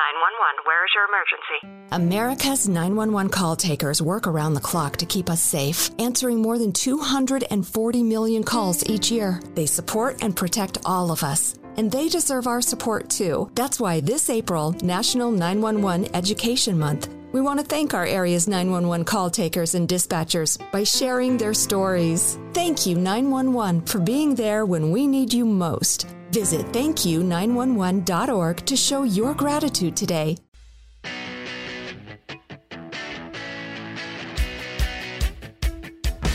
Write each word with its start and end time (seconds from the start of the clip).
911, 0.00 0.64
where 0.64 0.84
is 0.86 0.92
your 0.94 1.04
emergency? 1.12 1.60
America's 1.92 2.66
911 2.66 3.30
call 3.30 3.54
takers 3.54 4.00
work 4.00 4.26
around 4.26 4.54
the 4.54 4.60
clock 4.60 4.96
to 4.96 5.04
keep 5.04 5.28
us 5.28 5.42
safe, 5.42 5.90
answering 5.98 6.40
more 6.40 6.58
than 6.58 6.72
240 6.72 8.02
million 8.02 8.42
calls 8.42 8.88
each 8.88 9.10
year. 9.10 9.42
They 9.54 9.66
support 9.66 10.22
and 10.22 10.34
protect 10.34 10.78
all 10.86 11.10
of 11.10 11.22
us. 11.22 11.58
And 11.76 11.92
they 11.92 12.08
deserve 12.08 12.46
our 12.46 12.62
support 12.62 13.10
too. 13.10 13.50
That's 13.54 13.78
why 13.78 14.00
this 14.00 14.30
April, 14.30 14.72
National 14.82 15.30
911 15.30 16.14
Education 16.14 16.78
Month, 16.78 17.10
we 17.32 17.42
want 17.42 17.60
to 17.60 17.66
thank 17.66 17.92
our 17.92 18.06
area's 18.06 18.48
911 18.48 19.04
call 19.04 19.28
takers 19.28 19.74
and 19.74 19.86
dispatchers 19.86 20.58
by 20.72 20.82
sharing 20.82 21.36
their 21.36 21.54
stories. 21.54 22.38
Thank 22.54 22.86
you, 22.86 22.96
911, 22.96 23.82
for 23.82 23.98
being 23.98 24.34
there 24.34 24.64
when 24.64 24.90
we 24.92 25.06
need 25.06 25.32
you 25.32 25.44
most. 25.44 26.06
Visit 26.32 26.66
thankyou911.org 26.66 28.66
to 28.66 28.76
show 28.76 29.02
your 29.02 29.34
gratitude 29.34 29.96
today. 29.96 30.36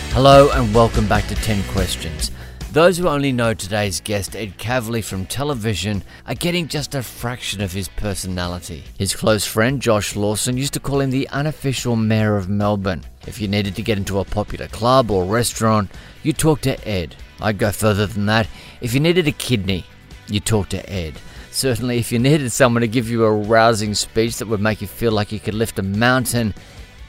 Hello 0.10 0.50
and 0.52 0.74
welcome 0.74 1.08
back 1.08 1.26
to 1.28 1.36
10 1.36 1.64
Questions. 1.72 2.32
Those 2.72 2.98
who 2.98 3.08
only 3.08 3.32
know 3.32 3.54
today's 3.54 4.02
guest, 4.02 4.36
Ed 4.36 4.58
Kavalee 4.58 5.02
from 5.02 5.26
television, 5.26 6.04
are 6.28 6.36
getting 6.36 6.68
just 6.68 6.94
a 6.94 7.02
fraction 7.02 7.62
of 7.62 7.72
his 7.72 7.88
personality. 7.88 8.84
His 8.98 9.16
close 9.16 9.46
friend, 9.46 9.82
Josh 9.82 10.18
Lawson, 10.18 10.58
used 10.58 10.74
to 10.74 10.82
call 10.82 11.00
him 11.00 11.10
the 11.10 11.30
unofficial 11.30 11.96
mayor 11.96 12.36
of 12.36 12.50
Melbourne. 12.50 13.06
If 13.28 13.40
you 13.40 13.48
needed 13.48 13.78
to 13.78 13.82
get 13.82 13.98
into 13.98 14.20
a 14.20 14.26
popular 14.26 14.68
club 14.68 15.10
or 15.10 15.24
restaurant, 15.24 15.90
you 16.22 16.34
talked 16.34 16.64
to 16.64 16.86
Ed. 16.86 17.16
I'd 17.40 17.58
go 17.58 17.72
further 17.72 18.06
than 18.06 18.26
that. 18.26 18.50
If 18.82 18.94
you 18.94 19.00
needed 19.00 19.28
a 19.28 19.32
kidney, 19.32 19.86
you 20.28 20.40
talked 20.40 20.72
to 20.72 20.90
Ed. 20.90 21.16
Certainly, 21.52 22.00
if 22.00 22.12
you 22.12 22.20
needed 22.20 22.52
someone 22.52 22.82
to 22.82 22.88
give 22.88 23.10
you 23.10 23.24
a 23.24 23.32
rousing 23.32 23.94
speech 23.94 24.38
that 24.38 24.48
would 24.48 24.60
make 24.60 24.82
you 24.82 24.88
feel 24.88 25.12
like 25.12 25.32
you 25.32 25.40
could 25.40 25.54
lift 25.54 25.80
a 25.80 25.84
mountain, 25.84 26.54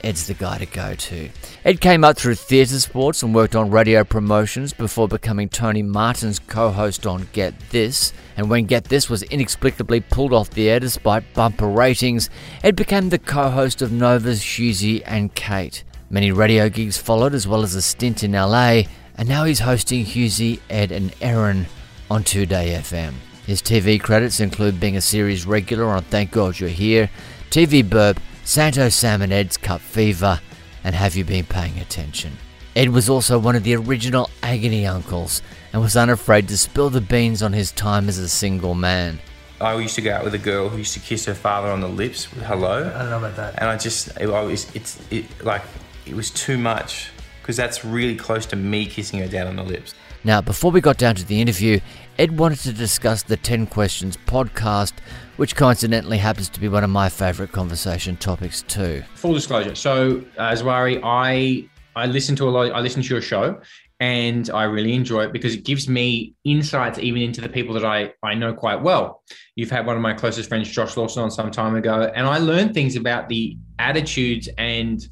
Ed's 0.03 0.29
the 0.29 0.35
guy 0.35 0.59
to 0.59 0.67
go 0.67 0.95
to. 0.95 1.29
Ed 1.65 1.81
came 1.81 2.05
up 2.05 2.17
through 2.17 2.37
theatre 2.37 2.79
sports 2.79 3.25
and 3.25 3.35
worked 3.35 3.57
on 3.57 3.71
radio 3.71 4.05
promotions 4.05 4.73
before 4.73 5.09
becoming 5.09 5.49
Tony 5.49 5.83
Martin's 5.83 6.39
co 6.39 6.71
host 6.71 7.07
on 7.07 7.29
Get 7.33 7.59
This. 7.71 8.13
And 8.37 8.49
when 8.49 8.67
Get 8.67 8.85
This 8.85 9.11
was 9.11 9.25
inexplicably 9.25 10.01
pulled 10.01 10.33
off 10.33 10.51
the 10.51 10.71
air 10.71 10.79
despite 10.79 11.35
bumper 11.35 11.67
ratings, 11.67 12.31
Ed 12.63 12.77
became 12.77 13.09
the 13.09 13.19
co 13.19 13.51
host 13.51 13.83
of 13.83 13.91
Nova's 13.91 14.43
Hughesy 14.43 15.03
and 15.07 15.35
Kate. 15.35 15.83
Many 16.09 16.31
radio 16.31 16.69
gigs 16.69 16.97
followed, 16.97 17.35
as 17.35 17.49
well 17.49 17.63
as 17.63 17.75
a 17.75 17.83
stint 17.83 18.23
in 18.23 18.31
LA, 18.31 18.83
and 19.17 19.29
now 19.29 19.45
he's 19.45 19.61
hosting 19.61 20.05
Hughesy, 20.05 20.61
Ed, 20.69 20.93
and 20.93 21.15
Erin 21.21 21.67
on 22.11 22.23
2Day 22.23 22.77
FM. 22.77 23.15
His 23.47 23.63
TV 23.63 24.01
credits 24.01 24.41
include 24.41 24.81
being 24.81 24.97
a 24.97 25.01
series 25.01 25.47
regular 25.47 25.87
on 25.87 26.03
Thank 26.05 26.33
God 26.33 26.59
You're 26.59 26.69
Here, 26.69 27.11
TV 27.51 27.89
Burp, 27.89 28.21
Santo 28.45 28.89
Sam 28.89 29.23
and 29.23 29.33
Ed's 29.33 29.57
Cup 29.57 29.81
Fever, 29.81 30.41
and 30.85 30.95
Have 30.95 31.17
You 31.17 31.25
Been 31.25 31.45
Paying 31.45 31.79
Attention? 31.79 32.37
Ed 32.75 32.91
was 32.91 33.09
also 33.09 33.39
one 33.39 33.57
of 33.57 33.65
the 33.65 33.75
original 33.75 34.29
Agony 34.43 34.87
Uncles 34.87 35.41
and 35.73 35.81
was 35.81 35.97
unafraid 35.97 36.49
to 36.49 36.59
spill 36.59 36.91
the 36.91 37.01
beans 37.01 37.43
on 37.43 37.53
his 37.53 37.73
time 37.73 38.09
as 38.09 38.19
a 38.19 38.29
single 38.29 38.75
man. 38.75 39.19
I 39.61 39.75
used 39.77 39.95
to 39.95 40.03
go 40.03 40.13
out 40.13 40.25
with 40.25 40.35
a 40.35 40.39
girl 40.39 40.69
who 40.69 40.77
used 40.77 40.93
to 40.93 41.01
kiss 41.01 41.25
her 41.25 41.35
father 41.35 41.69
on 41.69 41.81
the 41.81 41.89
lips 41.89 42.31
with 42.35 42.43
hello. 42.45 42.93
I 42.95 42.99
don't 42.99 43.11
know 43.11 43.19
about 43.19 43.37
that. 43.37 43.55
And 43.59 43.71
I 43.71 43.79
just, 43.79 44.09
it, 44.21 44.29
I 44.29 44.43
was, 44.43 44.75
it's 44.75 45.01
it, 45.11 45.25
like, 45.43 45.63
it 46.05 46.15
was 46.15 46.31
too 46.31 46.59
much 46.59 47.09
because 47.47 47.57
that's 47.57 47.85
really 47.85 48.17
close 48.17 48.45
to 48.45 48.57
me 48.57 48.85
kissing 48.85 49.21
her 49.21 49.29
down 49.29 49.47
on 49.47 49.55
the 49.55 49.63
lips. 49.63 49.95
Now, 50.25 50.41
before 50.41 50.73
we 50.73 50.81
got 50.81 50.99
down 50.99 51.15
to 51.15 51.25
the 51.25 51.41
interview, 51.41 51.79
Ed 52.19 52.37
wanted 52.37 52.59
to 52.61 52.73
discuss 52.73 53.23
the 53.23 53.37
10 53.37 53.69
Questions 53.69 54.17
podcast, 54.27 54.95
which 55.37 55.55
coincidentally 55.55 56.19
happens 56.19 56.49
to 56.49 56.61
be 56.61 56.67
one 56.67 56.83
of 56.83 56.91
my 56.91 57.09
favourite 57.09 57.53
conversation 57.53 58.17
topics 58.17 58.63
too. 58.63 59.05
Full 59.15 59.33
disclosure. 59.33 59.77
So, 59.77 60.25
uh, 60.37 60.51
Zwari, 60.51 61.01
I 61.05 61.69
I 61.95 62.07
listen 62.07 62.35
to 62.37 62.49
a 62.49 62.51
lot. 62.51 62.73
I 62.73 62.81
listen 62.81 63.01
to 63.01 63.09
your 63.09 63.23
show, 63.23 63.61
and 64.01 64.51
I 64.51 64.65
really 64.65 64.93
enjoy 64.95 65.27
it 65.27 65.33
because 65.33 65.55
it 65.55 65.65
gives 65.65 65.89
me 65.89 66.35
insights 66.43 66.99
even 66.99 67.23
into 67.23 67.41
the 67.41 67.49
people 67.49 67.75
that 67.75 67.85
I 67.85 68.13
I 68.25 68.35
know 68.35 68.53
quite 68.55 68.83
well. 68.83 69.23
You've 69.55 69.71
had 69.71 69.87
one 69.87 69.95
of 69.95 70.03
my 70.03 70.15
closest 70.15 70.49
friends, 70.49 70.69
Josh 70.69 70.97
Lawson, 70.97 71.23
on 71.23 71.31
some 71.31 71.53
time 71.53 71.77
ago, 71.77 72.11
and 72.13 72.27
I 72.27 72.39
learned 72.39 72.75
things 72.75 72.97
about 72.97 73.29
the 73.29 73.57
attitudes 73.79 74.49
and 74.59 75.07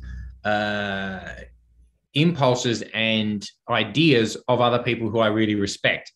uh, 0.45 1.21
impulses 2.15 2.83
and 2.95 3.49
ideas 3.69 4.37
of 4.49 4.61
other 4.61 4.83
people 4.83 5.11
who 5.11 5.19
I 5.19 5.29
really 5.29 5.55
respect. 5.55 6.13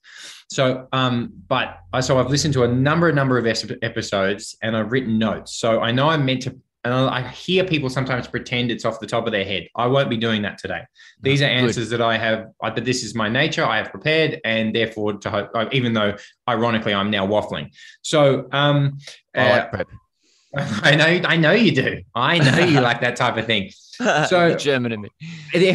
So, 0.51 0.89
um, 0.93 1.33
but 1.47 1.81
so 2.01 2.19
I've 2.19 2.31
listened 2.31 2.55
to 2.55 2.65
a 2.65 2.69
number, 2.69 3.09
a 3.09 3.13
number 3.13 3.37
of 3.37 3.47
episodes, 3.47 4.57
and 4.63 4.77
I've 4.77 4.93
written 4.93 5.19
notes. 5.19 5.57
So 5.57 5.81
I 5.81 5.93
know 5.93 6.09
I'm 6.09 6.25
meant 6.25 6.43
to, 6.43 6.57
and 6.85 6.95
I 6.95 7.29
hear 7.29 7.65
people 7.65 7.91
sometimes 7.91 8.27
pretend 8.27 8.71
it's 8.71 8.87
off 8.87 8.99
the 8.99 9.07
top 9.07 9.27
of 9.27 9.33
their 9.33 9.45
head. 9.45 9.69
I 9.77 9.87
won't 9.89 10.09
be 10.09 10.17
doing 10.17 10.41
that 10.43 10.57
today. 10.57 10.83
These 11.21 11.43
are 11.43 11.47
answers 11.47 11.91
Good. 11.91 11.99
that 11.99 12.05
I 12.05 12.17
have, 12.17 12.47
I, 12.63 12.71
but 12.71 12.85
this 12.87 13.03
is 13.03 13.15
my 13.15 13.29
nature. 13.29 13.65
I 13.65 13.77
have 13.77 13.91
prepared, 13.91 14.41
and 14.45 14.75
therefore, 14.75 15.15
to 15.15 15.31
hope, 15.31 15.75
even 15.75 15.93
though 15.93 16.17
ironically 16.49 16.95
I'm 16.95 17.11
now 17.11 17.27
waffling. 17.27 17.71
So, 18.01 18.49
um, 18.53 18.99
I 19.35 19.51
like 19.51 19.63
uh, 19.63 19.69
prep. 19.69 19.89
I 20.57 20.97
know, 20.97 21.29
I 21.29 21.37
know 21.37 21.53
you 21.53 21.73
do. 21.73 22.03
I 22.15 22.39
know 22.39 22.65
you 22.65 22.81
like 22.81 23.01
that 23.03 23.17
type 23.17 23.37
of 23.37 23.47
thing. 23.47 23.71
So 24.29 24.55
German 24.55 24.93
in 24.93 25.01
me. 25.01 25.09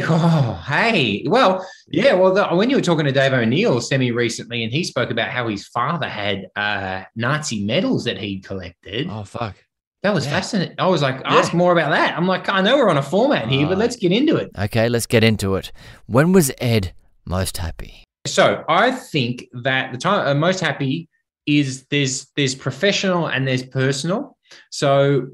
Oh, 0.07 0.63
hey. 0.65 1.25
Well, 1.27 1.67
yeah. 1.89 2.13
Well, 2.13 2.33
the, 2.33 2.47
when 2.55 2.69
you 2.69 2.77
were 2.77 2.81
talking 2.81 3.03
to 3.03 3.11
Dave 3.11 3.33
O'Neill 3.33 3.81
semi 3.81 4.11
recently, 4.11 4.63
and 4.63 4.71
he 4.71 4.85
spoke 4.85 5.11
about 5.11 5.29
how 5.29 5.49
his 5.49 5.67
father 5.67 6.07
had 6.07 6.47
uh, 6.55 7.03
Nazi 7.17 7.65
medals 7.65 8.05
that 8.05 8.17
he'd 8.17 8.45
collected. 8.45 9.09
Oh, 9.09 9.25
fuck. 9.25 9.57
That 10.03 10.13
was 10.13 10.25
yeah. 10.25 10.31
fascinating. 10.31 10.75
I 10.79 10.87
was 10.87 11.01
like, 11.01 11.21
ask 11.25 11.51
yeah. 11.51 11.57
more 11.57 11.73
about 11.73 11.89
that. 11.91 12.17
I'm 12.17 12.25
like, 12.25 12.47
I 12.47 12.61
know 12.61 12.77
we're 12.77 12.89
on 12.89 12.97
a 12.97 13.03
format 13.03 13.49
here, 13.49 13.67
but 13.67 13.77
let's 13.77 13.97
get 13.97 14.13
into 14.13 14.37
it. 14.37 14.51
Okay, 14.57 14.87
let's 14.87 15.05
get 15.05 15.23
into 15.23 15.55
it. 15.55 15.73
When 16.05 16.31
was 16.31 16.49
Ed 16.59 16.93
most 17.25 17.57
happy? 17.57 18.05
So 18.25 18.63
I 18.69 18.91
think 18.91 19.47
that 19.63 19.91
the 19.91 19.97
time 19.97 20.27
uh, 20.27 20.33
most 20.33 20.61
happy 20.61 21.09
is 21.45 21.85
there's 21.87 22.27
there's 22.35 22.55
professional 22.55 23.27
and 23.27 23.47
there's 23.47 23.63
personal. 23.63 24.37
So 24.69 25.27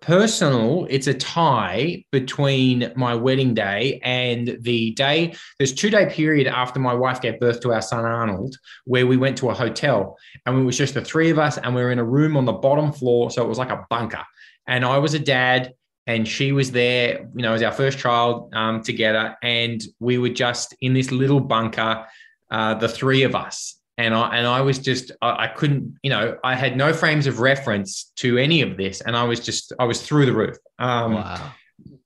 personal, 0.00 0.86
it's 0.88 1.08
a 1.08 1.14
tie 1.14 2.04
between 2.12 2.92
my 2.94 3.14
wedding 3.14 3.54
day 3.54 4.00
and 4.04 4.56
the 4.60 4.92
day. 4.92 5.34
There's 5.58 5.72
two 5.72 5.90
day 5.90 6.06
period 6.06 6.46
after 6.46 6.78
my 6.78 6.94
wife 6.94 7.20
gave 7.20 7.40
birth 7.40 7.60
to 7.62 7.72
our 7.72 7.82
son 7.82 8.04
Arnold, 8.04 8.56
where 8.84 9.06
we 9.06 9.16
went 9.16 9.36
to 9.38 9.50
a 9.50 9.54
hotel 9.54 10.16
and 10.46 10.60
it 10.60 10.64
was 10.64 10.78
just 10.78 10.94
the 10.94 11.04
three 11.04 11.30
of 11.30 11.38
us, 11.38 11.58
and 11.58 11.74
we 11.74 11.82
were 11.82 11.90
in 11.90 11.98
a 11.98 12.04
room 12.04 12.36
on 12.36 12.44
the 12.44 12.52
bottom 12.52 12.92
floor, 12.92 13.30
so 13.30 13.42
it 13.42 13.48
was 13.48 13.58
like 13.58 13.70
a 13.70 13.84
bunker. 13.90 14.22
And 14.66 14.84
I 14.84 14.98
was 14.98 15.14
a 15.14 15.18
dad, 15.18 15.72
and 16.06 16.26
she 16.26 16.52
was 16.52 16.70
there. 16.70 17.28
You 17.34 17.42
know, 17.42 17.54
as 17.54 17.62
our 17.62 17.72
first 17.72 17.98
child 17.98 18.54
um, 18.54 18.82
together, 18.82 19.36
and 19.42 19.82
we 19.98 20.18
were 20.18 20.30
just 20.30 20.74
in 20.80 20.94
this 20.94 21.10
little 21.10 21.40
bunker, 21.40 22.06
uh, 22.50 22.74
the 22.74 22.88
three 22.88 23.24
of 23.24 23.34
us 23.34 23.80
and 23.96 24.14
I 24.14 24.36
and 24.36 24.46
I 24.46 24.60
was 24.60 24.78
just 24.78 25.12
I, 25.22 25.44
I, 25.44 25.46
couldn't 25.48 25.98
you 26.02 26.10
know 26.10 26.36
I 26.42 26.54
had 26.54 26.76
no 26.76 26.92
frames 26.92 27.26
of 27.26 27.40
reference 27.40 28.12
to 28.16 28.38
any 28.38 28.62
of 28.62 28.76
this, 28.76 29.00
and 29.00 29.16
I 29.16 29.24
was 29.24 29.40
just 29.40 29.72
I 29.78 29.84
was 29.84 30.02
through 30.02 30.26
the 30.26 30.32
roof. 30.32 30.56
Um, 30.78 31.14
wow. 31.14 31.52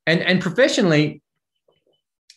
And 0.06 0.20
and 0.20 0.40
professionally, 0.40 1.22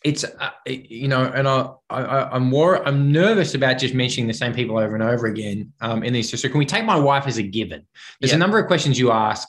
it's 0.04 0.24
uh, 0.24 0.50
you 0.66 1.08
know, 1.08 1.24
and 1.24 1.46
I, 1.46 1.70
I 1.90 2.36
am 2.36 2.44
more 2.44 2.86
I'm 2.86 3.12
nervous 3.12 3.54
about 3.54 3.78
just 3.78 3.94
mentioning 3.94 4.26
the 4.26 4.34
same 4.34 4.54
people 4.54 4.78
over 4.78 4.94
and 4.94 5.02
over 5.02 5.26
again 5.26 5.72
um, 5.80 6.02
in 6.02 6.12
these. 6.12 6.40
So 6.40 6.48
can 6.48 6.58
we 6.58 6.66
take 6.66 6.84
my 6.84 6.98
wife 6.98 7.26
as 7.26 7.38
a 7.38 7.42
given? 7.42 7.86
There's 8.20 8.32
yeah. 8.32 8.36
a 8.36 8.40
number 8.40 8.58
of 8.58 8.66
questions 8.66 8.98
you 8.98 9.12
ask 9.12 9.48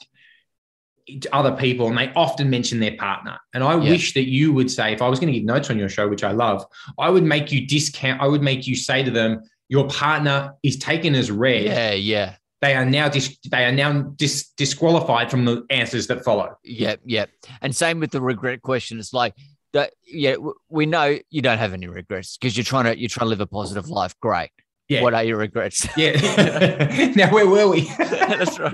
other 1.32 1.52
people 1.52 1.88
and 1.88 1.98
they 1.98 2.10
often 2.14 2.48
mention 2.48 2.80
their 2.80 2.96
partner 2.96 3.38
and 3.52 3.62
i 3.62 3.72
yeah. 3.76 3.90
wish 3.90 4.14
that 4.14 4.26
you 4.26 4.54
would 4.54 4.70
say 4.70 4.90
if 4.90 5.02
i 5.02 5.08
was 5.08 5.20
going 5.20 5.30
to 5.30 5.38
give 5.38 5.44
notes 5.46 5.68
on 5.68 5.78
your 5.78 5.88
show 5.88 6.08
which 6.08 6.24
i 6.24 6.32
love 6.32 6.64
i 6.98 7.10
would 7.10 7.22
make 7.22 7.52
you 7.52 7.66
discount 7.66 8.18
i 8.22 8.26
would 8.26 8.42
make 8.42 8.66
you 8.66 8.74
say 8.74 9.02
to 9.02 9.10
them 9.10 9.42
your 9.68 9.88
partner 9.88 10.54
is 10.62 10.76
taken 10.76 11.14
as 11.14 11.30
read. 11.30 11.64
Yeah, 11.64 11.92
yeah. 11.92 12.36
They 12.60 12.74
are 12.74 12.84
now 12.84 13.08
dis- 13.08 13.36
they 13.50 13.64
are 13.64 13.72
now 13.72 14.02
dis- 14.16 14.50
disqualified 14.56 15.30
from 15.30 15.44
the 15.44 15.66
answers 15.70 16.06
that 16.06 16.24
follow. 16.24 16.56
Yeah, 16.62 16.96
yeah. 17.04 17.26
And 17.60 17.74
same 17.74 18.00
with 18.00 18.10
the 18.10 18.20
regret 18.20 18.62
question. 18.62 18.98
It's 18.98 19.12
like 19.12 19.34
that. 19.72 19.92
Yeah, 20.06 20.36
we 20.68 20.86
know 20.86 21.18
you 21.30 21.42
don't 21.42 21.58
have 21.58 21.74
any 21.74 21.88
regrets 21.88 22.38
because 22.38 22.56
you're 22.56 22.64
trying 22.64 22.84
to 22.84 22.98
you're 22.98 23.10
trying 23.10 23.26
to 23.26 23.30
live 23.30 23.40
a 23.40 23.46
positive 23.46 23.88
life. 23.88 24.14
Great. 24.20 24.50
Yeah. 24.88 25.02
What 25.02 25.14
are 25.14 25.24
your 25.24 25.38
regrets? 25.38 25.86
Yeah. 25.96 27.12
now 27.16 27.32
where 27.32 27.46
were 27.46 27.68
we? 27.68 27.80
That's 27.98 28.58
right. 28.58 28.72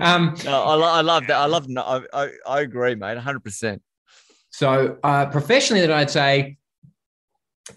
Um, 0.00 0.34
no, 0.44 0.62
I, 0.62 0.98
I 0.98 1.00
love 1.00 1.26
that. 1.26 1.36
I 1.36 1.46
love. 1.46 1.66
I, 1.76 2.02
I, 2.12 2.30
I 2.46 2.60
agree, 2.60 2.94
mate. 2.94 3.18
Hundred 3.18 3.40
percent. 3.40 3.82
So 4.50 4.98
uh, 5.02 5.26
professionally, 5.26 5.80
that 5.80 5.90
I'd 5.92 6.10
say 6.10 6.58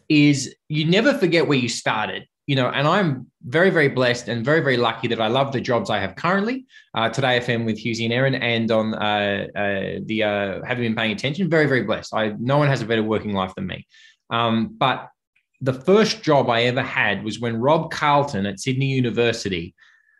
is 0.07 0.55
you 0.67 0.85
never 0.85 1.13
forget 1.13 1.47
where 1.47 1.57
you 1.57 1.69
started 1.69 2.25
you 2.49 2.55
know, 2.55 2.69
and 2.69 2.87
I'm 2.87 3.27
very, 3.43 3.69
very 3.69 3.89
blessed 3.89 4.27
and 4.27 4.43
very, 4.43 4.61
very 4.61 4.75
lucky 4.75 5.07
that 5.09 5.21
I 5.21 5.27
love 5.27 5.51
the 5.51 5.61
jobs 5.61 5.91
I 5.91 5.99
have 5.99 6.15
currently. 6.15 6.65
Uh, 6.95 7.07
2Day 7.07 7.41
FM 7.41 7.63
with 7.63 7.77
Hughesy 7.77 8.05
and 8.05 8.11
Erin, 8.11 8.33
and 8.33 8.71
on 8.71 8.95
uh, 8.95 9.45
uh, 9.55 9.99
the 10.03 10.23
uh, 10.23 10.67
you 10.67 10.75
been 10.75 10.95
paying 10.95 11.11
attention? 11.11 11.47
Very, 11.47 11.67
very 11.67 11.83
blessed. 11.83 12.11
I 12.11 12.33
no 12.39 12.57
one 12.57 12.67
has 12.67 12.81
a 12.81 12.87
better 12.87 13.03
working 13.03 13.33
life 13.33 13.53
than 13.53 13.67
me. 13.67 13.85
Um, 14.31 14.75
but 14.79 15.09
the 15.61 15.73
first 15.73 16.23
job 16.23 16.49
I 16.49 16.63
ever 16.63 16.81
had 16.81 17.23
was 17.23 17.39
when 17.39 17.55
Rob 17.55 17.91
Carlton 17.91 18.47
at 18.47 18.59
Sydney 18.59 18.87
University 18.87 19.75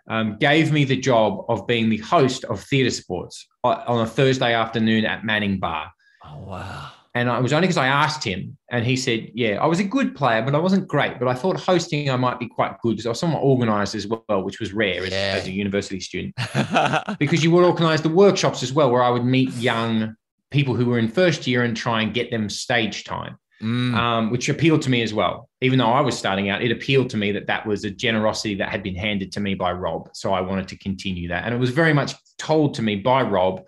um, 0.08 0.38
gave 0.38 0.72
me 0.72 0.84
the 0.84 0.98
job 0.98 1.46
of 1.50 1.66
being 1.66 1.90
the 1.90 1.98
host 1.98 2.44
of 2.44 2.62
theatre 2.62 2.92
sports 2.92 3.48
uh, 3.64 3.84
on 3.88 4.02
a 4.02 4.08
Thursday 4.08 4.54
afternoon 4.54 5.04
at 5.04 5.26
Manning 5.26 5.58
Bar. 5.58 5.92
Oh, 6.24 6.38
wow. 6.46 6.92
And 7.16 7.28
it 7.28 7.42
was 7.42 7.54
only 7.54 7.68
because 7.68 7.78
I 7.78 7.88
asked 7.88 8.24
him, 8.24 8.56
and 8.70 8.86
he 8.86 8.96
said, 8.96 9.32
"Yeah, 9.34 9.62
I 9.62 9.66
was 9.66 9.80
a 9.80 9.84
good 9.84 10.16
player, 10.16 10.44
but 10.44 10.54
I 10.54 10.60
wasn't 10.60 10.88
great. 10.88 11.18
But 11.18 11.28
I 11.28 11.34
thought 11.34 11.60
hosting 11.60 12.10
I 12.10 12.16
might 12.18 12.40
be 12.40 12.48
quite 12.48 12.80
good 12.82 12.92
because 12.92 13.08
I 13.08 13.10
was 13.10 13.20
somewhat 13.20 13.42
organised 13.42 13.96
as 13.96 14.06
well, 14.06 14.44
which 14.44 14.60
was 14.60 14.74
rare 14.74 15.04
as, 15.04 15.12
as 15.12 15.48
a 15.48 15.52
university 15.52 16.00
student. 16.00 16.36
because 17.20 17.44
you 17.44 17.50
would 17.52 17.66
organise 17.66 18.02
the 18.02 18.10
workshops 18.10 18.62
as 18.62 18.72
well, 18.72 18.92
where 18.92 19.02
I 19.02 19.10
would 19.10 19.26
meet 19.26 19.52
young 19.54 20.16
people 20.52 20.76
who 20.76 20.86
were 20.86 21.00
in 21.00 21.08
first 21.08 21.48
year 21.48 21.64
and 21.64 21.76
try 21.76 22.02
and 22.02 22.14
get 22.14 22.30
them 22.32 22.48
stage 22.50 23.04
time, 23.06 23.38
Mm. 23.62 23.94
um, 23.94 24.32
which 24.32 24.48
appealed 24.48 24.82
to 24.84 24.90
me 24.90 25.02
as 25.02 25.14
well. 25.14 25.50
Even 25.60 25.80
though 25.80 25.88
I 25.92 26.00
was 26.00 26.18
starting 26.18 26.50
out, 26.50 26.62
it 26.62 26.72
appealed 26.72 27.10
to 27.10 27.18
me 27.18 27.34
that 27.34 27.48
that 27.48 27.66
was 27.66 27.84
a 27.84 27.90
generosity 27.92 28.56
that 28.56 28.70
had 28.70 28.82
been 28.84 28.96
handed 28.96 29.34
to 29.34 29.42
me 29.42 29.54
by 29.54 29.74
Rob. 29.74 30.10
So 30.14 30.32
I 30.32 30.40
wanted 30.40 30.70
to 30.70 30.78
continue 30.78 31.28
that, 31.28 31.44
and 31.44 31.54
it 31.54 31.58
was 31.58 31.72
very 31.72 31.92
much 31.92 32.14
told 32.38 32.76
to 32.76 32.82
me 32.82 32.96
by 32.96 33.22
Rob. 33.22 33.66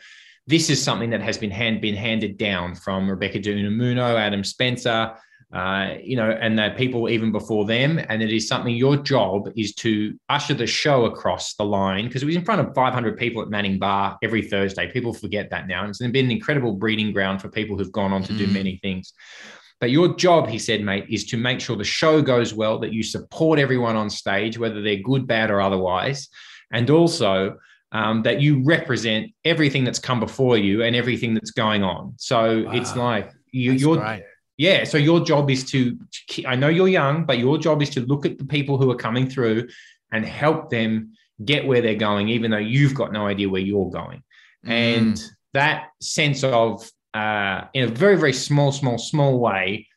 This 0.52 0.70
is 0.70 0.84
something 0.84 1.10
that 1.12 1.22
has 1.22 1.38
been 1.38 1.50
hand 1.50 1.80
been 1.80 1.96
handed 1.96 2.38
down 2.38 2.76
from 2.76 3.10
Rebecca 3.10 3.40
De 3.40 3.56
Unamuno, 3.56 4.20
Adam 4.20 4.44
Spencer, 4.44 5.14
uh, 5.54 5.94
you 6.04 6.18
know, 6.18 6.30
and 6.30 6.60
the 6.60 6.74
people 6.78 7.10
even 7.10 7.32
before 7.32 7.64
them. 7.66 8.02
And 8.10 8.22
it 8.22 8.32
is 8.34 8.50
something 8.50 8.76
your 8.76 8.98
job 8.98 9.50
is 9.56 9.74
to 9.76 10.20
usher 10.28 10.54
the 10.54 10.68
show 10.68 11.06
across 11.06 11.54
the 11.54 11.64
line 11.64 12.08
because 12.08 12.22
it 12.22 12.26
was 12.26 12.36
in 12.36 12.44
front 12.44 12.60
of 12.60 12.76
500 12.76 13.18
people 13.18 13.42
at 13.42 13.48
Manning 13.48 13.80
Bar 13.80 14.18
every 14.22 14.42
Thursday. 14.42 14.92
People 14.92 15.14
forget 15.14 15.50
that 15.52 15.70
now. 15.70 15.82
And 15.84 15.90
it's 15.90 16.00
been 16.00 16.26
an 16.26 16.32
incredible 16.32 16.74
breeding 16.74 17.14
ground 17.14 17.42
for 17.42 17.48
people 17.48 17.78
who've 17.78 17.92
gone 17.92 18.12
on 18.12 18.22
to 18.24 18.34
do 18.34 18.46
Mm. 18.46 18.54
many 18.54 18.76
things. 18.82 19.14
But 19.80 19.90
your 19.90 20.16
job, 20.16 20.50
he 20.50 20.60
said, 20.60 20.84
mate, 20.84 21.06
is 21.10 21.24
to 21.28 21.38
make 21.38 21.62
sure 21.62 21.78
the 21.78 21.86
show 21.86 22.22
goes 22.22 22.54
well, 22.54 22.78
that 22.80 22.92
you 22.92 23.04
support 23.04 23.58
everyone 23.58 23.96
on 23.96 24.10
stage, 24.10 24.58
whether 24.58 24.82
they're 24.82 24.98
good, 24.98 25.26
bad, 25.28 25.50
or 25.50 25.62
otherwise. 25.62 26.28
And 26.74 26.90
also, 26.90 27.58
um, 27.92 28.22
that 28.24 28.42
you 28.42 28.64
represent 28.64 29.32
everything 29.46 29.84
that's 29.84 30.00
come 30.00 30.20
before 30.20 30.58
you 30.58 30.84
and 30.84 30.96
everything 30.96 31.34
that's 31.34 31.52
going 31.52 31.84
on. 31.84 32.14
So 32.18 32.66
it's 32.72 32.96
like 32.96 33.32
you, 33.52 33.72
That's 33.72 33.82
you're 33.82 33.98
great. 33.98 34.24
yeah. 34.58 34.84
So 34.86 34.98
your 34.98 35.20
job 35.26 35.50
is 35.50 35.66
to, 35.72 35.98
I 36.48 36.56
know 36.56 36.70
you're 36.70 36.88
young, 36.88 37.26
but 37.26 37.38
your 37.38 37.58
job 37.58 37.82
is 37.82 37.90
to 37.92 38.02
look 38.02 38.26
at 38.26 38.38
the 38.38 38.46
people 38.46 38.78
who 38.78 38.90
are 38.92 38.96
coming 38.96 39.30
through 39.30 39.68
and 40.14 40.26
help 40.26 40.70
them 40.70 41.14
get 41.44 41.66
where 41.66 41.82
they're 41.82 41.96
going, 41.96 42.30
even 42.30 42.52
though 42.52 42.58
you've 42.58 42.94
got 42.94 43.12
no 43.12 43.28
idea 43.28 43.50
where 43.50 43.62
you're 43.62 43.90
going. 43.90 44.24
And 44.64 45.16
Mm. 45.16 45.30
that 45.54 45.90
sense 46.00 46.44
of, 46.44 46.90
uh, 47.14 47.66
in 47.74 47.84
a 47.84 47.88
very, 47.88 48.16
very 48.16 48.32
small, 48.34 48.72
small, 48.72 48.98
small 48.98 49.40
way, 49.40 49.88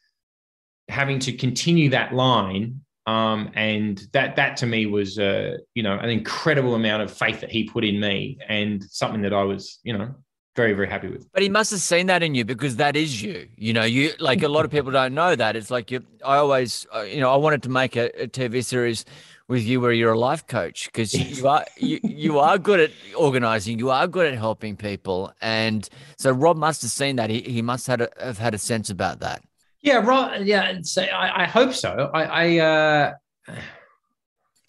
having 0.89 1.19
to 1.21 1.33
continue 1.33 1.91
that 1.91 2.13
line. 2.15 2.84
Um, 3.07 3.51
and 3.55 3.99
that 4.13 4.37
that 4.37 4.57
to 4.59 4.67
me 4.67 4.87
was, 4.87 5.19
uh, 5.19 5.59
you 5.75 5.83
know, 5.83 5.99
an 5.99 6.09
incredible 6.09 6.75
amount 6.75 7.03
of 7.03 7.13
faith 7.13 7.41
that 7.41 7.51
he 7.51 7.65
put 7.65 7.85
in 7.85 8.01
me, 8.01 8.39
and 8.49 8.83
something 8.85 9.23
that 9.23 9.35
I 9.35 9.43
was, 9.43 9.79
you 9.83 9.97
know, 9.97 10.15
very, 10.57 10.73
very 10.73 10.89
happy 10.89 11.09
with. 11.09 11.31
But 11.33 11.43
he 11.43 11.49
must 11.49 11.71
have 11.73 11.81
seen 11.81 12.07
that 12.07 12.23
in 12.23 12.35
you 12.35 12.45
because 12.45 12.77
that 12.77 12.97
is 12.97 13.21
you. 13.21 13.49
You 13.57 13.73
know, 13.73 13.85
you 13.85 14.13
like 14.21 14.43
a 14.43 14.49
lot 14.49 14.65
of 14.65 14.71
people 14.71 14.93
don't 14.93 15.15
know 15.15 15.35
that. 15.35 15.57
It's 15.57 15.71
like 15.71 15.91
you. 15.91 16.03
I 16.25 16.37
always, 16.37 16.87
uh, 16.95 17.03
you 17.03 17.21
know, 17.21 17.33
I 17.33 17.37
wanted 17.37 17.63
to 17.65 17.69
make 17.69 17.97
a, 17.97 18.23
a 18.23 18.29
TV 18.29 18.65
series 18.65 19.05
with 19.49 19.65
you 19.65 19.81
where 19.81 19.93
you're 19.93 20.13
a 20.13 20.19
life 20.19 20.47
coach 20.47 20.87
because 20.87 21.13
you 21.39 21.49
are 21.49 21.65
you, 21.77 22.01
you 22.03 22.39
are 22.39 22.57
good 22.59 22.81
at 22.81 22.91
organizing. 23.17 23.79
You 23.79 23.91
are 23.91 24.07
good 24.07 24.33
at 24.33 24.39
helping 24.39 24.77
people, 24.77 25.33
and 25.41 25.89
so 26.17 26.31
Rob 26.31 26.57
must 26.57 26.83
have 26.83 26.91
seen 26.91 27.17
that. 27.17 27.31
He 27.31 27.41
he 27.43 27.63
must 27.63 27.87
have, 27.89 28.07
have 28.21 28.39
had 28.39 28.55
a 28.55 28.59
sense 28.59 28.91
about 28.91 29.21
that. 29.21 29.43
Yeah, 29.85 29.99
right. 29.99 30.41
Yeah, 30.45 30.79
so 30.83 31.03
I, 31.03 31.43
I 31.43 31.47
hope 31.47 31.75
so. 31.75 32.11
I, 32.15 32.23
I, 32.25 32.59
uh, 32.59 33.13
I 33.49 33.53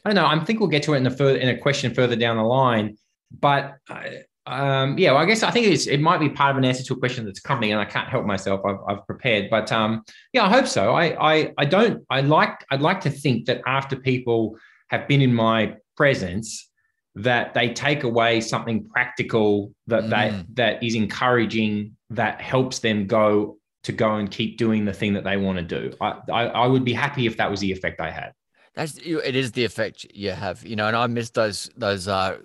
don't 0.06 0.16
know. 0.16 0.26
I 0.28 0.38
think 0.44 0.60
we'll 0.60 0.68
get 0.70 0.84
to 0.84 0.94
it 0.94 0.98
in 0.98 1.08
a 1.08 1.12
further 1.12 1.38
in 1.40 1.48
a 1.48 1.58
question 1.58 1.94
further 1.94 2.18
down 2.18 2.36
the 2.36 2.44
line. 2.44 2.98
But 3.40 3.78
I, 3.90 4.24
um, 4.46 4.98
yeah, 4.98 5.14
well, 5.14 5.22
I 5.22 5.26
guess 5.26 5.42
I 5.42 5.52
think 5.52 5.68
it's 5.68 5.88
it 5.88 6.02
might 6.02 6.20
be 6.20 6.28
part 6.30 6.52
of 6.52 6.58
an 6.58 6.66
answer 6.66 6.84
to 6.84 6.94
a 6.96 6.98
question 6.98 7.24
that's 7.26 7.40
coming, 7.40 7.72
and 7.72 7.80
I 7.80 7.86
can't 7.86 8.10
help 8.10 8.26
myself. 8.26 8.60
I've, 8.66 8.78
I've 8.88 9.08
prepared, 9.08 9.50
but 9.50 9.72
um, 9.72 10.04
yeah, 10.34 10.44
I 10.44 10.50
hope 10.50 10.68
so. 10.68 10.94
I, 10.94 11.34
I 11.34 11.54
I 11.58 11.66
don't. 11.66 12.04
I 12.10 12.20
like. 12.20 12.66
I'd 12.70 12.82
like 12.82 13.00
to 13.02 13.10
think 13.10 13.46
that 13.46 13.62
after 13.66 13.96
people 13.96 14.58
have 14.90 15.08
been 15.08 15.22
in 15.22 15.34
my 15.34 15.76
presence, 15.96 16.70
that 17.16 17.54
they 17.54 17.70
take 17.70 18.04
away 18.04 18.42
something 18.42 18.86
practical 18.90 19.72
that 19.88 20.04
Mm. 20.04 20.46
that 20.56 20.84
is 20.84 20.94
encouraging 20.96 21.96
that 22.10 22.42
helps 22.42 22.80
them 22.80 23.08
go 23.08 23.58
to 23.86 23.92
go 23.92 24.16
and 24.16 24.30
keep 24.30 24.58
doing 24.58 24.86
the 24.86 24.94
thing 24.94 25.14
that 25.14 25.24
they 25.24 25.38
want 25.38 25.58
to 25.58 25.64
do. 25.64 25.94
I, 26.02 26.20
I, 26.32 26.44
I 26.48 26.68
would 26.68 26.84
be 26.84 26.94
happy 26.94 27.26
if 27.28 27.38
that 27.38 27.50
was 27.50 27.60
the 27.60 27.72
effect 27.72 28.02
I 28.02 28.12
had. 28.12 28.34
That's 28.76 28.98
you- 29.06 29.22
it 29.22 29.36
is 29.36 29.52
the 29.54 29.64
effect 29.64 30.06
you 30.14 30.32
have, 30.32 30.66
you 30.66 30.76
know. 30.76 30.88
And 30.88 30.96
I 30.96 31.08
miss 31.08 31.30
those 31.30 31.70
those 31.78 32.08
uh 32.08 32.38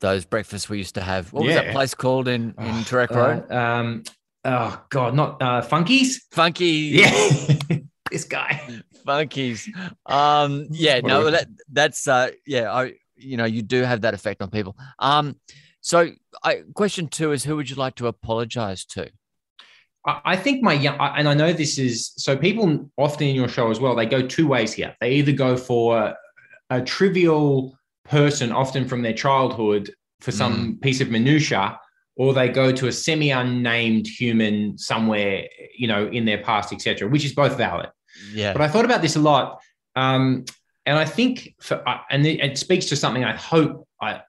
those 0.00 0.24
breakfasts 0.24 0.68
we 0.68 0.78
used 0.78 0.96
to 0.96 1.00
have. 1.00 1.32
What 1.32 1.44
was 1.44 1.54
that 1.54 1.72
place 1.72 1.94
called 1.94 2.28
in 2.28 2.54
in 2.58 2.64
Oh, 2.66 2.84
Toorak 2.84 3.10
Road? 3.10 3.50
uh, 3.50 3.54
um, 3.54 4.02
oh 4.44 4.84
God, 4.90 5.14
not 5.14 5.40
uh, 5.40 5.62
Funkies. 5.62 6.16
Funky, 6.32 6.66
Yeah, 7.00 7.10
this 8.10 8.24
guy. 8.24 8.60
funkies. 9.06 9.66
Um, 10.06 10.66
yeah, 10.70 11.00
no, 11.00 11.30
that 11.30 11.46
that's 11.72 12.06
uh, 12.08 12.32
yeah, 12.46 12.70
I 12.72 12.94
you 13.16 13.36
know 13.36 13.44
you 13.46 13.62
do 13.62 13.82
have 13.84 14.02
that 14.02 14.12
effect 14.12 14.42
on 14.42 14.50
people. 14.50 14.76
Um, 14.98 15.36
so 15.80 16.10
I 16.42 16.62
question 16.74 17.08
two 17.08 17.32
is 17.32 17.44
who 17.44 17.56
would 17.56 17.70
you 17.70 17.76
like 17.76 17.94
to 17.96 18.06
apologize 18.06 18.84
to? 18.86 19.10
I 20.06 20.36
think 20.36 20.62
my 20.62 20.74
young, 20.74 20.98
and 20.98 21.26
I 21.28 21.34
know 21.34 21.52
this 21.52 21.78
is 21.78 22.12
so. 22.16 22.36
People 22.36 22.90
often 22.98 23.26
in 23.26 23.34
your 23.34 23.48
show 23.48 23.70
as 23.70 23.80
well. 23.80 23.94
They 23.94 24.04
go 24.04 24.26
two 24.26 24.46
ways 24.46 24.74
here. 24.74 24.94
They 25.00 25.12
either 25.12 25.32
go 25.32 25.56
for 25.56 26.14
a 26.68 26.82
trivial 26.82 27.78
person, 28.04 28.52
often 28.52 28.86
from 28.86 29.00
their 29.00 29.14
childhood, 29.14 29.94
for 30.20 30.30
some 30.30 30.78
piece 30.82 31.00
of 31.00 31.10
minutia, 31.10 31.78
or 32.16 32.34
they 32.34 32.48
go 32.48 32.70
to 32.70 32.88
a 32.88 32.92
semi-unnamed 32.92 34.06
human 34.06 34.76
somewhere, 34.76 35.46
you 35.76 35.88
know, 35.88 36.06
in 36.08 36.26
their 36.26 36.42
past, 36.42 36.72
etc. 36.72 37.08
Which 37.08 37.24
is 37.24 37.34
both 37.34 37.56
valid. 37.56 37.88
Yeah, 38.32 38.52
But 38.52 38.62
I 38.62 38.68
thought 38.68 38.84
about 38.84 39.02
this 39.02 39.16
a 39.16 39.20
lot, 39.20 39.60
um, 39.96 40.44
and 40.86 40.98
I 40.98 41.04
think, 41.04 41.54
for, 41.60 41.82
and 42.10 42.26
it 42.26 42.58
speaks 42.58 42.86
to 42.86 42.96
something 42.96 43.24
I 43.24 43.34
hope 43.34 43.88
I, 44.00 44.20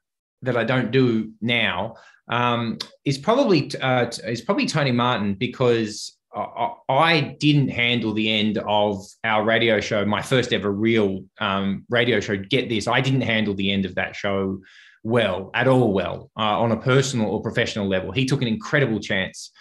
that 0.42 0.56
I 0.56 0.63
don't 0.63 0.92
do 0.92 1.33
now. 1.42 1.95
Um, 2.27 2.80
is 3.04 3.18
probably 3.18 3.72
uh, 3.81 4.07
is 4.25 4.42
probably 4.42 4.66
Tony 4.66 4.92
Martin 4.92 5.36
because 5.36 6.18
I, 6.36 6.74
I 6.89 7.22
didn't 7.39 7.69
handle 7.69 8.13
the 8.13 8.30
end 8.31 8.57
of 8.57 9.06
our 9.24 9.44
radio 9.44 9.80
show, 9.80 10.06
my 10.06 10.22
first 10.22 10.51
ever 10.51 10.72
real 10.72 11.24
um, 11.39 11.86
radio 11.89 12.19
show. 12.19 12.36
Get 12.38 12.68
this, 12.68 12.88
I 12.88 13.01
didn't 13.01 13.22
handle 13.22 13.54
the 13.54 13.72
end 13.72 13.86
of 13.86 13.95
that 13.95 14.16
show 14.16 14.60
well 15.04 15.51
at 15.54 15.68
all. 15.68 15.94
Well, 15.94 16.31
uh, 16.38 16.59
on 16.59 16.71
a 16.71 16.78
personal 16.78 17.28
or 17.28 17.42
professional 17.42 17.88
level, 17.88 18.11
he 18.11 18.26
took 18.26 18.42
an 18.42 18.47
incredible 18.47 18.99
chance 18.99 19.52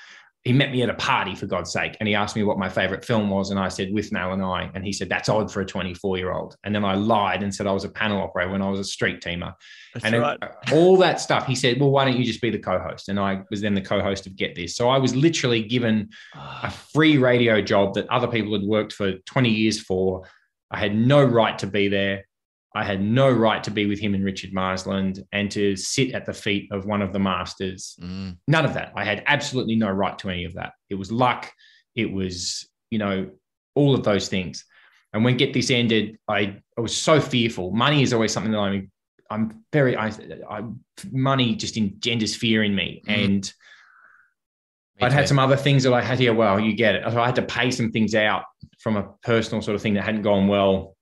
he 0.45 0.53
met 0.53 0.71
me 0.71 0.83
at 0.83 0.91
a 0.91 0.95
party 0.95 1.35
for 1.35 1.47
God's 1.47 1.73
sake, 1.73 1.97
and 2.01 2.09
he 2.09 2.15
asked 2.15 2.37
me 2.37 2.43
what 2.43 2.59
my 2.59 2.69
favorite 2.69 3.03
film 3.03 3.31
was, 3.31 3.51
and 3.51 3.59
I 3.59 3.69
said 3.69 3.93
With 3.93 4.11
Withnail 4.11 4.35
and 4.35 4.43
I, 4.43 4.71
and 4.75 4.85
he 4.85 4.93
said 4.93 5.09
that's 5.09 5.31
odd 5.31 5.51
for 5.51 5.63
a 5.63 5.67
24 5.67 6.19
year 6.19 6.33
old, 6.33 6.57
and 6.65 6.75
then 6.75 6.85
I 6.85 6.95
lied 6.95 7.43
and 7.43 7.55
said 7.55 7.67
I 7.67 7.73
was 7.73 7.85
a 7.85 7.89
panel 7.89 8.21
operator 8.23 8.53
when 8.53 8.61
I 8.61 8.69
was 8.69 8.79
a 8.79 8.85
street 8.85 9.23
teamer, 9.23 9.55
that's 9.95 10.05
and 10.05 10.19
right. 10.19 10.39
all 10.73 10.99
that 10.99 11.19
stuff. 11.19 11.47
He 11.47 11.55
said, 11.55 11.81
well, 11.81 11.91
why 11.91 12.05
don't 12.05 12.19
you 12.19 12.25
just 12.25 12.43
be 12.43 12.51
the 12.51 12.59
co-host? 12.59 13.09
And 13.09 13.19
I 13.19 13.43
was 13.51 13.63
then 13.63 13.75
the 13.75 13.81
co-host 13.81 14.27
of 14.27 14.37
Get 14.37 14.55
This, 14.55 14.77
so 14.77 14.91
I 14.91 14.99
was 14.99 15.17
literally 15.17 15.63
given 15.63 16.11
a 16.35 16.39
ah. 16.39 16.77
free 16.93 17.17
radio 17.17 17.63
job 17.63 17.95
that 17.95 18.07
other 18.11 18.29
people 18.29 18.53
had 18.53 18.65
worked 18.65 18.93
for 18.93 19.15
20 19.15 19.49
years 19.49 19.81
for. 19.81 20.29
I 20.71 20.79
had 20.79 20.95
no 20.95 21.23
right 21.23 21.59
to 21.61 21.67
be 21.67 21.89
there. 21.89 22.25
I 22.75 22.85
had 22.85 23.00
no 23.00 23.31
right 23.31 23.62
to 23.64 23.71
be 23.71 23.87
with 23.87 24.00
him 24.00 24.14
and 24.14 24.25
Richard 24.25 24.52
Marsland 24.52 25.23
and 25.33 25.50
to 25.52 25.76
sit 25.76 26.12
at 26.12 26.26
the 26.26 26.33
feet 26.33 26.69
of 26.73 26.87
one 26.87 27.02
of 27.02 27.12
the 27.12 27.21
masters 27.21 27.97
Mm, 28.00 28.37
none 28.49 28.64
of 28.64 28.75
that. 28.75 28.93
I 28.97 29.04
had 29.04 29.23
absolutely 29.26 29.76
no 29.76 29.90
right 29.90 30.19
to 30.19 30.31
any 30.31 30.45
of 30.45 30.54
that. 30.54 30.73
It 30.90 30.97
was 30.97 31.12
luck. 31.12 31.52
It 31.95 32.12
was, 32.12 32.69
you 32.90 32.99
know, 32.99 33.31
all 33.75 33.95
of 33.95 34.02
those 34.02 34.28
things. 34.28 34.64
And 35.12 35.25
when 35.25 35.37
Get 35.37 35.54
This 35.54 35.71
ended, 35.71 36.19
I, 36.26 36.61
I 36.76 36.81
was 36.81 36.97
so 36.97 37.21
fearful. 37.21 37.71
Money 37.71 38.02
is 38.02 38.12
always 38.12 38.33
something 38.33 38.50
that 38.50 38.59
I'm, 38.59 38.90
I'm 39.31 39.64
very, 39.73 39.97
I, 39.97 40.09
I 40.50 40.64
money 41.12 41.54
just 41.54 41.76
engenders 41.76 42.35
fear 42.35 42.64
in 42.64 42.75
me. 42.75 43.02
Mm. 43.07 43.25
And 43.25 43.54
I'd 45.00 45.12
had 45.12 45.28
some 45.28 45.38
other 45.38 45.57
things 45.57 45.85
that 45.85 45.93
I 45.93 46.00
had 46.00 46.19
here. 46.19 46.35
Well, 46.35 46.59
you 46.59 46.75
get 46.75 46.97
it. 46.97 47.04
So 47.11 47.21
I 47.21 47.26
had 47.26 47.37
to 47.37 47.43
pay 47.43 47.71
some 47.71 47.90
things 47.90 48.14
out 48.14 48.45
from 48.78 48.97
a 48.97 49.04
personal 49.23 49.62
sort 49.62 49.75
of 49.75 49.83
thing 49.83 49.95
that 49.95 50.04
hadn't 50.04 50.23
gone 50.23 50.49
well. 50.49 50.94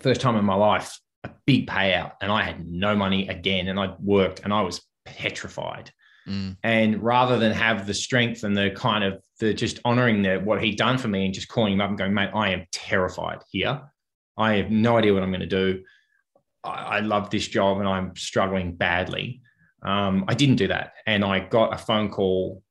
First 0.00 0.20
time 0.20 0.36
in 0.36 0.44
my 0.44 0.54
life, 0.54 0.98
a 1.24 1.30
big 1.46 1.66
payout, 1.68 2.12
and 2.20 2.30
I 2.32 2.42
had 2.42 2.66
no 2.66 2.94
money 2.96 3.28
again. 3.28 3.68
And 3.68 3.78
I'd 3.78 3.98
worked, 4.00 4.40
and 4.40 4.52
I 4.52 4.62
was 4.62 4.80
petrified. 5.04 5.90
Mm, 6.28 6.56
And 6.62 7.02
rather 7.02 7.36
than 7.38 7.52
have 7.52 7.86
the 7.86 7.94
strength 7.94 8.44
and 8.44 8.56
the 8.56 8.70
kind 8.70 9.02
of 9.02 9.20
the 9.40 9.52
just 9.52 9.80
honoring 9.84 10.22
the 10.22 10.36
what 10.38 10.62
he'd 10.62 10.78
done 10.78 10.96
for 10.98 11.08
me 11.08 11.24
and 11.24 11.34
just 11.34 11.48
calling 11.48 11.72
him 11.72 11.80
up 11.80 11.88
and 11.88 11.98
going, 11.98 12.14
mate, 12.14 12.30
I 12.32 12.50
am 12.50 12.66
terrified 12.70 13.38
here. 13.50 13.80
I 14.38 14.54
have 14.54 14.70
no 14.70 14.96
idea 14.98 15.12
what 15.12 15.22
I'm 15.24 15.30
going 15.30 15.40
to 15.40 15.46
do. 15.46 15.82
I, 16.62 16.70
I 16.70 17.00
love 17.00 17.30
this 17.30 17.48
job 17.48 17.78
and 17.80 17.88
I'm 17.88 18.14
struggling 18.14 18.74
badly. 18.76 19.40
Um, 19.82 20.24
I 20.28 20.34
didn't 20.34 20.56
do 20.56 20.68
that, 20.68 20.92
and 21.06 21.24
I 21.24 21.40
got 21.40 21.74
a 21.74 21.78
phone 21.78 22.08
call, 22.08 22.62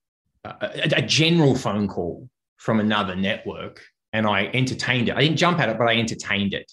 a- 0.46 0.94
a 0.96 1.02
general 1.02 1.56
phone 1.56 1.90
call 1.90 2.30
from 2.56 2.80
another 2.80 3.16
network, 3.18 3.82
and 4.14 4.26
I 4.26 4.46
entertained 4.54 5.10
it. 5.10 5.16
I 5.18 5.22
didn't 5.22 5.36
jump 5.38 5.60
at 5.60 5.68
it, 5.68 5.78
but 5.78 5.90
I 5.90 5.98
entertained 5.98 6.54
it. 6.54 6.72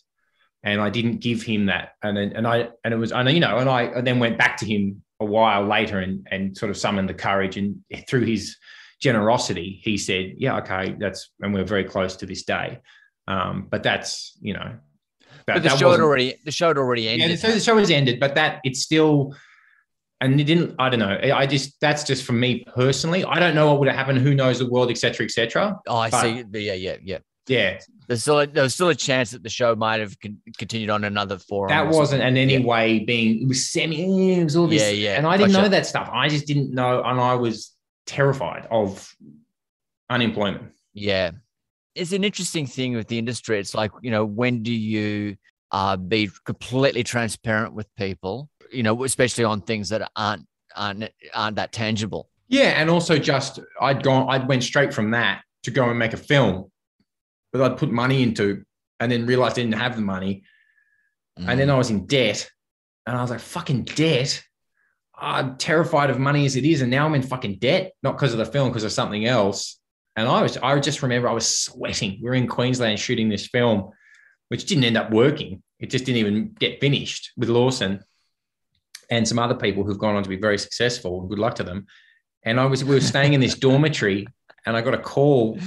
And 0.63 0.81
I 0.81 0.91
didn't 0.91 1.19
give 1.19 1.43
him 1.43 1.67
that. 1.67 1.93
And 2.03 2.17
then, 2.17 2.33
and 2.35 2.47
I 2.47 2.69
and 2.85 2.93
it 2.93 2.97
was 2.97 3.13
and 3.13 3.31
you 3.31 3.41
know 3.41 3.59
and 3.59 3.69
I, 3.69 3.93
I 3.97 4.01
then 4.01 4.19
went 4.19 4.39
back 4.39 4.57
to 4.59 4.67
him 4.67 5.03
a 5.21 5.25
while 5.25 5.67
later 5.67 5.99
and 5.99 6.27
and 6.31 6.57
sort 6.57 6.71
of 6.71 6.77
summoned 6.77 7.09
the 7.09 7.15
courage 7.15 7.57
and 7.57 7.83
through 8.09 8.25
his 8.25 8.57
generosity 9.01 9.81
he 9.85 9.97
said 9.97 10.35
yeah 10.39 10.59
okay 10.59 10.97
that's 10.99 11.31
and 11.41 11.55
we're 11.55 11.65
very 11.65 11.85
close 11.85 12.17
to 12.17 12.27
this 12.27 12.45
day. 12.45 12.81
Um, 13.27 13.67
but 13.71 13.83
that's 13.83 14.37
you 14.41 14.55
know 14.55 14.77
that, 15.47 15.55
but 15.55 15.63
the 15.63 15.77
show 15.77 15.91
had 15.91 16.01
already 16.01 16.37
the 16.45 16.51
show 16.51 16.69
had 16.69 16.79
already 16.79 17.09
ended. 17.09 17.31
yeah 17.31 17.37
so 17.37 17.53
the 17.53 17.61
show 17.61 17.77
has 17.77 17.91
ended 17.91 18.19
but 18.19 18.35
that 18.35 18.61
it's 18.65 18.81
still 18.81 19.35
and 20.21 20.41
it 20.41 20.45
didn't 20.45 20.75
i 20.79 20.89
don't 20.89 20.99
know 20.99 21.19
i 21.35 21.47
just 21.47 21.79
that's 21.81 22.05
just 22.05 22.25
for 22.25 22.33
me 22.33 22.65
personally. 22.75 23.25
I 23.25 23.39
don't 23.39 23.55
know 23.55 23.69
what 23.69 23.79
would 23.81 23.89
have 23.89 23.97
happened. 23.97 24.19
Who 24.19 24.35
knows 24.35 24.59
the 24.59 24.69
world 24.69 24.91
etc 24.91 25.25
etc 25.27 25.77
oh 25.87 25.97
i 25.97 26.11
see. 26.11 26.45
Yeah 26.53 26.73
yeah 26.73 26.97
yeah 27.03 27.19
yeah 27.49 27.79
there's 28.09 28.23
still 28.23 28.41
a, 28.41 28.47
there 28.47 28.63
was 28.63 28.75
still 28.75 28.89
a 28.89 28.95
chance 28.95 29.31
that 29.33 29.43
the 29.43 29.51
show 29.51 29.77
might 29.77 30.01
have 30.01 30.19
con- 30.19 30.39
continued 30.57 30.89
on 30.89 31.05
another 31.05 31.39
forum. 31.39 31.69
That 31.69 31.89
wasn't 31.89 32.23
in 32.23 32.39
any 32.39 32.57
yeah. 32.57 32.67
way 32.67 33.01
being 33.01 33.43
it 33.43 33.49
was 33.49 33.69
semi. 33.69 34.33
It 34.41 34.45
was 34.45 34.57
all 34.57 34.67
this, 34.67 34.83
yeah, 34.83 34.89
yeah. 34.89 35.17
And 35.19 35.27
I 35.27 35.37
didn't 35.37 35.53
gotcha. 35.53 35.63
know 35.63 35.69
that 35.69 35.87
stuff. 35.87 36.09
I 36.11 36.29
just 36.29 36.47
didn't 36.47 36.73
know, 36.73 37.03
and 37.05 37.21
I 37.21 37.35
was 37.35 37.77
terrified 38.07 38.67
of 38.71 39.15
unemployment. 40.09 40.73
Yeah, 40.95 41.33
it's 41.95 42.13
an 42.13 42.25
interesting 42.25 42.67
thing 42.67 42.97
with 42.97 43.09
the 43.09 43.19
industry. 43.19 43.61
It's 43.61 43.75
like 43.75 43.91
you 44.01 44.11
know, 44.11 44.25
when 44.25 44.63
do 44.63 44.73
you 44.73 45.37
uh, 45.71 45.99
be 45.99 46.31
completely 46.47 47.05
transparent 47.05 47.75
with 47.75 47.95
people? 47.97 48.49
You 48.73 48.85
know, 48.85 49.05
especially 49.05 49.45
on 49.45 49.61
things 49.61 49.91
that 49.91 50.11
aren't 50.17 50.47
aren't 50.75 51.11
aren't 51.35 51.57
that 51.57 51.73
tangible. 51.73 52.31
Yeah, 52.49 52.81
and 52.81 52.89
also 52.89 53.19
just 53.19 53.61
I'd 53.83 54.03
gone, 54.03 54.31
I 54.31 54.43
went 54.43 54.63
straight 54.63 54.95
from 54.95 55.11
that 55.11 55.43
to 55.65 55.71
go 55.71 55.91
and 55.91 55.99
make 55.99 56.15
a 56.15 56.17
film 56.17 56.71
that 57.53 57.63
I'd 57.63 57.79
put 57.79 57.91
money 57.91 58.23
into 58.23 58.65
and 59.01 59.11
then 59.11 59.27
realized 59.27 59.59
I 59.59 59.63
didn't 59.63 59.79
have 59.79 59.97
the 59.97 60.03
money. 60.03 60.43
Mm. 61.39 61.49
And 61.49 61.61
then 61.61 61.69
mm. 61.69 61.73
I 61.73 61.79
was 61.79 61.91
in 61.91 62.07
debt. 62.07 62.51
And 63.07 63.17
I 63.17 63.23
was 63.23 63.31
like, 63.31 63.41
fucking 63.41 63.85
debt. 63.85 64.43
I'm 65.17 65.57
terrified 65.57 66.11
of 66.11 66.19
money 66.19 66.47
as 66.47 66.57
it 66.57 66.65
is. 66.65 66.83
And 66.83 66.91
now 66.91 67.07
I'm 67.07 67.15
in 67.15 67.23
fucking 67.23 67.59
debt, 67.59 67.93
not 68.03 68.13
because 68.13 68.33
of 68.33 68.39
the 68.39 68.45
film, 68.45 68.69
because 68.69 68.85
of 68.85 68.93
something 68.93 69.25
else. 69.25 69.81
And 70.17 70.29
I 70.29 70.43
was, 70.43 70.57
I 70.57 70.79
just 70.81 71.03
remember 71.03 71.29
I 71.29 71.33
was 71.33 71.59
sweating. 71.59 72.19
We 72.23 72.29
are 72.29 72.35
in 72.35 72.49
Queensland 72.49 72.99
shooting 72.99 73.29
this 73.29 73.47
film, 73.47 73.91
which 74.49 74.67
didn't 74.67 74.85
end 74.85 74.97
up 74.97 75.11
working. 75.11 75.63
It 75.79 75.91
just 75.91 76.05
didn't 76.05 76.19
even 76.19 76.57
get 76.59 76.81
finished 76.81 77.33
with 77.37 77.49
Lawson 77.49 78.01
and 79.11 79.27
some 79.27 79.39
other 79.39 79.55
people 79.55 79.85
who've 79.85 79.99
gone 79.99 80.17
on 80.17 80.23
to 80.23 80.29
be 80.29 80.37
very 80.37 80.59
successful. 80.59 81.23
Good 81.23 81.39
luck 81.39 81.55
to 81.57 81.63
them. 81.63 81.87
And 82.43 82.61
I 82.61 82.67
was, 82.67 82.85
we 82.85 82.95
were 82.95 83.01
staying 83.01 83.33
in 83.33 83.41
this 83.41 83.55
dormitory 83.59 84.27
and 84.67 84.77
I 84.77 84.83
got 84.83 84.95
a 84.95 84.99
call 84.99 85.59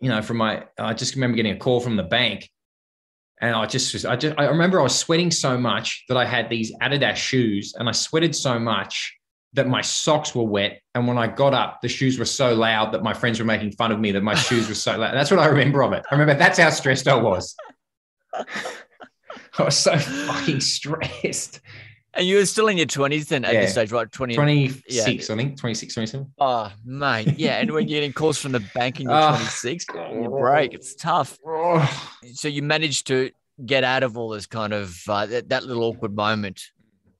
you 0.00 0.08
know, 0.08 0.22
from 0.22 0.36
my, 0.38 0.64
I 0.78 0.94
just 0.94 1.14
remember 1.14 1.36
getting 1.36 1.52
a 1.52 1.58
call 1.58 1.80
from 1.80 1.96
the 1.96 2.02
bank. 2.02 2.48
And 3.40 3.54
I 3.54 3.66
just, 3.66 4.04
I 4.04 4.16
just, 4.16 4.34
I 4.38 4.46
remember 4.46 4.80
I 4.80 4.82
was 4.82 4.98
sweating 4.98 5.30
so 5.30 5.56
much 5.56 6.04
that 6.08 6.16
I 6.16 6.24
had 6.24 6.48
these 6.48 6.72
Adidas 6.82 7.16
shoes 7.16 7.74
and 7.78 7.88
I 7.88 7.92
sweated 7.92 8.34
so 8.34 8.58
much 8.58 9.16
that 9.52 9.68
my 9.68 9.80
socks 9.80 10.34
were 10.34 10.44
wet. 10.44 10.80
And 10.94 11.06
when 11.06 11.18
I 11.18 11.28
got 11.28 11.54
up, 11.54 11.80
the 11.80 11.88
shoes 11.88 12.18
were 12.18 12.24
so 12.24 12.54
loud 12.54 12.92
that 12.92 13.02
my 13.02 13.14
friends 13.14 13.38
were 13.38 13.44
making 13.44 13.72
fun 13.72 13.92
of 13.92 14.00
me 14.00 14.12
that 14.12 14.22
my 14.22 14.34
shoes 14.34 14.68
were 14.68 14.74
so 14.74 14.96
loud. 14.98 15.14
That's 15.14 15.30
what 15.30 15.40
I 15.40 15.46
remember 15.46 15.82
of 15.82 15.92
it. 15.92 16.04
I 16.10 16.14
remember 16.14 16.34
that's 16.38 16.58
how 16.58 16.70
stressed 16.70 17.08
I 17.08 17.16
was. 17.16 17.54
I 19.58 19.62
was 19.62 19.76
so 19.76 19.96
fucking 19.96 20.60
stressed. 20.60 21.60
And 22.18 22.26
you 22.26 22.36
were 22.36 22.46
still 22.46 22.66
in 22.66 22.76
your 22.76 22.86
20s 22.86 23.28
then 23.28 23.44
at 23.44 23.54
yeah. 23.54 23.60
this 23.60 23.72
stage, 23.72 23.92
right? 23.92 24.10
20, 24.10 24.34
26, 24.34 24.82
yeah. 24.88 25.34
I 25.34 25.36
think, 25.36 25.56
26, 25.56 25.94
27. 25.94 26.32
Oh, 26.40 26.72
mate. 26.84 27.38
Yeah. 27.38 27.60
And 27.60 27.70
when 27.70 27.86
you're 27.86 28.00
getting 28.00 28.12
calls 28.12 28.38
from 28.38 28.50
the 28.50 28.60
bank 28.74 28.98
and 28.98 29.08
you're 29.08 29.16
uh, 29.16 29.36
26, 29.36 29.86
you 29.94 30.28
break. 30.28 30.74
It's 30.74 30.96
tough. 30.96 31.38
Oh. 31.46 32.18
So 32.34 32.48
you 32.48 32.64
managed 32.64 33.06
to 33.06 33.30
get 33.64 33.84
out 33.84 34.02
of 34.02 34.18
all 34.18 34.30
this 34.30 34.46
kind 34.46 34.72
of 34.72 35.00
uh, 35.08 35.26
that, 35.26 35.50
that, 35.50 35.62
little 35.62 35.84
awkward 35.84 36.16
moment, 36.16 36.60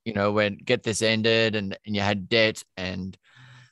you 0.03 0.11
know, 0.11 0.33
when 0.33 0.57
get 0.57 0.83
this 0.83 1.01
ended 1.01 1.55
and, 1.55 1.77
and 1.85 1.95
you 1.95 2.01
had 2.01 2.27
debt 2.27 2.61
and 2.75 3.17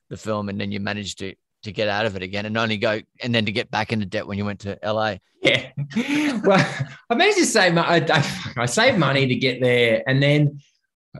the 0.09 0.15
film, 0.15 0.47
and 0.47 0.61
then 0.61 0.71
you 0.71 0.79
managed 0.79 1.19
to 1.19 1.35
to 1.63 1.73
get 1.73 1.89
out 1.89 2.05
of 2.05 2.15
it 2.15 2.21
again 2.21 2.45
and 2.45 2.57
only 2.57 2.77
go 2.77 3.01
and 3.21 3.35
then 3.35 3.45
to 3.45 3.51
get 3.51 3.69
back 3.69 3.91
into 3.91 4.05
debt 4.05 4.25
when 4.25 4.37
you 4.37 4.45
went 4.45 4.61
to 4.61 4.79
LA. 4.81 5.15
Yeah. 5.41 5.71
well, 6.45 6.87
I 7.09 7.15
managed 7.15 7.39
to 7.39 7.45
save 7.45 7.77
I, 7.77 7.97
I, 7.97 8.53
I 8.57 8.65
saved 8.65 8.97
money 8.97 9.27
to 9.27 9.35
get 9.35 9.59
there 9.59 10.03
and 10.07 10.23
then 10.23 10.61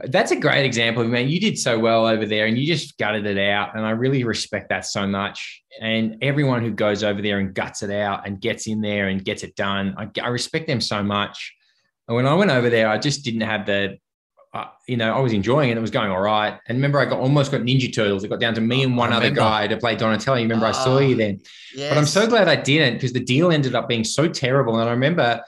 that's 0.04 0.30
a 0.30 0.36
great 0.36 0.64
example, 0.64 1.04
man. 1.04 1.28
You 1.28 1.40
did 1.40 1.58
so 1.58 1.78
well 1.78 2.06
over 2.06 2.26
there 2.26 2.46
and 2.46 2.56
you 2.56 2.66
just 2.66 2.98
gutted 2.98 3.26
it 3.26 3.38
out. 3.38 3.76
And 3.76 3.84
I 3.84 3.90
really 3.90 4.24
respect 4.24 4.68
that 4.68 4.84
so 4.84 5.06
much. 5.06 5.62
And 5.80 6.18
everyone 6.22 6.62
who 6.62 6.70
goes 6.70 7.02
over 7.02 7.20
there 7.22 7.38
and 7.38 7.54
guts 7.54 7.82
it 7.82 7.90
out 7.90 8.26
and 8.26 8.40
gets 8.40 8.66
in 8.66 8.80
there 8.80 9.08
and 9.08 9.24
gets 9.24 9.42
it 9.42 9.56
done, 9.56 9.94
I, 9.98 10.08
I 10.22 10.28
respect 10.28 10.66
them 10.66 10.80
so 10.80 11.02
much. 11.02 11.54
And 12.06 12.16
when 12.16 12.26
I 12.26 12.34
went 12.34 12.50
over 12.50 12.70
there, 12.70 12.88
I 12.88 12.98
just 12.98 13.24
didn't 13.24 13.42
have 13.42 13.66
the, 13.66 13.98
uh, 14.54 14.66
you 14.86 14.96
know, 14.96 15.14
I 15.14 15.20
was 15.20 15.32
enjoying 15.32 15.70
it. 15.70 15.76
It 15.76 15.80
was 15.80 15.90
going 15.90 16.10
all 16.10 16.20
right. 16.20 16.58
And 16.66 16.78
remember, 16.78 17.00
I 17.00 17.04
got 17.04 17.18
almost 17.18 17.50
got 17.50 17.60
Ninja 17.60 17.92
Turtles. 17.94 18.24
It 18.24 18.28
got 18.28 18.40
down 18.40 18.54
to 18.54 18.60
me 18.60 18.82
and 18.82 18.96
one 18.96 19.12
other 19.12 19.30
guy 19.30 19.66
to 19.66 19.76
play 19.76 19.94
Donatello. 19.94 20.36
You 20.38 20.44
remember, 20.44 20.66
I 20.66 20.72
saw 20.72 20.98
you 20.98 21.16
then. 21.16 21.40
Yes. 21.74 21.90
But 21.90 21.98
I'm 21.98 22.06
so 22.06 22.26
glad 22.26 22.48
I 22.48 22.56
didn't 22.56 22.94
because 22.94 23.12
the 23.12 23.20
deal 23.20 23.50
ended 23.50 23.74
up 23.74 23.88
being 23.88 24.04
so 24.04 24.26
terrible. 24.28 24.78
And 24.78 24.88
I 24.88 24.92
remember 24.92 25.42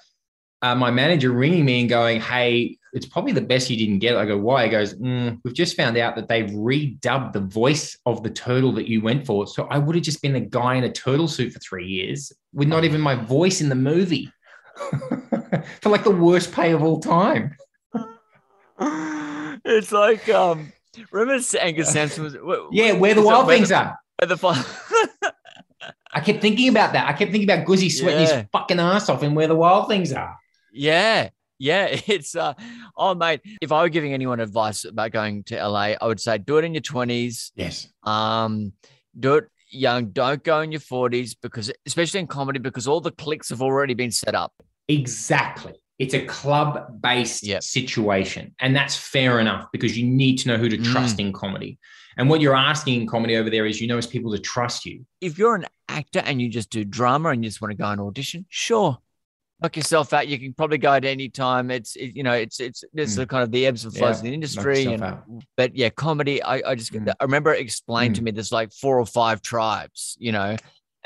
uh, 0.60 0.74
my 0.74 0.90
manager 0.90 1.30
ringing 1.30 1.64
me 1.64 1.80
and 1.80 1.88
going, 1.88 2.20
"Hey, 2.20 2.76
it's 2.92 3.06
probably 3.06 3.32
the 3.32 3.40
best 3.40 3.70
you 3.70 3.76
didn't 3.76 4.00
get." 4.00 4.16
I 4.16 4.26
go, 4.26 4.38
"Why?" 4.38 4.64
He 4.64 4.70
goes, 4.70 4.94
mm, 4.94 5.38
"We've 5.44 5.54
just 5.54 5.76
found 5.76 5.96
out 5.96 6.16
that 6.16 6.28
they've 6.28 6.50
redubbed 6.50 7.32
the 7.32 7.40
voice 7.40 7.98
of 8.06 8.22
the 8.22 8.30
turtle 8.30 8.72
that 8.72 8.88
you 8.88 9.00
went 9.00 9.26
for. 9.26 9.46
So 9.46 9.64
I 9.70 9.78
would 9.78 9.94
have 9.96 10.04
just 10.04 10.22
been 10.22 10.32
the 10.32 10.40
guy 10.40 10.76
in 10.76 10.84
a 10.84 10.92
turtle 10.92 11.28
suit 11.28 11.52
for 11.52 11.58
three 11.60 11.86
years 11.86 12.32
with 12.52 12.68
not 12.68 12.84
even 12.84 13.00
my 13.00 13.14
voice 13.14 13.60
in 13.60 13.68
the 13.68 13.74
movie 13.74 14.32
for 15.80 15.90
like 15.90 16.04
the 16.04 16.10
worst 16.10 16.52
pay 16.52 16.72
of 16.72 16.82
all 16.82 17.00
time." 17.00 17.56
it's 19.64 19.92
like 19.92 20.28
um, 20.28 20.72
remember 21.10 21.42
Angus 21.60 21.92
Sampson 21.92 22.24
was 22.24 22.36
yeah, 22.72 22.92
where 22.92 23.14
the 23.14 23.22
wild 23.22 23.48
things 23.48 23.72
are. 23.72 23.98
Where 24.18 24.28
the 24.28 24.36
I 26.12 26.20
kept 26.20 26.40
thinking 26.40 26.68
about 26.68 26.92
that. 26.92 27.06
I 27.06 27.12
kept 27.12 27.30
thinking 27.30 27.48
about 27.48 27.66
Guzzi 27.66 27.90
sweating 27.90 28.26
yeah. 28.26 28.36
his 28.40 28.46
fucking 28.52 28.80
ass 28.80 29.08
off 29.08 29.22
and 29.22 29.36
where 29.36 29.46
the 29.46 29.54
wild 29.54 29.88
things 29.88 30.12
are. 30.12 30.36
Yeah. 30.72 31.30
Yeah, 31.60 31.84
it's 32.06 32.34
uh 32.34 32.54
oh 32.96 33.14
mate, 33.14 33.42
if 33.60 33.70
I 33.70 33.82
were 33.82 33.88
giving 33.88 34.12
anyone 34.12 34.40
advice 34.40 34.84
about 34.84 35.12
going 35.12 35.44
to 35.44 35.56
LA, 35.56 35.94
I 36.00 36.06
would 36.06 36.18
say 36.18 36.38
do 36.38 36.56
it 36.56 36.64
in 36.64 36.74
your 36.74 36.80
20s. 36.80 37.52
Yes. 37.54 37.86
Um 38.02 38.72
do 39.18 39.34
it 39.34 39.48
young, 39.68 40.06
don't 40.06 40.42
go 40.42 40.60
in 40.62 40.72
your 40.72 40.80
40s 40.80 41.36
because 41.40 41.70
especially 41.86 42.20
in 42.20 42.26
comedy 42.26 42.58
because 42.58 42.88
all 42.88 43.00
the 43.00 43.12
clicks 43.12 43.50
have 43.50 43.62
already 43.62 43.94
been 43.94 44.10
set 44.10 44.34
up. 44.34 44.52
Exactly. 44.88 45.74
It's 45.98 46.14
a 46.14 46.24
club 46.24 47.02
based 47.02 47.44
yep. 47.44 47.62
situation. 47.62 48.54
And 48.58 48.74
that's 48.74 48.96
fair 48.96 49.38
enough 49.38 49.66
because 49.70 49.98
you 49.98 50.06
need 50.06 50.36
to 50.38 50.48
know 50.48 50.56
who 50.56 50.70
to 50.70 50.78
mm. 50.78 50.84
trust 50.84 51.18
mm. 51.18 51.26
in 51.26 51.32
comedy. 51.34 51.78
And 52.16 52.30
what 52.30 52.40
you're 52.40 52.56
asking 52.56 53.02
in 53.02 53.06
comedy 53.06 53.36
over 53.36 53.50
there 53.50 53.66
is 53.66 53.80
you 53.80 53.86
know 53.86 53.98
as 53.98 54.06
people 54.06 54.32
to 54.32 54.38
trust 54.38 54.86
you. 54.86 55.04
If 55.20 55.38
you're 55.38 55.54
an 55.54 55.66
actor 55.88 56.20
and 56.20 56.40
you 56.40 56.48
just 56.48 56.70
do 56.70 56.84
drama 56.84 57.28
and 57.28 57.44
you 57.44 57.50
just 57.50 57.60
want 57.60 57.72
to 57.72 57.76
go 57.76 57.84
and 57.84 58.00
audition, 58.00 58.46
sure, 58.48 58.98
knock 59.62 59.76
yourself 59.76 60.12
out. 60.12 60.28
You 60.28 60.38
can 60.38 60.52
probably 60.54 60.78
go 60.78 60.92
at 60.92 61.04
any 61.04 61.28
time. 61.28 61.70
It's 61.70 61.96
it, 61.96 62.16
you 62.16 62.22
know, 62.22 62.32
it's 62.32 62.60
it's 62.60 62.84
there's 62.92 63.14
mm. 63.14 63.16
the 63.16 63.26
kind 63.26 63.42
of 63.42 63.50
the 63.50 63.66
ebbs 63.66 63.84
and 63.84 63.94
flows 63.94 64.16
yeah, 64.16 64.20
in 64.20 64.24
the 64.26 64.34
industry. 64.34 64.84
And, 64.84 65.44
but 65.56 65.74
yeah, 65.76 65.90
comedy. 65.90 66.42
I, 66.42 66.62
I 66.70 66.74
just 66.74 66.92
mm. 66.92 67.08
I 67.08 67.24
remember 67.24 67.52
it 67.54 67.60
explained 67.60 68.14
mm. 68.14 68.18
to 68.18 68.24
me 68.24 68.30
there's 68.30 68.52
like 68.52 68.72
four 68.72 68.98
or 68.98 69.06
five 69.06 69.42
tribes. 69.42 70.16
You 70.18 70.32
know. 70.32 70.56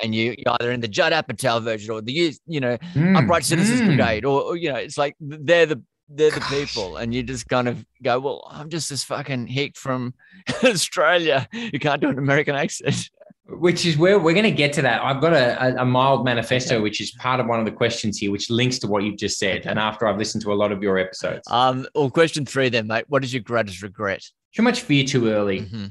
And 0.02 0.12
you, 0.12 0.34
you're 0.36 0.56
either 0.60 0.72
in 0.72 0.80
the 0.80 0.88
Judd 0.88 1.12
Apatow 1.12 1.62
version 1.62 1.92
or 1.92 2.02
the, 2.02 2.34
you 2.48 2.58
know, 2.58 2.76
mm. 2.94 3.16
Upright 3.16 3.44
Citizens 3.44 3.80
mm. 3.80 3.86
Brigade, 3.86 4.24
or, 4.24 4.42
or, 4.42 4.56
you 4.56 4.72
know, 4.72 4.78
it's 4.78 4.98
like 4.98 5.14
they're 5.20 5.66
the 5.66 5.80
they're 6.08 6.30
the 6.30 6.40
people, 6.50 6.96
and 6.96 7.14
you 7.14 7.22
just 7.22 7.48
kind 7.48 7.68
of 7.68 7.84
go, 8.02 8.18
"Well, 8.20 8.46
I'm 8.50 8.68
just 8.68 8.90
this 8.90 9.04
fucking 9.04 9.46
hick 9.46 9.76
from 9.76 10.14
Australia 10.64 11.48
who 11.52 11.78
can't 11.78 12.00
do 12.00 12.08
an 12.08 12.18
American 12.18 12.54
accent." 12.54 13.08
Which 13.46 13.84
is 13.84 13.98
where 13.98 14.18
we're 14.18 14.32
going 14.32 14.44
to 14.44 14.50
get 14.50 14.72
to 14.74 14.82
that. 14.82 15.02
I've 15.02 15.20
got 15.20 15.34
a, 15.34 15.80
a, 15.80 15.84
mild 15.84 16.24
manifesto, 16.24 16.80
which 16.80 17.00
is 17.00 17.10
part 17.12 17.40
of 17.40 17.46
one 17.46 17.58
of 17.58 17.66
the 17.66 17.72
questions 17.72 18.18
here, 18.18 18.30
which 18.30 18.48
links 18.48 18.78
to 18.80 18.86
what 18.86 19.02
you've 19.02 19.18
just 19.18 19.38
said. 19.38 19.66
And 19.66 19.78
after 19.78 20.06
I've 20.06 20.16
listened 20.16 20.42
to 20.44 20.52
a 20.52 20.54
lot 20.54 20.72
of 20.72 20.82
your 20.82 20.96
episodes, 20.96 21.46
um, 21.50 21.86
well, 21.94 22.10
question 22.10 22.46
three 22.46 22.70
then, 22.70 22.86
mate. 22.86 23.04
What 23.08 23.22
is 23.22 23.34
your 23.34 23.42
greatest 23.42 23.82
regret? 23.82 24.24
Too 24.54 24.62
much 24.62 24.80
fear 24.80 25.04
too 25.04 25.28
early. 25.28 25.60
Mm-hmm. 25.60 25.86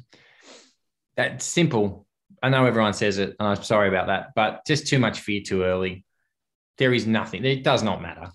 That's 1.15 1.45
simple. 1.45 2.07
I 2.41 2.50
know 2.50 2.65
everyone 2.65 2.93
says 2.93 3.19
it, 3.19 3.36
and 3.39 3.48
I'm 3.48 3.63
sorry 3.63 3.88
about 3.88 4.07
that, 4.07 4.29
but 4.36 4.65
just 4.65 4.88
too 4.88 5.00
much 5.00 5.19
fear 5.19 5.41
too 5.45 5.63
early. 5.63 6.05
There 6.79 6.93
is 6.93 7.05
nothing. 7.05 7.45
It 7.45 7.63
does 7.63 7.83
not 7.83 8.01
matter. 8.01 8.31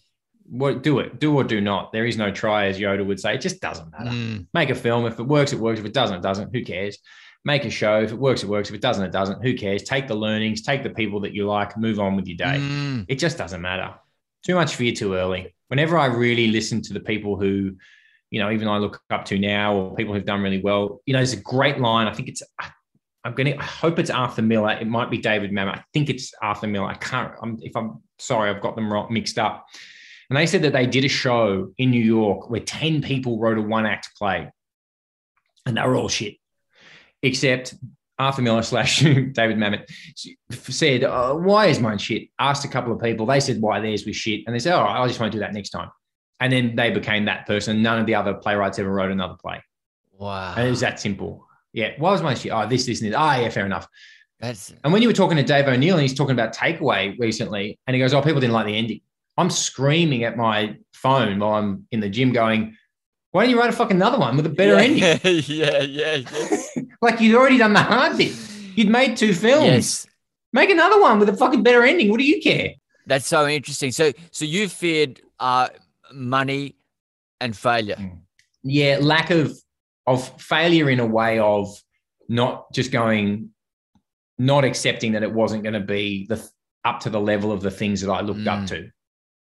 What 0.49 0.83
do 0.83 1.01
it? 1.01 1.19
Do 1.19 1.35
or 1.35 1.45
do 1.45 1.61
not. 1.61 1.93
There 1.93 2.07
is 2.07 2.17
no 2.17 2.31
try, 2.31 2.67
as 2.67 2.79
Yoda 2.79 3.05
would 3.05 3.19
say. 3.19 3.35
It 3.35 3.41
just 3.41 3.61
doesn't 3.61 3.91
matter. 3.91 4.11
Mm. 4.11 4.47
Make 4.55 4.71
a 4.71 4.75
film. 4.77 5.07
If 5.07 5.19
it 5.19 5.25
works, 5.25 5.53
it 5.53 5.59
works. 5.59 5.81
If 5.81 5.87
it 5.87 5.93
doesn't, 5.93 6.19
it 6.19 6.23
doesn't. 6.23 6.55
Who 6.55 6.65
cares? 6.65 6.99
Make 7.45 7.65
a 7.65 7.71
show. 7.71 8.01
If 8.03 8.13
it 8.13 8.19
works, 8.19 8.43
it 8.43 8.49
works. 8.49 8.69
If 8.69 8.75
it 8.75 8.81
doesn't, 8.81 9.05
it 9.05 9.13
doesn't. 9.13 9.43
Who 9.43 9.55
cares? 9.55 9.83
Take 9.83 10.09
the 10.09 10.15
learnings, 10.15 10.63
take 10.63 10.83
the 10.83 10.91
people 10.91 11.21
that 11.21 11.35
you 11.35 11.47
like, 11.47 11.77
move 11.77 12.01
on 12.01 12.17
with 12.17 12.27
your 12.27 12.37
day. 12.37 12.59
Mm. 12.59 13.07
It 13.09 13.19
just 13.19 13.39
doesn't 13.39 13.61
matter. 13.61 13.95
Too 14.45 14.55
much 14.55 14.77
fear 14.77 14.93
too 14.93 15.15
early. 15.15 15.55
Whenever 15.69 15.99
I 15.99 16.07
really 16.07 16.49
listen 16.49 16.83
to 16.83 16.93
the 16.93 17.01
people 17.01 17.37
who, 17.37 17.77
you 18.31 18.41
know, 18.41 18.51
even 18.51 18.69
I 18.69 18.79
look 18.79 19.01
up 19.11 19.25
to 19.27 19.39
now 19.39 19.75
or 19.75 19.95
people 19.95 20.15
who've 20.15 20.25
done 20.25 20.43
really 20.43 20.61
well, 20.61 21.01
you 21.07 21.13
know, 21.13 21.19
there's 21.19 21.33
a 21.33 21.41
great 21.41 21.79
line. 21.79 22.07
I 22.07 22.15
think 22.15 22.29
it's, 22.29 22.43
I'm 23.25 23.35
going 23.35 23.47
to, 23.47 23.59
I 23.59 23.65
hope 23.65 23.99
it's 23.99 24.11
Arthur 24.11 24.43
Miller. 24.43 24.73
It 24.73 24.87
might 24.87 25.11
be 25.11 25.19
David 25.19 25.51
Mamet. 25.51 25.79
I 25.79 25.85
think 25.93 26.09
it's 26.09 26.33
Arthur 26.43 26.67
Miller. 26.67 26.87
I 26.87 26.95
can't, 26.95 27.33
I'm, 27.43 27.59
if 27.63 27.77
I'm 27.77 28.03
sorry, 28.19 28.51
I've 28.51 28.63
got 28.63 28.77
them 28.77 28.93
wrong, 28.93 29.13
mixed 29.13 29.39
up. 29.39 29.67
And 30.31 30.37
they 30.37 30.47
said 30.47 30.63
that 30.63 30.73
they 30.73 30.87
did 30.87 31.05
a 31.05 31.09
show 31.09 31.73
in 31.79 31.91
New 31.91 32.03
York 32.03 32.51
where 32.51 32.61
10 32.61 33.03
people 33.03 33.39
wrote 33.39 33.59
a 33.59 33.63
one 33.63 33.87
act 33.87 34.11
play 34.17 34.51
and 35.67 35.77
they 35.77 35.83
were 35.83 35.97
all 35.97 36.09
shit. 36.09 36.37
Except 37.23 37.75
Arthur 38.19 38.43
Miller 38.43 38.63
slash 38.63 39.01
David 39.01 39.57
Mamet 39.57 39.89
said, 40.51 41.05
oh, 41.05 41.37
Why 41.37 41.67
is 41.67 41.79
mine 41.81 41.99
shit? 41.99 42.29
Asked 42.39 42.65
a 42.65 42.69
couple 42.69 42.93
of 42.93 43.01
people. 43.01 43.27
They 43.27 43.41
said, 43.41 43.61
Why 43.61 43.81
theirs 43.81 44.07
was 44.07 44.17
shit. 44.17 44.43
And 44.47 44.55
they 44.55 44.59
said, 44.59 44.75
Oh, 44.75 44.83
I 44.83 45.07
just 45.07 45.21
want 45.21 45.33
to 45.33 45.37
do 45.37 45.41
that 45.41 45.53
next 45.53 45.71
time. 45.71 45.91
And 46.41 46.53
then 46.53 46.77
they 46.77 46.91
became 46.91 47.25
that 47.27 47.47
person. 47.47 47.83
None 47.83 48.01
of 48.01 48.07
the 48.07 48.15
other 48.15 48.35
playwrights 48.35 48.79
ever 48.79 48.91
wrote 48.91 49.11
another 49.11 49.35
play. 49.35 49.63
Wow. 50.13 50.55
And 50.57 50.67
it 50.67 50.71
was 50.71 50.81
that 50.81 51.01
simple. 51.01 51.47
Yeah. 51.73 51.93
Why 51.99 52.11
was 52.11 52.23
mine 52.23 52.37
shit? 52.37 52.53
Oh, 52.53 52.67
this, 52.67 52.87
this, 52.87 53.01
and 53.01 53.11
this. 53.11 53.17
Ah, 53.17 53.37
oh, 53.37 53.41
yeah, 53.41 53.49
fair 53.51 53.67
enough. 53.67 53.87
That's 54.41 54.73
And 54.85 54.93
when 54.93 55.03
you 55.03 55.09
were 55.09 55.15
talking 55.15 55.37
to 55.37 55.43
Dave 55.43 55.67
O'Neill 55.67 55.97
and 55.97 56.03
he's 56.03 56.15
talking 56.15 56.33
about 56.33 56.55
takeaway 56.55 57.19
recently, 57.19 57.79
and 57.87 57.95
he 57.95 58.01
goes, 58.01 58.15
Oh, 58.15 58.23
people 58.23 58.41
didn't 58.41 58.53
like 58.53 58.67
the 58.67 58.77
ending. 58.77 59.01
I'm 59.37 59.51
screaming 59.51 60.25
at 60.25 60.37
my 60.37 60.77
phone 60.93 61.39
while 61.39 61.55
I'm 61.55 61.87
in 61.91 62.01
the 62.01 62.09
gym 62.09 62.33
going, 62.33 62.77
Why 63.31 63.43
don't 63.43 63.51
you 63.51 63.59
write 63.59 63.71
a 63.71 63.73
fucking 63.73 63.97
another 63.97 64.19
one 64.19 64.37
with 64.37 64.47
a 64.47 64.51
better 64.51 64.75
yeah, 64.75 64.81
ending? 64.81 65.43
yeah, 65.47 65.83
yeah, 65.83 66.15
yes. 66.15 66.78
Like 67.01 67.21
you'd 67.21 67.37
already 67.37 67.59
done 67.59 67.73
the 67.73 67.83
hard 67.83 68.17
bit. 68.17 68.33
You'd 68.75 68.89
made 68.89 69.17
two 69.17 69.35
films. 69.35 69.67
yes. 69.67 70.07
Make 70.53 70.71
another 70.71 71.01
one 71.01 71.19
with 71.19 71.29
a 71.29 71.37
fucking 71.37 71.63
better 71.63 71.85
ending. 71.85 72.11
What 72.11 72.19
do 72.19 72.25
you 72.25 72.41
care? 72.41 72.71
That's 73.07 73.27
so 73.27 73.47
interesting. 73.47 73.91
So 73.93 74.13
so 74.31 74.45
you 74.45 74.69
feared 74.69 75.21
uh 75.41 75.69
money 76.13 76.75
and 77.41 77.57
failure. 77.57 77.97
Mm. 77.97 78.19
Yeah, 78.63 78.99
lack 79.01 79.31
of 79.31 79.57
of 80.07 80.41
failure 80.41 80.89
in 80.91 81.01
a 81.01 81.07
way 81.07 81.39
of 81.39 81.69
not 82.29 82.73
just 82.73 82.91
going, 82.93 83.51
not 84.39 84.65
accepting 84.65 85.13
that 85.13 85.23
it 85.23 85.33
wasn't 85.33 85.63
going 85.63 85.75
to 85.75 85.81
be 85.81 86.27
the 86.29 86.43
up 86.85 87.01
to 87.01 87.11
the 87.11 87.21
level 87.21 87.53
of 87.53 87.61
the 87.61 87.71
things 87.71 88.01
that 88.01 88.11
I 88.11 88.21
looked 88.23 88.41
Mm. 88.41 88.63
up 88.63 88.67
to. 88.69 88.91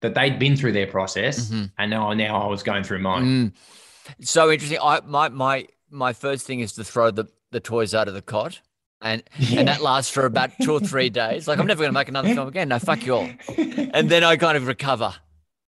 That 0.01 0.15
they'd 0.15 0.37
been 0.39 0.55
through 0.57 0.73
their 0.73 0.87
process, 0.87 1.49
Mhm. 1.49 1.71
and 1.77 1.89
now 1.91 2.11
now 2.13 2.41
I 2.41 2.47
was 2.47 2.63
going 2.63 2.83
through 2.83 2.99
mine. 2.99 3.23
Mm. 3.25 3.53
So 4.25 4.51
interesting. 4.51 4.79
I 4.81 5.01
my 5.05 5.29
my 5.29 5.67
my 5.89 6.13
first 6.13 6.45
thing 6.47 6.59
is 6.61 6.73
to 6.73 6.83
throw 6.83 7.11
the 7.11 7.25
the 7.53 7.59
toys 7.61 7.93
out 7.95 8.07
of 8.07 8.13
the 8.13 8.21
cot. 8.21 8.59
And 9.01 9.21
and 9.51 9.67
that 9.67 9.81
lasts 9.81 10.09
for 10.11 10.25
about 10.25 10.51
two 10.61 10.73
or 10.73 10.79
three 10.79 11.09
days. 11.21 11.47
Like 11.47 11.59
I'm 11.59 11.67
never 11.67 11.79
going 11.83 11.89
to 11.89 11.99
make 11.99 12.07
another 12.09 12.33
film 12.33 12.47
again. 12.47 12.69
No, 12.69 12.79
fuck 12.79 13.05
you 13.05 13.15
all. 13.15 13.29
And 13.93 14.09
then 14.09 14.23
I 14.23 14.37
kind 14.37 14.57
of 14.57 14.65
recover 14.67 15.13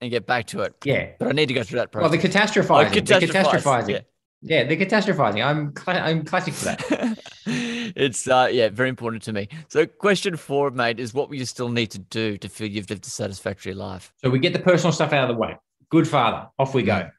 and 0.02 0.10
get 0.10 0.26
back 0.26 0.48
to 0.48 0.62
it. 0.62 0.74
yeah. 0.84 1.10
But 1.20 1.28
I 1.28 1.32
need 1.32 1.48
to 1.48 1.54
go 1.54 1.64
through 1.64 1.80
that 1.80 1.92
process. 1.92 2.12
Well, 2.12 2.20
the 2.22 2.28
catastrophizing. 2.28 2.94
the 2.94 3.02
catastrophize, 3.02 3.62
catastrophizing. 3.62 3.90
yeah. 3.90 4.00
Yeah. 4.42 4.64
the 4.64 4.78
catastrophizing. 4.78 5.46
I'm 5.46 5.74
cla- 5.74 5.94
I'm 6.00 6.24
classic 6.26 6.54
for 6.54 6.66
that. 6.66 7.20
it's 7.46 8.28
uh 8.28 8.50
yeah, 8.52 8.70
very 8.70 8.90
important 8.90 9.22
to 9.24 9.34
me. 9.34 9.48
So 9.68 9.86
question 9.86 10.36
four, 10.38 10.72
mate, 10.72 11.00
is 11.00 11.14
what 11.14 11.30
will 11.30 11.36
you 11.38 11.46
still 11.46 11.70
need 11.70 11.92
to 11.92 12.00
do 12.00 12.38
to 12.38 12.50
feel 12.50 12.68
you've 12.68 12.90
lived 12.90 13.06
a 13.06 13.10
satisfactory 13.10 13.74
life? 13.74 14.14
So 14.24 14.30
we 14.30 14.40
get 14.40 14.54
the 14.54 14.60
personal 14.60 14.92
stuff 14.94 15.14
out 15.14 15.30
of 15.30 15.36
the 15.36 15.40
way. 15.40 15.58
Good 15.90 16.08
father, 16.08 16.48
off 16.58 16.74
we 16.74 16.84
go. 16.84 17.10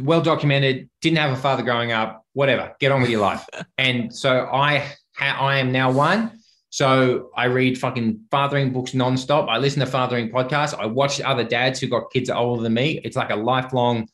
Well 0.00 0.20
documented. 0.20 0.88
Didn't 1.00 1.18
have 1.18 1.32
a 1.32 1.36
father 1.40 1.62
growing 1.62 1.90
up. 1.92 2.24
Whatever. 2.38 2.72
Get 2.78 2.92
on 2.92 3.00
with 3.00 3.10
your 3.10 3.20
life. 3.20 3.44
and 3.78 4.14
so 4.14 4.48
I, 4.52 4.94
ha- 5.16 5.44
I 5.44 5.58
am 5.58 5.72
now 5.72 5.90
one. 5.90 6.38
So 6.70 7.30
I 7.36 7.46
read 7.46 7.76
fucking 7.76 8.26
fathering 8.30 8.72
books 8.72 8.92
nonstop. 8.92 9.48
I 9.48 9.58
listen 9.58 9.80
to 9.80 9.86
fathering 9.86 10.30
podcasts. 10.30 10.78
I 10.78 10.86
watch 10.86 11.20
other 11.20 11.42
dads 11.42 11.80
who 11.80 11.88
got 11.88 12.12
kids 12.12 12.30
older 12.30 12.62
than 12.62 12.74
me. 12.74 13.00
It's 13.02 13.16
like 13.16 13.30
a 13.30 13.34
lifelong, 13.34 14.06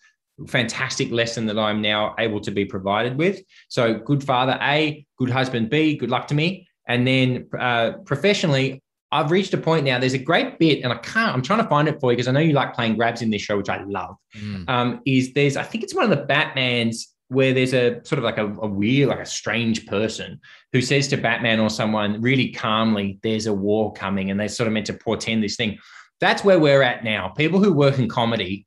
fantastic 0.48 1.10
lesson 1.10 1.44
that 1.48 1.58
I'm 1.58 1.82
now 1.82 2.14
able 2.18 2.40
to 2.40 2.50
be 2.50 2.64
provided 2.64 3.18
with. 3.18 3.42
So 3.68 3.98
good 3.98 4.24
father 4.24 4.58
A, 4.62 5.04
good 5.18 5.28
husband 5.28 5.68
B. 5.68 5.94
Good 5.94 6.08
luck 6.08 6.26
to 6.28 6.34
me. 6.34 6.66
And 6.88 7.06
then 7.06 7.48
uh, 7.58 7.98
professionally, 8.06 8.82
I've 9.12 9.32
reached 9.32 9.52
a 9.52 9.58
point 9.58 9.84
now. 9.84 9.98
There's 9.98 10.14
a 10.14 10.18
great 10.18 10.58
bit, 10.58 10.82
and 10.82 10.90
I 10.90 10.96
can't. 10.96 11.34
I'm 11.34 11.42
trying 11.42 11.62
to 11.62 11.68
find 11.68 11.88
it 11.88 12.00
for 12.00 12.10
you 12.10 12.16
because 12.16 12.26
I 12.26 12.32
know 12.32 12.40
you 12.40 12.54
like 12.54 12.74
playing 12.74 12.96
grabs 12.96 13.20
in 13.20 13.28
this 13.28 13.42
show, 13.42 13.58
which 13.58 13.68
I 13.68 13.82
love. 13.84 14.16
Mm. 14.34 14.68
Um, 14.68 15.00
is 15.04 15.34
there's 15.34 15.58
I 15.58 15.62
think 15.62 15.84
it's 15.84 15.94
one 15.94 16.10
of 16.10 16.10
the 16.10 16.24
Batman's 16.24 17.13
where 17.34 17.52
there's 17.52 17.74
a 17.74 18.00
sort 18.04 18.18
of 18.18 18.24
like 18.24 18.38
a, 18.38 18.46
a 18.46 18.66
weird, 18.66 19.08
like 19.08 19.20
a 19.20 19.26
strange 19.26 19.86
person 19.86 20.40
who 20.72 20.80
says 20.80 21.09
to 21.09 21.16
Batman 21.16 21.61
or 21.61 21.68
someone 21.68 22.20
really 22.20 22.50
calmly, 22.50 23.18
"There's 23.22 23.46
a 23.46 23.52
war 23.52 23.92
coming," 23.92 24.30
and 24.30 24.38
they're 24.38 24.48
sort 24.48 24.66
of 24.66 24.72
meant 24.72 24.87
to 24.87 24.94
portend 24.94 25.42
this 25.42 25.56
thing. 25.56 25.78
That's 26.20 26.44
where 26.44 26.59
we're 26.59 26.82
at 26.82 27.04
now. 27.04 27.28
People 27.28 27.62
who 27.62 27.72
work 27.72 27.98
in 27.98 28.09
comedy, 28.09 28.66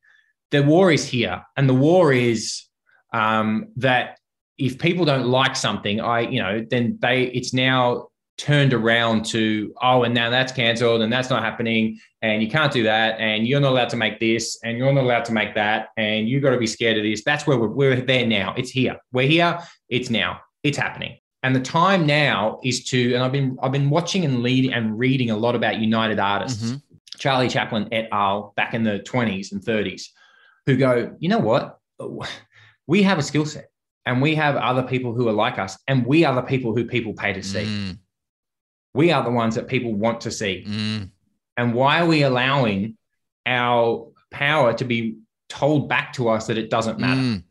the 0.52 0.64
war 0.64 0.92
is 0.92 1.08
here, 1.08 1.44
and 1.56 1.68
the 1.68 1.74
war 1.74 2.14
is 2.14 2.64
um, 3.14 3.68
that 3.78 4.20
if 4.58 4.78
people 4.80 5.06
don't 5.06 5.28
like 5.28 5.56
something, 5.56 6.02
I 6.02 6.22
you 6.22 6.42
know, 6.42 6.66
then 6.70 6.98
they 7.02 7.24
it's 7.24 7.54
now 7.54 8.08
turned 8.38 8.74
around 8.74 9.26
to 9.26 9.74
oh 9.82 10.04
and 10.04 10.14
now 10.14 10.30
that's 10.30 10.52
cancelled 10.52 11.02
and 11.02 11.12
that's 11.12 11.30
not 11.30 11.42
happening 11.44 12.00
and 12.22 12.42
you 12.44 12.50
can't 12.50 12.72
do 12.72 12.84
that 12.84 13.20
and 13.20 13.48
you're 13.48 13.60
not 13.60 13.72
allowed 13.72 13.90
to 13.90 13.98
make 13.98 14.20
this 14.20 14.60
and 14.64 14.78
you're 14.78 14.94
not 14.94 15.04
allowed 15.04 15.26
to 15.26 15.34
make 15.34 15.56
that 15.56 15.90
and 15.98 16.30
you've 16.30 16.44
got 16.44 16.52
to 16.52 16.58
be 16.58 16.68
scared 16.68 16.98
of 16.98 17.04
this. 17.04 17.24
That's 17.24 17.48
where 17.48 17.58
we're, 17.58 17.68
we're 17.68 18.02
there 18.02 18.28
now. 18.28 18.54
It's 18.56 18.70
here. 18.70 18.98
We're 19.12 19.28
here. 19.28 19.60
It's 19.90 20.10
now. 20.10 20.40
It's 20.64 20.78
happening. 20.78 21.18
And 21.44 21.56
the 21.56 21.62
time 21.62 22.06
now 22.06 22.60
is 22.64 22.84
to 22.86 23.14
and 23.14 23.24
i've 23.24 23.32
been 23.32 23.58
i've 23.62 23.72
been 23.72 23.90
watching 23.90 24.26
and 24.26 24.42
leading 24.44 24.74
and 24.74 24.98
reading 25.00 25.30
a 25.32 25.38
lot 25.38 25.56
about 25.56 25.78
united 25.80 26.20
artists. 26.20 26.64
Mhm. 26.64 26.82
charlie 27.18 27.48
chaplin 27.50 27.88
et 27.92 28.08
al. 28.12 28.54
back 28.56 28.74
in 28.74 28.84
the 28.84 29.00
20s 29.00 29.52
and 29.52 29.62
30s 29.62 30.10
who 30.66 30.76
go 30.78 31.16
you 31.20 31.30
know 31.30 31.40
what? 31.40 31.80
We 32.88 33.04
have 33.04 33.18
a 33.18 33.24
skill 33.24 33.46
set 33.46 33.70
and 34.06 34.22
we 34.22 34.36
have 34.36 34.56
other 34.56 34.84
people 34.84 35.14
who 35.14 35.28
are 35.28 35.34
like 35.34 35.58
us 35.60 35.78
and 35.88 36.06
we 36.06 36.24
are 36.26 36.36
the 36.36 36.42
people 36.42 36.76
who 36.76 36.86
people 36.86 37.14
pay 37.14 37.34
to 37.34 37.42
see. 37.44 37.66
Mm, 37.66 37.98
we 38.98 39.12
are 39.12 39.24
the 39.24 39.32
ones 39.32 39.56
that 39.56 39.68
people 39.68 39.94
want 39.94 40.22
to 40.22 40.32
see. 40.32 40.66
mm, 40.68 41.10
And 41.56 41.74
why 41.74 42.02
are 42.02 42.06
we 42.08 42.24
allowing 42.24 42.98
our 43.46 44.12
power 44.32 44.74
to 44.74 44.86
be 44.86 45.18
told 45.50 45.88
back 45.88 46.14
to 46.14 46.30
us 46.30 46.48
that 46.48 46.58
it 46.58 46.70
doesn't 46.70 47.00
matter? 47.00 47.22
mm. 47.22 47.44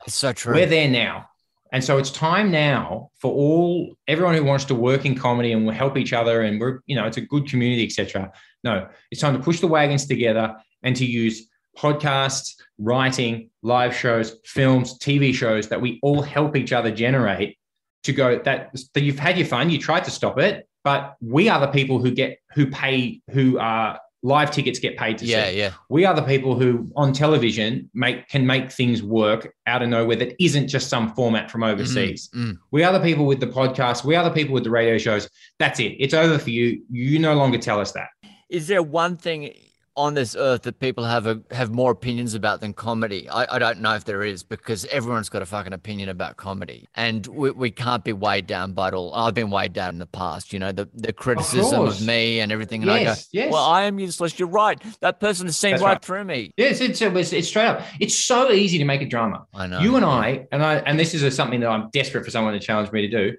That's 0.00 0.14
so 0.14 0.32
true. 0.32 0.54
We're 0.54 0.66
there 0.66 0.88
now. 0.88 1.28
And 1.72 1.82
so 1.82 1.96
it's 1.98 2.10
time 2.10 2.50
now 2.50 3.10
for 3.18 3.30
all 3.32 3.94
everyone 4.08 4.34
who 4.34 4.44
wants 4.44 4.64
to 4.66 4.74
work 4.74 5.04
in 5.06 5.14
comedy 5.14 5.52
and 5.52 5.64
will 5.64 5.72
help 5.72 5.96
each 5.96 6.12
other 6.12 6.42
and 6.42 6.60
we're, 6.60 6.80
you 6.86 6.96
know, 6.96 7.06
it's 7.06 7.16
a 7.18 7.22
good 7.22 7.46
community, 7.48 7.84
etc. 7.84 8.32
No, 8.64 8.88
it's 9.10 9.20
time 9.20 9.34
to 9.36 9.42
push 9.42 9.60
the 9.60 9.66
wagons 9.68 10.06
together 10.06 10.56
and 10.82 10.94
to 10.96 11.06
use 11.06 11.48
podcasts, 11.78 12.54
writing, 12.78 13.50
live 13.62 13.94
shows, 13.96 14.36
films, 14.44 14.98
TV 14.98 15.32
shows 15.34 15.68
that 15.68 15.80
we 15.80 15.98
all 16.02 16.20
help 16.20 16.56
each 16.56 16.72
other 16.72 16.90
generate 16.90 17.56
to 18.04 18.12
go 18.12 18.38
that, 18.38 18.72
that 18.94 19.02
you've 19.02 19.18
had 19.18 19.36
your 19.38 19.46
fun, 19.46 19.70
you 19.70 19.78
tried 19.78 20.04
to 20.04 20.10
stop 20.10 20.38
it, 20.38 20.68
but 20.84 21.16
we 21.20 21.48
are 21.48 21.60
the 21.60 21.68
people 21.68 21.98
who 21.98 22.10
get 22.10 22.38
who 22.54 22.66
pay 22.66 23.20
who 23.30 23.58
are 23.58 23.98
live 24.24 24.52
tickets 24.52 24.78
get 24.78 24.96
paid 24.96 25.18
to 25.18 25.26
yeah, 25.26 25.48
see. 25.48 25.58
yeah. 25.58 25.72
We 25.88 26.04
are 26.04 26.14
the 26.14 26.22
people 26.22 26.56
who 26.56 26.90
on 26.96 27.12
television 27.12 27.90
make 27.92 28.28
can 28.28 28.46
make 28.46 28.70
things 28.70 29.02
work 29.02 29.52
out 29.66 29.82
of 29.82 29.88
nowhere 29.88 30.16
that 30.16 30.36
isn't 30.42 30.68
just 30.68 30.88
some 30.88 31.12
format 31.14 31.50
from 31.50 31.64
overseas. 31.64 32.28
Mm, 32.34 32.58
We 32.70 32.84
are 32.84 32.92
the 32.92 33.00
people 33.00 33.26
with 33.26 33.40
the 33.40 33.48
podcast. 33.48 34.04
We 34.04 34.14
are 34.14 34.22
the 34.22 34.30
people 34.30 34.54
with 34.54 34.62
the 34.62 34.70
radio 34.70 34.96
shows. 34.96 35.28
That's 35.58 35.80
it. 35.80 35.96
It's 35.98 36.14
over 36.14 36.38
for 36.38 36.50
you. 36.50 36.82
You 36.90 37.18
no 37.18 37.34
longer 37.34 37.58
tell 37.58 37.80
us 37.80 37.92
that. 37.92 38.08
Is 38.48 38.68
there 38.68 38.82
one 38.82 39.16
thing 39.16 39.52
on 39.96 40.14
this 40.14 40.36
earth 40.36 40.62
that 40.62 40.78
people 40.78 41.04
have 41.04 41.26
a, 41.26 41.40
have 41.50 41.70
more 41.70 41.90
opinions 41.90 42.34
about 42.34 42.60
than 42.60 42.72
comedy? 42.72 43.28
I, 43.28 43.56
I 43.56 43.58
don't 43.58 43.80
know 43.80 43.94
if 43.94 44.04
there 44.04 44.22
is 44.22 44.42
because 44.42 44.84
everyone's 44.86 45.28
got 45.28 45.42
a 45.42 45.46
fucking 45.46 45.72
opinion 45.72 46.08
about 46.08 46.36
comedy, 46.36 46.88
and 46.94 47.26
we, 47.26 47.50
we 47.50 47.70
can't 47.70 48.04
be 48.04 48.12
weighed 48.12 48.46
down 48.46 48.72
by 48.72 48.88
it 48.88 48.94
all. 48.94 49.14
I've 49.14 49.34
been 49.34 49.50
weighed 49.50 49.72
down 49.72 49.90
in 49.90 49.98
the 49.98 50.06
past, 50.06 50.52
you 50.52 50.58
know, 50.58 50.72
the 50.72 50.88
the 50.94 51.12
criticism 51.12 51.80
of, 51.80 51.86
course. 51.88 52.00
me 52.00 52.40
and 52.40 52.52
everything, 52.52 52.82
and 52.82 52.90
I 52.90 52.98
go, 52.98 53.04
Yes, 53.04 53.28
yes. 53.32 53.52
well, 53.52 53.64
I 53.64 53.82
am 53.82 53.98
useless. 53.98 54.38
You're 54.38 54.48
right. 54.48 54.80
That 55.00 55.20
person 55.20 55.46
has 55.46 55.56
seen 55.56 55.72
right, 55.72 55.82
right. 55.82 56.04
through 56.04 56.24
me. 56.24 56.52
Yes, 56.56 56.80
it's, 56.80 57.00
it's 57.00 57.32
it's 57.32 57.48
straight 57.48 57.66
up. 57.66 57.82
It's 58.00 58.16
so 58.18 58.52
easy 58.52 58.78
to 58.78 58.84
make 58.84 59.02
a 59.02 59.06
drama. 59.06 59.46
I 59.54 59.66
know. 59.66 59.80
you 59.80 59.96
and. 59.96 60.04
I, 60.04 60.46
and 60.52 60.62
I, 60.62 60.76
and 60.76 60.98
this 60.98 61.14
is 61.14 61.22
a, 61.22 61.30
something 61.30 61.60
that 61.60 61.68
I'm 61.68 61.88
desperate 61.92 62.24
for 62.24 62.30
someone 62.30 62.52
to 62.54 62.60
challenge 62.60 62.92
me 62.92 63.08
to 63.08 63.08
do. 63.08 63.36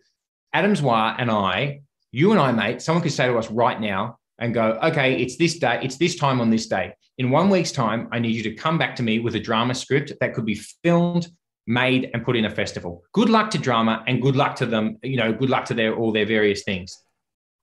Adam's 0.54 0.82
Zwar 0.82 1.16
and 1.18 1.30
I, 1.30 1.82
you 2.12 2.32
and 2.32 2.39
I, 2.39 2.52
mate, 2.52 2.82
someone 2.82 3.02
could 3.02 3.12
say 3.12 3.28
to 3.28 3.38
us 3.38 3.50
right 3.50 3.80
now 3.80 4.20
and 4.39 4.54
go, 4.54 4.80
okay, 4.84 5.22
it's 5.22 5.38
this 5.38 5.58
day, 5.58 5.80
it's 5.84 5.98
this 5.98 6.15
time 6.15 6.41
on 6.41 6.50
this 6.50 6.67
day. 6.67 6.93
In 7.17 7.30
one 7.30 7.50
week's 7.50 7.72
time, 7.72 8.08
I 8.12 8.19
need 8.19 8.36
you 8.36 8.43
to 8.43 8.54
come 8.54 8.78
back 8.78 8.96
to 8.98 9.04
me 9.04 9.19
with 9.19 9.36
a 9.36 9.39
drama 9.39 9.76
script 9.76 10.12
that 10.19 10.34
could 10.34 10.46
be 10.46 10.56
filmed, 10.56 11.28
made, 11.67 12.10
and 12.13 12.26
put 12.26 12.36
in 12.36 12.46
a 12.46 12.50
festival. 12.50 13.04
Good 13.13 13.30
luck 13.30 13.52
to 13.52 13.58
drama 13.58 14.04
and 14.08 14.22
good 14.22 14.36
luck 14.36 14.56
to 14.58 14.65
them, 14.65 14.98
you 15.04 15.17
know, 15.17 15.32
good 15.32 15.50
luck 15.50 15.65
to 15.65 15.74
their 15.74 15.96
all 15.96 16.12
their 16.12 16.26
various 16.26 16.63
things. 16.63 16.98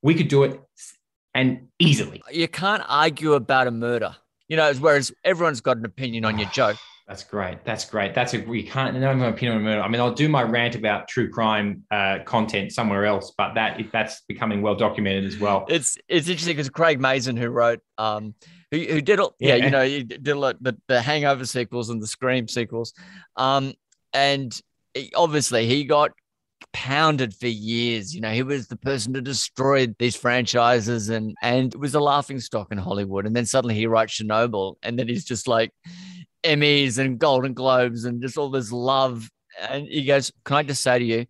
We 0.03 0.15
could 0.15 0.29
do 0.29 0.45
it 0.45 0.61
and 1.35 1.69
easily. 1.79 2.23
You 2.31 2.49
can't 2.49 2.83
argue 2.89 3.35
about 3.35 3.67
a 3.67 3.71
murder. 3.71 4.17
You 4.49 4.57
know, 4.57 4.73
whereas 4.75 5.13
everyone's 5.25 5.61
got 5.61 5.77
an 5.77 5.85
opinion 5.85 6.25
on 6.25 6.39
your 6.39 6.49
joke. 6.49 6.77
That's 7.11 7.25
great. 7.25 7.65
That's 7.65 7.85
great. 7.85 8.15
That's 8.15 8.35
a 8.35 8.39
we 8.39 8.63
can't. 8.63 8.95
No 8.97 9.09
one 9.09 9.21
opinion 9.23 9.57
on 9.59 9.65
murder. 9.65 9.83
I 9.83 9.89
mean, 9.89 10.01
I'll 10.01 10.15
do 10.15 10.29
my 10.29 10.45
rant 10.45 10.77
about 10.77 11.09
true 11.09 11.29
crime 11.29 11.83
uh, 11.91 12.21
content 12.25 12.71
somewhere 12.71 13.05
else, 13.05 13.33
but 13.37 13.55
that 13.55 13.81
if 13.81 13.91
that's 13.91 14.21
becoming 14.29 14.63
well 14.63 14.77
documented 14.77 15.25
as 15.25 15.37
well. 15.37 15.67
It's 15.69 15.99
it's 16.07 16.29
interesting 16.29 16.55
because 16.55 16.71
Craig 16.71 17.01
Mazin, 17.01 17.37
who 17.37 17.49
wrote, 17.49 17.81
um, 17.99 18.33
who, 18.71 18.79
who 18.79 19.01
did, 19.01 19.19
all, 19.19 19.35
yeah, 19.41 19.57
Yeah. 19.57 19.65
you 19.65 19.71
know, 19.73 19.85
he 19.85 20.05
did 20.05 20.29
a 20.29 20.39
lot, 20.39 20.63
the 20.63 20.77
the 20.87 21.03
Hangover 21.03 21.45
sequels 21.45 21.91
and 21.91 22.01
the 22.01 22.07
Scream 22.07 22.47
sequels, 22.47 22.95
um, 23.35 23.75
and 24.13 24.57
he- 24.95 25.13
obviously 25.17 25.67
he 25.67 25.83
got 25.83 26.13
pounded 26.73 27.35
for 27.35 27.47
years. 27.47 28.15
You 28.15 28.21
know, 28.21 28.33
he 28.33 28.43
was 28.43 28.69
the 28.69 28.77
person 28.77 29.13
to 29.15 29.21
destroy 29.21 29.89
these 29.99 30.17
franchises 30.17 31.09
and 31.09 31.35
and 31.43 31.75
was 31.75 31.95
a 31.95 32.01
laughing 32.01 32.41
stock 32.41 32.73
in 32.73 32.79
Hollywood. 32.79 33.27
And 33.27 33.35
then 33.35 33.47
suddenly 33.47 33.75
he 33.75 33.87
writes 33.87 34.21
Chernobyl, 34.21 34.77
and 34.83 34.99
then 34.99 35.09
he's 35.09 35.25
just 35.25 35.49
like 35.49 35.73
Emmys 36.45 36.99
and 36.99 37.19
Golden 37.19 37.55
Globes 37.55 38.05
and 38.05 38.23
just 38.23 38.39
all 38.39 38.51
this 38.51 38.73
love. 38.73 39.29
And 39.61 39.87
he 39.87 40.05
goes, 40.05 40.33
Can 40.45 40.57
I 40.57 40.63
just 40.63 40.83
say 40.83 40.99
to 40.99 41.05
you, 41.05 41.27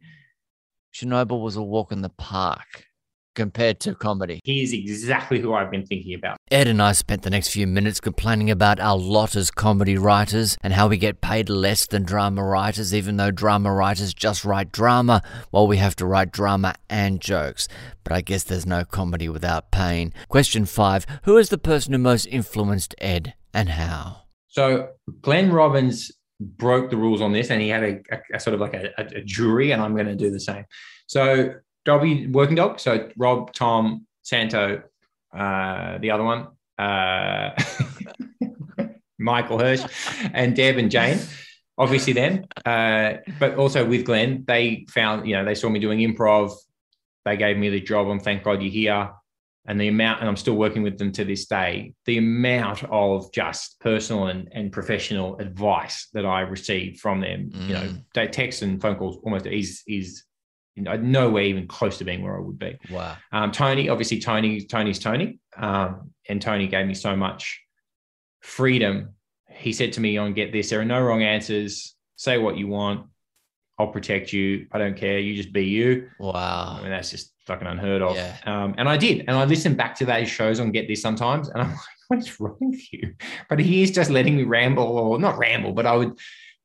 Chernobyl 0.94 1.42
was 1.42 1.56
a 1.56 1.62
walk 1.62 1.92
in 1.92 2.02
the 2.02 2.10
park 2.10 2.84
compared 3.34 3.80
to 3.80 3.94
comedy. 3.94 4.40
He 4.44 4.62
is 4.62 4.72
exactly 4.72 5.40
who 5.40 5.54
I've 5.54 5.70
been 5.70 5.86
thinking 5.86 6.14
about. 6.14 6.36
Ed 6.50 6.68
and 6.68 6.82
I 6.82 6.92
spent 6.92 7.22
the 7.22 7.30
next 7.30 7.48
few 7.48 7.66
minutes 7.66 8.00
complaining 8.00 8.50
about 8.50 8.80
our 8.80 8.96
lot 8.96 9.36
as 9.36 9.50
comedy 9.50 9.96
writers 9.96 10.56
and 10.62 10.72
how 10.72 10.88
we 10.88 10.96
get 10.96 11.20
paid 11.20 11.48
less 11.48 11.86
than 11.86 12.02
drama 12.02 12.42
writers, 12.44 12.94
even 12.94 13.16
though 13.16 13.30
drama 13.30 13.72
writers 13.72 14.14
just 14.14 14.44
write 14.44 14.72
drama 14.72 15.22
while 15.50 15.66
we 15.66 15.76
have 15.76 15.96
to 15.96 16.06
write 16.06 16.32
drama 16.32 16.74
and 16.88 17.20
jokes. 17.20 17.68
But 18.04 18.12
I 18.12 18.20
guess 18.20 18.44
there's 18.44 18.66
no 18.66 18.84
comedy 18.84 19.28
without 19.28 19.70
pain. 19.70 20.12
Question 20.28 20.64
five 20.64 21.06
Who 21.24 21.36
is 21.36 21.48
the 21.48 21.58
person 21.58 21.92
who 21.92 21.98
most 21.98 22.26
influenced 22.26 22.94
Ed 22.98 23.34
and 23.54 23.70
how? 23.70 24.22
So 24.48 24.88
Glenn 25.20 25.52
Robbins 25.52 26.10
broke 26.40 26.90
the 26.90 26.96
rules 26.96 27.20
on 27.20 27.32
this 27.32 27.50
and 27.50 27.60
he 27.60 27.68
had 27.68 27.82
a, 27.82 28.00
a, 28.10 28.18
a 28.34 28.40
sort 28.40 28.54
of 28.54 28.60
like 28.60 28.74
a, 28.74 28.90
a, 28.98 29.22
jury, 29.22 29.72
and 29.72 29.82
I'm 29.82 29.94
going 29.94 30.06
to 30.06 30.16
do 30.16 30.30
the 30.30 30.40
same. 30.40 30.64
So 31.06 31.54
Dobby 31.84 32.26
Working 32.26 32.56
Dog. 32.56 32.80
So 32.80 33.10
Rob, 33.16 33.52
Tom, 33.52 34.06
Santo, 34.22 34.82
uh, 35.36 35.98
the 35.98 36.10
other 36.10 36.24
one, 36.24 36.48
uh, 36.78 37.50
Michael 39.18 39.58
Hirsh, 39.58 39.88
and 40.32 40.54
Deb 40.54 40.76
and 40.78 40.90
Jane. 40.90 41.18
Obviously, 41.78 42.12
them, 42.12 42.44
uh, 42.66 43.14
but 43.38 43.54
also 43.54 43.86
with 43.86 44.04
Glenn, 44.04 44.44
they 44.46 44.84
found 44.90 45.26
you 45.26 45.34
know 45.34 45.44
they 45.44 45.54
saw 45.54 45.68
me 45.68 45.80
doing 45.80 46.00
improv. 46.00 46.52
They 47.24 47.36
gave 47.36 47.56
me 47.56 47.68
the 47.70 47.80
job. 47.80 48.08
And 48.08 48.20
thank 48.20 48.42
God 48.42 48.62
you're 48.62 48.72
here. 48.72 49.10
And 49.66 49.80
the 49.80 49.88
amount, 49.88 50.20
and 50.20 50.28
I'm 50.28 50.36
still 50.36 50.56
working 50.56 50.82
with 50.82 50.98
them 50.98 51.12
to 51.12 51.24
this 51.24 51.46
day. 51.46 51.92
The 52.06 52.16
amount 52.16 52.82
of 52.84 53.30
just 53.32 53.78
personal 53.80 54.28
and, 54.28 54.48
and 54.52 54.72
professional 54.72 55.38
advice 55.38 56.08
that 56.14 56.24
I 56.24 56.40
received 56.40 56.98
from 56.98 57.20
them, 57.20 57.50
mm. 57.54 57.68
you 57.68 57.74
know, 57.74 57.82
mm. 57.82 58.04
they 58.14 58.26
text 58.26 58.62
and 58.62 58.80
phone 58.80 58.96
calls 58.96 59.18
almost 59.22 59.46
is 59.46 59.82
is 59.86 60.24
nowhere 60.76 61.42
even 61.42 61.66
close 61.66 61.98
to 61.98 62.04
being 62.04 62.22
where 62.22 62.36
I 62.36 62.40
would 62.40 62.58
be. 62.58 62.78
Wow. 62.90 63.16
Um, 63.32 63.52
Tony, 63.52 63.88
obviously, 63.88 64.20
Tony, 64.20 64.62
Tony's 64.62 64.98
Tony, 64.98 65.38
um, 65.56 66.10
and 66.28 66.40
Tony 66.40 66.66
gave 66.66 66.86
me 66.86 66.94
so 66.94 67.16
much 67.16 67.60
freedom. 68.40 69.14
He 69.48 69.72
said 69.72 69.92
to 69.94 70.00
me, 70.00 70.16
"On 70.16 70.32
get 70.32 70.52
this. 70.52 70.70
There 70.70 70.80
are 70.80 70.84
no 70.84 71.00
wrong 71.00 71.22
answers. 71.22 71.94
Say 72.16 72.38
what 72.38 72.56
you 72.56 72.68
want. 72.68 73.06
I'll 73.78 73.88
protect 73.88 74.32
you. 74.32 74.66
I 74.72 74.78
don't 74.78 74.96
care. 74.96 75.18
You 75.18 75.34
just 75.34 75.52
be 75.52 75.64
you." 75.64 76.08
Wow. 76.18 76.76
I 76.78 76.82
mean, 76.82 76.90
that's 76.90 77.10
just 77.10 77.32
fucking 77.46 77.66
unheard 77.66 78.02
of. 78.02 78.14
Yeah. 78.16 78.36
Um, 78.46 78.74
and 78.78 78.88
I 78.88 78.96
did, 78.96 79.20
and 79.20 79.32
I 79.32 79.44
listened 79.44 79.76
back 79.76 79.96
to 79.96 80.04
those 80.04 80.28
shows 80.28 80.60
on 80.60 80.70
Get 80.70 80.88
This 80.88 81.02
sometimes, 81.02 81.48
and 81.48 81.62
I'm 81.62 81.70
like, 81.70 81.80
"What 82.08 82.18
is 82.20 82.40
wrong 82.40 82.56
with 82.60 82.92
you?" 82.92 83.14
But 83.48 83.58
he 83.58 83.82
is 83.82 83.90
just 83.90 84.10
letting 84.10 84.36
me 84.36 84.44
ramble, 84.44 84.84
or 84.84 85.18
not 85.18 85.38
ramble, 85.38 85.72
but 85.72 85.86
I 85.86 85.96
would 85.96 86.18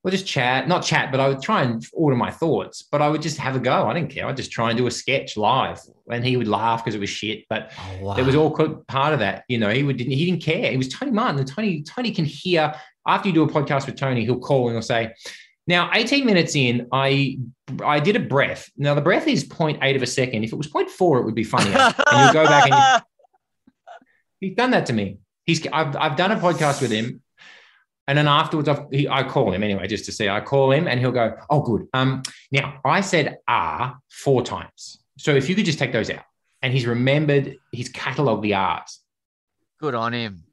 we'll 0.06 0.12
just 0.12 0.28
chat, 0.28 0.68
not 0.68 0.84
chat, 0.84 1.10
but 1.10 1.20
I 1.20 1.28
would 1.28 1.42
try 1.42 1.64
and 1.64 1.84
order 1.92 2.16
my 2.16 2.30
thoughts, 2.30 2.84
but 2.84 3.02
I 3.02 3.10
would 3.10 3.24
just 3.24 3.40
have 3.40 3.56
a 3.56 3.60
go. 3.60 3.88
I 3.88 3.94
didn't 3.96 4.12
care. 4.12 4.28
I'd 4.28 4.38
just 4.38 4.52
try 4.52 4.70
and 4.70 4.78
do 4.78 4.86
a 4.86 4.92
sketch 4.92 5.36
live 5.36 5.82
and 6.12 6.24
he 6.24 6.38
would 6.38 6.48
laugh 6.48 6.86
because 6.86 6.94
it 6.94 7.00
was 7.00 7.10
shit. 7.10 7.46
But 7.50 7.72
oh, 7.76 8.04
wow. 8.04 8.16
it 8.16 8.24
was 8.24 8.36
all 8.36 8.52
part 8.88 9.14
of 9.14 9.20
that. 9.20 9.46
You 9.48 9.58
know, 9.58 9.72
he 9.72 9.82
would, 9.82 10.00
he 10.00 10.26
didn't 10.28 10.44
care. 10.44 10.72
It 10.72 10.78
was 10.78 10.90
Tony 10.90 11.10
Martin 11.10 11.40
and 11.40 11.48
Tony, 11.48 11.82
Tony 11.82 12.12
can 12.12 12.24
hear 12.24 12.76
after 13.08 13.30
you 13.30 13.34
do 13.34 13.42
a 13.42 13.48
podcast 13.48 13.88
with 13.88 13.96
Tony, 13.96 14.26
he'll 14.26 14.38
call 14.38 14.68
and 14.68 14.76
he'll 14.76 14.84
say, 14.84 15.12
now, 15.66 15.90
18 15.92 16.24
minutes 16.24 16.56
in, 16.56 16.88
I 16.92 17.40
I 17.84 18.00
did 18.00 18.16
a 18.16 18.20
breath. 18.20 18.70
Now, 18.78 18.94
the 18.94 19.02
breath 19.02 19.28
is 19.28 19.44
0.8 19.44 19.96
of 19.96 20.04
a 20.04 20.08
second. 20.08 20.44
If 20.44 20.54
it 20.54 20.56
was 20.56 20.68
0.4, 20.68 21.22
it 21.22 21.26
would 21.26 21.34
be 21.34 21.44
funnier. 21.44 21.76
and 21.76 21.96
you'll 22.12 22.44
go 22.44 22.46
back 22.46 22.72
and 22.72 23.02
you, 23.02 24.50
he's 24.50 24.56
done 24.56 24.70
that 24.70 24.86
to 24.86 24.94
me. 24.94 25.18
He's 25.46 25.66
I've, 25.74 25.96
I've 25.96 26.16
done 26.16 26.32
a 26.32 26.38
podcast 26.38 26.80
with 26.84 26.92
him 26.92 27.22
and 28.08 28.18
then 28.18 28.28
afterwards, 28.28 28.70
I've, 28.70 28.86
he, 28.92 29.08
I 29.08 29.24
call 29.24 29.52
him 29.52 29.64
anyway, 29.64 29.88
just 29.88 30.06
to 30.06 30.12
see. 30.12 30.30
I 30.30 30.42
call 30.42 30.72
him 30.72 30.88
and 30.88 31.00
he'll 31.00 31.12
go, 31.12 31.36
Oh, 31.50 31.62
good. 31.62 31.88
Um, 31.94 32.22
now, 32.52 32.80
I 32.86 33.02
said 33.02 33.38
ah 33.48 33.98
four 34.10 34.44
times. 34.44 35.00
So 35.18 35.36
if 35.36 35.50
you 35.50 35.56
could 35.56 35.66
just 35.66 35.80
take 35.80 35.92
those 35.92 36.10
out. 36.10 36.24
And 36.62 36.74
he's 36.74 36.88
remembered, 36.88 37.58
he's 37.72 37.90
catalogued 37.90 38.44
the 38.44 38.56
R's. 38.56 39.00
Good 39.80 39.94
on 39.94 40.14
him. 40.14 40.44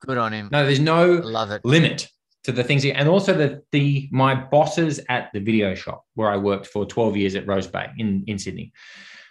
Good 0.00 0.16
on 0.16 0.32
him. 0.32 0.48
No, 0.52 0.64
there's 0.64 0.80
no 0.80 1.06
love 1.06 1.50
it. 1.50 1.64
limit 1.64 2.08
to 2.44 2.52
the 2.52 2.62
things. 2.62 2.82
He, 2.82 2.92
and 2.92 3.08
also 3.08 3.34
the, 3.34 3.62
the 3.72 4.08
my 4.12 4.34
bosses 4.34 5.00
at 5.08 5.30
the 5.32 5.40
video 5.40 5.74
shop 5.74 6.04
where 6.14 6.30
I 6.30 6.36
worked 6.36 6.66
for 6.66 6.86
12 6.86 7.16
years 7.16 7.34
at 7.34 7.46
Rose 7.46 7.66
Bay 7.66 7.88
in, 7.98 8.24
in 8.26 8.38
Sydney. 8.38 8.72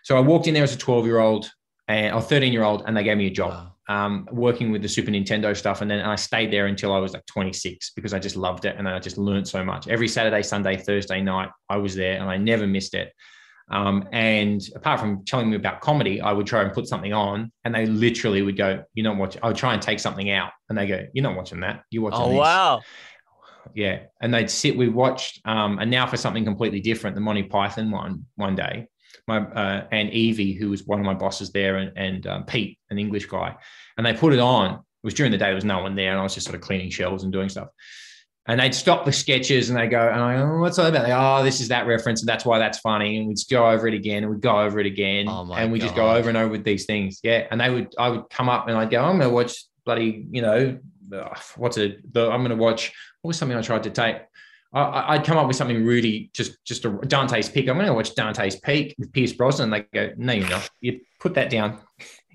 So 0.03 0.17
I 0.17 0.19
walked 0.19 0.47
in 0.47 0.53
there 0.53 0.63
as 0.63 0.75
a 0.75 0.77
12 0.77 1.05
year 1.05 1.19
old 1.19 1.49
and 1.87 2.13
or 2.13 2.21
13 2.21 2.51
year 2.51 2.63
old, 2.63 2.83
and 2.85 2.95
they 2.95 3.03
gave 3.03 3.17
me 3.17 3.27
a 3.27 3.31
job. 3.31 3.51
Wow 3.51 3.71
um, 3.89 4.27
working 4.31 4.71
with 4.71 4.83
the 4.83 4.87
Super 4.87 5.09
Nintendo 5.09 5.57
stuff. 5.57 5.81
And 5.81 5.89
then 5.89 6.01
I 6.01 6.15
stayed 6.15 6.53
there 6.53 6.67
until 6.67 6.93
I 6.93 6.99
was 6.99 7.13
like 7.13 7.25
26 7.25 7.91
because 7.95 8.13
I 8.13 8.19
just 8.19 8.37
loved 8.37 8.65
it. 8.65 8.75
And 8.77 8.87
I 8.87 8.99
just 8.99 9.17
learned 9.17 9.47
so 9.47 9.65
much. 9.65 9.87
Every 9.87 10.07
Saturday, 10.07 10.43
Sunday, 10.43 10.77
Thursday 10.77 11.21
night, 11.21 11.49
I 11.69 11.77
was 11.77 11.95
there 11.95 12.21
and 12.21 12.29
I 12.29 12.37
never 12.37 12.67
missed 12.67 12.93
it. 12.93 13.11
Um, 13.71 14.07
and 14.11 14.61
apart 14.75 14.99
from 14.99 15.25
telling 15.25 15.49
me 15.49 15.55
about 15.55 15.81
comedy, 15.81 16.21
I 16.21 16.31
would 16.31 16.47
try 16.47 16.61
and 16.61 16.71
put 16.71 16.87
something 16.87 17.13
on, 17.13 17.51
and 17.63 17.75
they 17.75 17.85
literally 17.85 18.41
would 18.41 18.57
go, 18.57 18.83
"You're 18.95 19.03
not 19.03 19.17
watching." 19.17 19.43
I 19.43 19.47
would 19.47 19.57
try 19.57 19.73
and 19.73 19.81
take 19.81 19.99
something 19.99 20.31
out, 20.31 20.51
and 20.69 20.77
they 20.77 20.87
go, 20.87 21.05
"You're 21.13 21.21
not 21.21 21.35
watching 21.35 21.59
that. 21.59 21.83
You're 21.91 22.01
watching." 22.01 22.19
This. 22.19 22.27
Oh 22.27 22.31
this. 22.31 22.39
wow! 22.39 22.81
Yeah, 23.75 23.99
and 24.21 24.33
they'd 24.33 24.49
sit. 24.49 24.75
We 24.75 24.89
watched, 24.89 25.41
um, 25.45 25.77
and 25.77 25.91
now 25.91 26.07
for 26.07 26.17
something 26.17 26.45
completely 26.45 26.79
different, 26.79 27.15
the 27.15 27.21
Monty 27.21 27.43
Python 27.43 27.91
one 27.91 28.25
one 28.37 28.55
day, 28.55 28.87
my 29.27 29.39
uh, 29.39 29.87
and 29.91 30.09
Evie, 30.11 30.53
who 30.53 30.69
was 30.69 30.85
one 30.85 30.99
of 30.99 31.05
my 31.05 31.13
bosses 31.13 31.51
there, 31.51 31.77
and, 31.77 31.91
and 31.97 32.27
um, 32.27 32.43
Pete, 32.45 32.79
an 32.89 32.99
English 32.99 33.25
guy, 33.25 33.55
and 33.97 34.05
they 34.05 34.13
put 34.13 34.33
it 34.33 34.39
on. 34.39 34.75
It 34.75 34.79
was 35.03 35.13
during 35.13 35.31
the 35.31 35.37
day; 35.37 35.45
there 35.45 35.55
was 35.55 35.65
no 35.65 35.81
one 35.81 35.95
there, 35.95 36.11
and 36.11 36.19
I 36.19 36.23
was 36.23 36.33
just 36.33 36.45
sort 36.45 36.55
of 36.55 36.61
cleaning 36.61 36.89
shelves 36.89 37.23
and 37.23 37.31
doing 37.31 37.49
stuff. 37.49 37.69
And 38.47 38.59
they'd 38.59 38.73
stop 38.73 39.05
the 39.05 39.11
sketches 39.11 39.69
and 39.69 39.77
they 39.77 39.87
go, 39.87 40.09
and 40.09 40.19
I 40.19 40.37
oh, 40.37 40.57
what's 40.57 40.77
that 40.77 40.87
about? 40.87 41.05
They, 41.05 41.13
oh, 41.13 41.43
this 41.43 41.61
is 41.61 41.67
that 41.67 41.85
reference, 41.85 42.21
and 42.21 42.27
that's 42.27 42.45
why 42.45 42.57
that's 42.57 42.79
funny. 42.79 43.17
And 43.17 43.27
we'd 43.27 43.37
go 43.49 43.69
over 43.69 43.87
it 43.87 43.93
again, 43.93 44.23
and 44.23 44.31
we'd 44.31 44.41
go 44.41 44.59
over 44.59 44.79
it 44.79 44.87
again, 44.87 45.27
oh 45.29 45.53
and 45.53 45.71
we 45.71 45.79
just 45.79 45.95
go 45.95 46.09
over 46.09 46.29
and 46.29 46.37
over 46.37 46.49
with 46.49 46.63
these 46.63 46.85
things. 46.85 47.19
Yeah, 47.21 47.45
and 47.51 47.61
they 47.61 47.69
would, 47.69 47.93
I 47.99 48.09
would 48.09 48.29
come 48.29 48.49
up 48.49 48.67
and 48.67 48.75
I'd 48.75 48.89
go, 48.89 49.03
I'm 49.03 49.19
going 49.19 49.29
to 49.29 49.35
watch 49.35 49.65
bloody, 49.85 50.25
you 50.31 50.41
know, 50.41 50.79
what's 51.57 51.77
it? 51.77 52.11
The, 52.11 52.29
I'm 52.31 52.39
going 52.39 52.49
to 52.49 52.55
watch. 52.55 52.91
What 53.21 53.29
was 53.29 53.37
something 53.37 53.57
I 53.57 53.61
tried 53.61 53.83
to 53.83 53.89
take? 53.89 54.17
I, 54.71 55.17
would 55.17 55.25
come 55.25 55.37
up 55.37 55.47
with 55.47 55.55
something 55.55 55.83
really 55.83 56.29
just 56.33 56.63
just 56.63 56.85
a 56.85 56.89
Dante's 57.07 57.49
Peak. 57.49 57.67
I'm 57.67 57.75
going 57.75 57.87
to 57.87 57.93
watch 57.93 58.13
Dante's 58.13 58.55
Peak 58.57 58.95
with 58.99 59.11
Pierce 59.13 59.33
Brosnan. 59.33 59.71
They 59.71 59.85
go, 59.93 60.11
no, 60.17 60.33
you're 60.33 60.49
not. 60.49 60.69
You 60.79 60.99
put 61.19 61.33
that 61.35 61.49
down. 61.49 61.79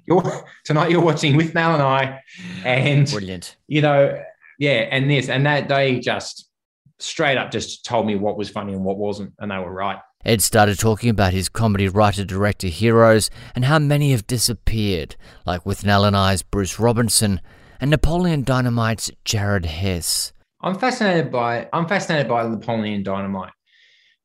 You're 0.06 0.44
tonight. 0.64 0.90
You're 0.90 1.00
watching 1.00 1.32
Withnail 1.32 1.72
and 1.72 1.82
I, 1.82 2.20
and 2.62 3.10
brilliant. 3.10 3.56
You 3.68 3.80
know, 3.80 4.22
yeah, 4.58 4.86
and 4.90 5.10
this 5.10 5.30
and 5.30 5.46
that. 5.46 5.66
They 5.70 5.98
just 5.98 6.50
straight 6.98 7.38
up 7.38 7.50
just 7.50 7.86
told 7.86 8.06
me 8.06 8.14
what 8.14 8.36
was 8.36 8.50
funny 8.50 8.74
and 8.74 8.84
what 8.84 8.98
wasn't, 8.98 9.32
and 9.38 9.50
they 9.50 9.56
were 9.56 9.72
right. 9.72 9.98
Ed 10.22 10.42
started 10.42 10.78
talking 10.78 11.08
about 11.08 11.32
his 11.32 11.48
comedy 11.48 11.88
writer 11.88 12.22
director 12.22 12.66
heroes 12.66 13.30
and 13.54 13.64
how 13.64 13.78
many 13.78 14.10
have 14.10 14.26
disappeared, 14.26 15.16
like 15.46 15.64
Withnail 15.64 16.06
and 16.06 16.14
I's 16.14 16.42
Bruce 16.42 16.78
Robinson 16.78 17.40
and 17.80 17.90
Napoleon 17.90 18.44
Dynamite's 18.44 19.10
Jared 19.24 19.64
Hess. 19.64 20.33
I'm 20.64 20.78
fascinated 20.78 21.30
by 21.30 21.68
I'm 21.72 21.86
fascinated 21.86 22.26
by 22.26 22.48
Napoleon 22.48 23.02
Dynamite. 23.02 23.52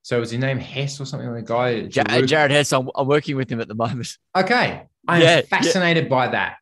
So 0.02 0.21
was 0.21 0.32
his 0.32 0.39
name 0.39 0.58
Hess 0.58 0.99
or 0.99 1.06
something 1.06 1.30
like 1.30 1.45
the 1.45 1.54
guy? 1.54 1.82
J- 1.88 2.25
Jared 2.25 2.52
Hess. 2.52 2.71
I'm, 2.71 2.89
I'm, 2.95 3.08
working 3.08 3.36
with 3.36 3.52
him 3.52 3.60
at 3.60 3.67
the 3.67 3.75
moment. 3.75 4.17
Okay, 4.36 4.84
I'm 5.08 5.21
yeah, 5.21 5.41
fascinated 5.41 6.06
yeah. 6.06 6.10
by 6.10 6.28
that 6.30 6.56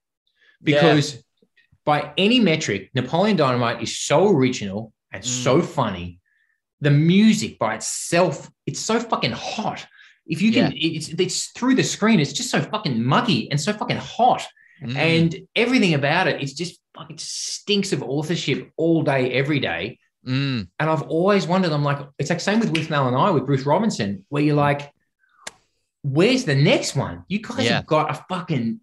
because 0.64 1.14
yeah. 1.14 1.22
by 1.86 2.14
any 2.18 2.40
metric, 2.40 2.90
Napoleon 2.96 3.38
Dynamite 3.38 3.84
is 3.84 3.96
so 3.96 4.30
original 4.30 4.92
and 5.14 5.24
mm. 5.24 5.28
so 5.28 5.62
funny. 5.62 6.20
The 6.82 6.92
music 6.92 7.60
by 7.60 7.76
itself, 7.76 8.50
it's 8.66 8.80
so 8.80 9.00
fucking 9.00 9.32
hot. 9.32 9.86
If 10.26 10.42
you 10.42 10.52
can, 10.52 10.74
it's 10.76 11.10
it's 11.10 11.52
through 11.52 11.76
the 11.76 11.84
screen. 11.84 12.20
It's 12.20 12.34
just 12.34 12.50
so 12.50 12.62
fucking 12.62 13.04
muggy 13.04 13.50
and 13.52 13.62
so 13.62 13.74
fucking 13.74 13.98
hot. 13.98 14.46
Mm. 14.82 14.96
And 14.96 15.36
everything 15.56 15.94
about 15.94 16.28
it, 16.28 16.42
it's 16.42 16.54
just 16.54 16.80
it 17.10 17.20
stinks 17.20 17.94
of 17.94 18.04
authorship 18.04 18.72
all 18.78 19.04
day, 19.04 19.32
every 19.32 19.60
day. 19.60 20.00
Mm. 20.26 20.68
And 20.80 20.90
I've 20.90 21.04
always 21.04 21.48
wondered, 21.48 21.72
I'm 21.72 21.84
like, 21.84 22.00
it's 22.18 22.30
like 22.30 22.40
same 22.40 22.60
with 22.60 22.74
Withnail 22.74 23.08
and 23.08 23.16
I, 23.16 23.32
with 23.32 23.46
Bruce 23.46 23.66
Robinson, 23.66 24.26
where 24.30 24.44
you're 24.44 24.56
like, 24.56 24.92
where's 26.04 26.44
the 26.44 26.56
next 26.56 26.96
one? 26.96 27.24
You 27.28 27.40
guys 27.40 27.66
yeah. 27.66 27.76
have 27.76 27.86
got 27.86 28.12
a 28.12 28.26
fucking 28.30 28.80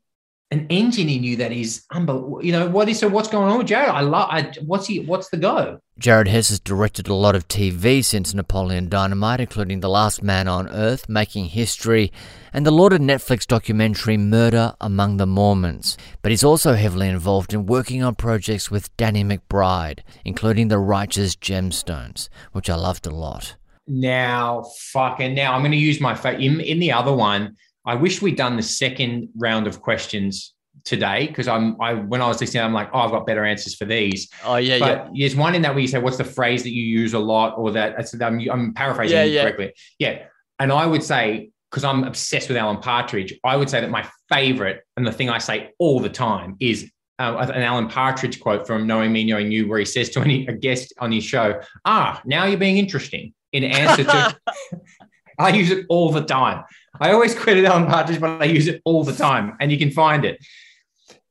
an 0.55 0.67
engine 0.69 1.09
in 1.09 1.23
you 1.25 1.37
that 1.37 1.53
is 1.53 1.85
unbelievable. 1.91 2.45
You 2.45 2.53
know 2.53 2.69
what 2.69 2.89
is 2.89 2.99
so? 3.01 3.09
What's 3.09 3.29
going 3.29 3.51
on 3.51 3.59
with 3.59 3.67
Jared? 3.67 3.91
I 3.91 4.01
love. 4.01 4.29
I, 4.31 4.53
what's 4.65 4.87
he? 4.87 5.01
What's 5.01 5.29
the 5.31 5.37
go? 5.37 5.81
Jared 5.99 6.29
Hess 6.29 6.49
has 6.49 6.59
directed 6.61 7.09
a 7.09 7.15
lot 7.15 7.37
of 7.37 7.47
TV 7.47 8.05
since 8.05 8.35
Napoleon 8.35 8.89
Dynamite, 8.89 9.41
including 9.41 9.81
The 9.81 9.89
Last 9.89 10.23
Man 10.23 10.49
on 10.49 10.69
Earth, 10.69 11.09
Making 11.09 11.47
History, 11.47 12.13
and 12.53 12.67
the 12.67 12.73
lauded 12.73 13.01
Netflix 13.01 13.47
documentary 13.47 14.17
Murder 14.17 14.75
Among 14.81 15.19
the 15.19 15.27
Mormons. 15.27 15.97
But 16.23 16.33
he's 16.33 16.43
also 16.45 16.75
heavily 16.75 17.09
involved 17.09 17.53
in 17.55 17.67
working 17.67 18.03
on 18.03 18.15
projects 18.17 18.71
with 18.71 18.97
Danny 18.97 19.23
McBride, 19.25 20.01
including 20.25 20.69
The 20.69 20.79
Righteous 20.79 21.37
Gemstones, 21.37 22.29
which 22.53 22.69
I 22.71 22.75
loved 22.75 23.07
a 23.07 23.11
lot. 23.15 23.57
now, 23.87 24.65
fucking 24.93 25.35
now, 25.35 25.53
I'm 25.55 25.61
going 25.61 25.73
to 25.73 25.77
use 25.77 26.01
my 26.01 26.15
fa- 26.15 26.39
in 26.39 26.61
in 26.61 26.79
the 26.81 26.93
other 26.93 27.13
one. 27.15 27.57
I 27.85 27.95
wish 27.95 28.23
we'd 28.23 28.37
done 28.37 28.57
the 28.57 28.63
second 28.63 29.29
round 29.37 29.67
of 29.67 29.81
questions 29.81 30.55
today 30.85 31.27
because 31.27 31.49
I'm 31.49 31.81
I 31.81 31.95
when 31.95 32.21
I 32.21 32.29
was 32.29 32.41
listening, 32.41 32.63
I'm 32.63 32.73
like, 32.73 32.91
oh, 32.93 33.01
I've 33.01 33.11
got 33.11 33.27
better 33.27 33.45
answers 33.45 33.75
for 33.75 33.85
these. 33.85 34.29
Oh 34.45 34.57
yeah, 34.57 34.79
but 34.79 35.15
yeah. 35.15 35.27
there's 35.27 35.37
one 35.37 35.55
in 35.55 35.63
that 35.63 35.73
where 35.75 35.81
you 35.81 35.89
say, 35.89 35.99
what's 35.99 36.17
the 36.17 36.25
phrase 36.25 36.63
that 36.63 36.73
you 36.73 36.83
use 36.83 37.15
a 37.15 37.19
lot, 37.19 37.55
or 37.57 37.71
that 37.73 37.97
I'm, 38.21 38.41
I'm 38.51 38.75
paraphrasing 38.75 39.17
Yeah, 39.17 39.25
yeah. 39.25 39.43
correctly. 39.43 39.73
Yeah, 39.99 40.25
and 40.59 40.73
I 40.73 40.87
would 40.87 41.03
say 41.03 41.51
because 41.71 41.85
I'm 41.85 42.05
obsessed 42.05 42.49
with 42.49 42.57
Alan 42.57 42.79
Partridge, 42.79 43.35
I 43.45 43.57
would 43.57 43.69
say 43.69 43.81
that 43.81 43.91
my 43.91 44.09
favorite 44.29 44.83
and 44.97 45.07
the 45.07 45.13
thing 45.13 45.29
I 45.31 45.39
say 45.39 45.73
all 45.79 46.01
the 46.01 46.11
time 46.11 46.57
is. 46.61 46.91
Uh, 47.21 47.47
an 47.55 47.63
Alan 47.63 47.87
Partridge 47.87 48.41
quote 48.41 48.67
from 48.67 48.89
Knowing 48.89 49.13
Me, 49.13 49.23
Knowing 49.23 49.53
You, 49.53 49.69
where 49.69 49.79
he 49.79 49.85
says 49.85 50.11
to 50.11 50.21
any, 50.21 50.49
a 50.49 50.53
guest 50.53 50.93
on 50.99 51.13
his 51.13 51.23
show, 51.23 51.61
Ah, 51.85 52.21
now 52.25 52.45
you're 52.45 52.59
being 52.59 52.77
interesting. 52.77 53.33
In 53.53 53.63
answer 53.63 54.03
to, 54.03 54.37
I 55.39 55.51
use 55.51 55.71
it 55.71 55.87
all 55.89 56.11
the 56.11 56.25
time. 56.25 56.65
I 57.01 57.13
always 57.13 57.35
credit 57.35 57.65
Alan 57.65 57.87
Partridge, 57.87 58.21
but 58.21 58.41
I 58.41 58.45
use 58.47 58.69
it 58.69 58.81
all 58.85 59.05
the 59.05 59.15
time, 59.15 59.57
and 59.61 59.71
you 59.73 59.79
can 59.79 59.91
find 59.91 60.25
it 60.25 60.45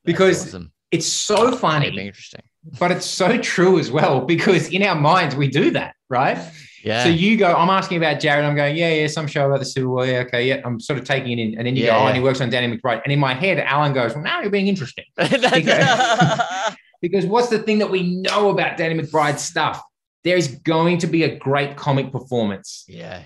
because 0.03 0.47
awesome. 0.47 0.71
it's 0.91 1.05
so 1.07 1.35
That'd 1.35 1.51
be 1.51 1.57
funny, 1.57 1.87
interesting. 2.07 2.41
but 2.79 2.91
it's 2.91 3.05
so 3.05 3.37
true 3.37 3.79
as 3.79 3.89
well. 3.91 4.21
Because 4.25 4.69
in 4.69 4.83
our 4.83 4.95
minds, 4.95 5.35
we 5.35 5.47
do 5.47 5.71
that, 5.71 5.95
right? 6.09 6.37
Yeah. 6.83 7.03
So 7.03 7.09
you 7.09 7.37
go, 7.37 7.53
I'm 7.53 7.69
asking 7.69 7.95
about 7.97 8.19
Jared. 8.19 8.43
I'm 8.43 8.57
going, 8.57 8.75
yeah, 8.75 8.93
yeah, 8.93 9.07
some 9.07 9.25
show 9.25 9.47
about 9.47 9.59
the 9.59 9.65
Civil 9.65 9.91
War. 9.91 10.05
Yeah, 10.05 10.17
okay, 10.19 10.45
yeah. 10.47 10.59
I'm 10.65 10.81
sort 10.81 10.99
of 10.99 11.05
taking 11.05 11.39
it 11.39 11.41
in, 11.41 11.57
and 11.57 11.65
then 11.65 11.77
you 11.77 11.85
Yeah, 11.85 11.91
go, 11.91 11.97
oh, 11.97 12.01
yeah. 12.01 12.07
and 12.09 12.17
he 12.17 12.21
works 12.23 12.41
on 12.41 12.49
Danny 12.49 12.75
McBride. 12.77 13.01
And 13.05 13.13
in 13.13 13.19
my 13.19 13.33
head, 13.33 13.57
Alan 13.59 13.93
goes, 13.93 14.13
well, 14.13 14.23
now 14.23 14.41
you're 14.41 14.49
being 14.51 14.67
interesting. 14.67 15.05
That's- 15.15 16.75
Because 17.01 17.25
what's 17.25 17.49
the 17.49 17.59
thing 17.59 17.79
that 17.79 17.89
we 17.91 18.15
know 18.15 18.49
about 18.49 18.77
Danny 18.77 18.97
McBride's 18.97 19.41
stuff? 19.43 19.81
There 20.23 20.37
is 20.37 20.47
going 20.63 20.99
to 20.99 21.07
be 21.07 21.23
a 21.23 21.37
great 21.37 21.75
comic 21.75 22.11
performance. 22.13 22.85
yeah. 22.87 23.23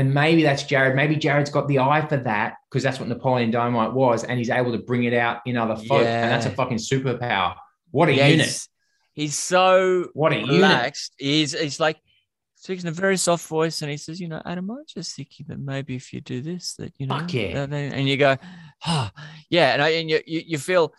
And 0.00 0.14
maybe 0.14 0.42
that's 0.42 0.62
Jared. 0.62 0.96
Maybe 0.96 1.14
Jared's 1.16 1.50
got 1.50 1.68
the 1.68 1.78
eye 1.80 2.06
for 2.08 2.16
that 2.16 2.54
because 2.70 2.82
that's 2.82 2.98
what 2.98 3.08
Napoleon 3.08 3.50
Dynamite 3.50 3.92
was. 3.92 4.24
And 4.24 4.38
he's 4.38 4.48
able 4.48 4.72
to 4.72 4.78
bring 4.78 5.04
it 5.04 5.12
out 5.12 5.40
in 5.44 5.58
other 5.58 5.76
folk. 5.76 6.00
And 6.00 6.30
that's 6.30 6.46
a 6.46 6.50
fucking 6.50 6.78
superpower. 6.78 7.54
What 7.90 8.08
a 8.08 8.14
Yeah, 8.14 8.28
unit. 8.28 8.46
he's, 8.46 8.68
he's 9.12 9.38
so 9.38 10.08
What 10.14 10.32
a 10.32 10.36
unit. 10.36 10.54
relaxed. 10.54 11.12
He's 11.18 11.52
he's 11.52 11.78
like 11.78 11.98
speaks 12.54 12.82
in 12.82 12.88
a 12.88 12.92
very 12.92 13.18
soft 13.18 13.46
voice, 13.46 13.82
and 13.82 13.90
he 13.90 13.96
says, 13.98 14.20
"You 14.20 14.28
know, 14.28 14.40
Adam, 14.44 14.70
I'm 14.70 14.84
just 14.86 15.16
thinking 15.16 15.46
that 15.48 15.58
maybe 15.58 15.96
if 15.96 16.12
you 16.12 16.20
do 16.22 16.40
this, 16.40 16.74
that 16.76 16.92
you 16.98 17.06
know, 17.06 17.18
Fuck 17.18 17.34
yeah. 17.34 17.66
and, 17.70 18.08
you 18.08 18.16
go, 18.16 18.36
oh, 18.86 19.10
yeah, 19.48 19.72
and 19.72 19.82
I, 19.82 19.88
and 19.90 20.08
you, 20.08 20.20
you 20.26 20.42
you 20.46 20.58
feel 20.58 20.94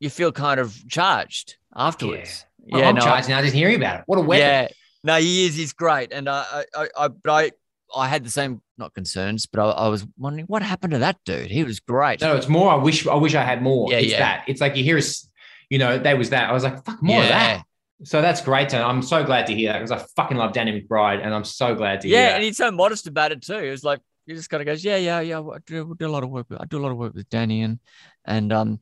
you 0.00 0.10
feel 0.10 0.30
kind 0.32 0.60
of 0.60 0.76
charged 0.88 1.56
afterwards. 1.74 2.44
Oh, 2.72 2.80
I'm 2.82 2.96
charged 2.96 3.28
now 3.28 3.40
just 3.42 3.54
hearing 3.54 3.76
about 3.76 4.00
it. 4.00 4.02
What 4.06 4.18
a 4.18 4.22
weapon. 4.22 4.46
Yeah, 4.46 4.68
no, 5.02 5.16
he 5.18 5.46
is. 5.46 5.56
He's 5.56 5.72
great, 5.72 6.12
and 6.12 6.28
I, 6.28 6.44
I, 6.52 6.64
I, 6.82 6.88
I 6.98 7.08
but 7.08 7.30
I, 7.30 7.50
I 7.94 8.08
had 8.08 8.24
the 8.24 8.30
same 8.30 8.62
not 8.76 8.94
concerns, 8.94 9.46
but 9.46 9.60
I, 9.60 9.70
I 9.70 9.88
was 9.88 10.06
wondering 10.16 10.46
what 10.46 10.62
happened 10.62 10.92
to 10.92 10.98
that 10.98 11.18
dude. 11.24 11.50
He 11.50 11.64
was 11.64 11.80
great. 11.80 12.20
No, 12.20 12.36
it's 12.36 12.48
more. 12.48 12.70
I 12.70 12.76
wish. 12.76 13.06
I 13.06 13.14
wish 13.14 13.34
I 13.34 13.42
had 13.42 13.62
more. 13.62 13.90
Yeah, 13.90 13.98
it's 13.98 14.12
yeah. 14.12 14.18
that. 14.18 14.44
It's 14.46 14.60
like 14.60 14.76
you 14.76 14.84
hear 14.84 14.98
us. 14.98 15.28
You 15.70 15.78
know, 15.78 15.98
there 15.98 16.16
was 16.16 16.30
that. 16.30 16.48
I 16.48 16.52
was 16.52 16.64
like, 16.64 16.84
fuck 16.84 17.02
more 17.02 17.22
of 17.22 17.28
that. 17.28 17.62
So 18.04 18.22
that's 18.22 18.40
great. 18.40 18.72
And 18.72 18.82
I'm 18.82 19.02
so 19.02 19.24
glad 19.24 19.46
to 19.48 19.54
hear 19.54 19.72
that 19.72 19.80
because 19.80 19.90
I 19.90 20.06
fucking 20.16 20.36
love 20.36 20.52
Danny 20.52 20.80
McBride, 20.80 21.22
and 21.24 21.34
I'm 21.34 21.44
so 21.44 21.74
glad 21.74 22.00
to 22.02 22.08
hear 22.08 22.20
yeah, 22.20 22.34
and 22.34 22.44
he's 22.44 22.56
so 22.56 22.70
modest 22.70 23.06
about 23.06 23.32
it 23.32 23.42
too. 23.42 23.58
He 23.58 23.70
was 23.70 23.82
like, 23.84 24.00
he 24.26 24.34
just 24.34 24.50
kind 24.50 24.60
of 24.60 24.66
goes, 24.66 24.84
yeah, 24.84 24.96
yeah, 24.96 25.20
yeah. 25.20 25.40
I 25.40 25.58
do, 25.66 25.94
do 25.98 26.06
a 26.06 26.08
lot 26.08 26.22
of 26.22 26.30
work. 26.30 26.48
With, 26.48 26.60
I 26.60 26.66
do 26.66 26.78
a 26.78 26.82
lot 26.82 26.92
of 26.92 26.96
work 26.98 27.14
with 27.14 27.28
Danny, 27.28 27.62
and 27.62 27.80
and 28.24 28.52
um, 28.52 28.80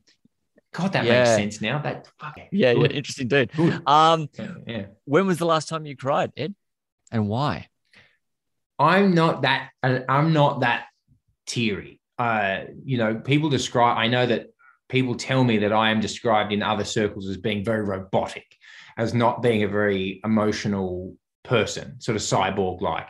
God, 0.73 0.93
that 0.93 1.05
Yeah. 1.05 1.23
makes 1.23 1.29
sense 1.31 1.61
now. 1.61 1.79
That 1.79 2.07
fucking 2.19 2.49
yeah, 2.51 2.71
yeah, 2.71 2.87
interesting 2.87 3.27
dude. 3.27 3.51
Good. 3.53 3.81
Um, 3.87 4.29
Yeah, 4.37 4.51
yeah. 4.67 4.85
when 5.05 5.25
was 5.25 5.39
the 5.39 5.45
last 5.45 5.67
time 5.67 5.85
you 5.85 5.95
cried, 5.95 6.31
Ed, 6.37 6.53
and 7.11 7.27
why? 7.27 7.69
I'm 8.79 9.13
not 9.13 9.41
that. 9.43 9.69
I'm 9.83 10.33
not 10.33 10.61
that 10.61 10.85
teary. 11.45 11.99
Uh, 12.19 12.61
you 12.83 12.97
know, 12.97 13.15
people 13.15 13.49
describe. 13.49 13.97
I 13.97 14.07
know 14.07 14.25
that 14.25 14.47
people 14.89 15.15
tell 15.15 15.43
me 15.43 15.57
that 15.59 15.73
I 15.73 15.89
am 15.91 15.99
described 15.99 16.51
in 16.53 16.63
other 16.63 16.83
circles 16.83 17.27
as 17.27 17.37
being 17.37 17.63
very 17.63 17.83
robotic, 17.83 18.45
as 18.97 19.13
not 19.13 19.41
being 19.41 19.63
a 19.63 19.67
very 19.67 20.21
emotional 20.23 21.15
person, 21.43 21.99
sort 21.99 22.15
of 22.15 22.21
cyborg-like. 22.21 23.07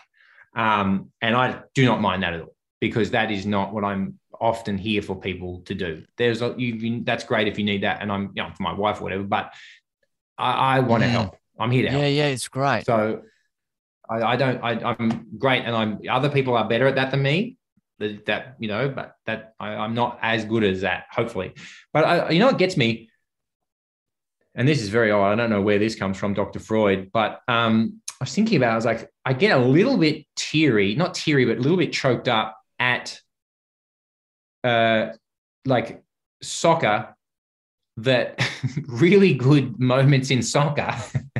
Um, 0.56 1.12
and 1.22 1.36
I 1.36 1.62
do 1.76 1.86
not 1.86 2.02
mind 2.02 2.24
that 2.24 2.34
at 2.34 2.42
all 2.42 2.56
because 2.80 3.12
that 3.12 3.32
is 3.32 3.46
not 3.46 3.74
what 3.74 3.84
I'm 3.84 4.20
often 4.40 4.78
here 4.78 5.02
for 5.02 5.16
people 5.20 5.62
to 5.66 5.74
do. 5.76 6.04
There's 6.18 6.42
a, 6.42 6.54
you, 6.58 6.76
you- 6.76 7.04
that's 7.04 7.24
great 7.24 7.48
if 7.48 7.58
you 7.60 7.66
need 7.66 7.84
that, 7.84 8.02
and 8.02 8.12
I'm 8.12 8.32
you 8.36 8.44
know 8.44 8.50
for 8.56 8.64
my 8.64 8.74
wife 8.74 9.00
or 9.00 9.04
whatever. 9.04 9.24
But 9.24 9.54
I, 10.38 10.78
I 10.78 10.80
want 10.80 11.04
to 11.04 11.08
Yeah. 11.08 11.14
help. 11.14 11.36
I'm 11.60 11.72
here 11.72 11.84
to 11.84 11.90
help. 11.90 12.02
Yeah, 12.04 12.08
yeah, 12.10 12.26
it's 12.28 12.48
great. 12.48 12.86
So 12.86 13.22
I, 14.10 14.22
I 14.22 14.36
don't. 14.36 14.62
I, 14.64 14.72
I'm 14.72 15.28
great, 15.38 15.64
and 15.64 15.76
I'm. 15.76 16.00
Other 16.10 16.30
people 16.30 16.56
are 16.56 16.68
better 16.68 16.88
at 16.88 16.96
that 16.96 17.12
than 17.12 17.22
me. 17.22 17.58
That, 18.00 18.26
that 18.28 18.56
you 18.60 18.68
know, 18.68 18.90
but 18.90 19.16
that 19.26 19.54
I, 19.60 19.70
I'm 19.70 19.94
not 19.94 20.20
as 20.22 20.46
good 20.46 20.64
as 20.64 20.82
that. 20.82 21.06
Hopefully, 21.12 21.54
but 21.94 22.06
I, 22.06 22.30
you 22.30 22.40
know 22.40 22.48
what 22.48 22.58
gets 22.58 22.78
me, 22.78 23.10
and 24.56 24.68
this 24.68 24.82
is 24.82 24.90
very 24.90 25.12
odd. 25.12 25.32
I 25.32 25.36
don't 25.36 25.50
know 25.50 25.62
where 25.62 25.80
this 25.80 25.96
comes 25.96 26.18
from, 26.18 26.34
Dr. 26.34 26.60
Freud, 26.60 27.12
but 27.14 27.42
um, 27.48 28.02
I 28.20 28.24
was 28.24 28.34
thinking 28.34 28.58
about. 28.58 28.70
It, 28.70 28.72
I 28.72 28.76
was 28.76 28.86
like, 28.86 29.10
I 29.24 29.34
get 29.34 29.58
a 29.58 29.64
little 29.64 29.98
bit 29.98 30.26
teary, 30.36 30.96
not 30.96 31.14
teary, 31.14 31.46
but 31.46 31.58
a 31.58 31.62
little 31.62 31.78
bit 31.78 31.94
choked 31.94 32.28
up 32.28 32.58
at, 32.80 33.20
uh, 34.64 35.10
like 35.66 36.04
soccer 36.42 37.16
that 37.98 38.48
really 38.88 39.34
good 39.34 39.80
moments 39.80 40.32
in 40.32 40.42
soccer 40.42 40.96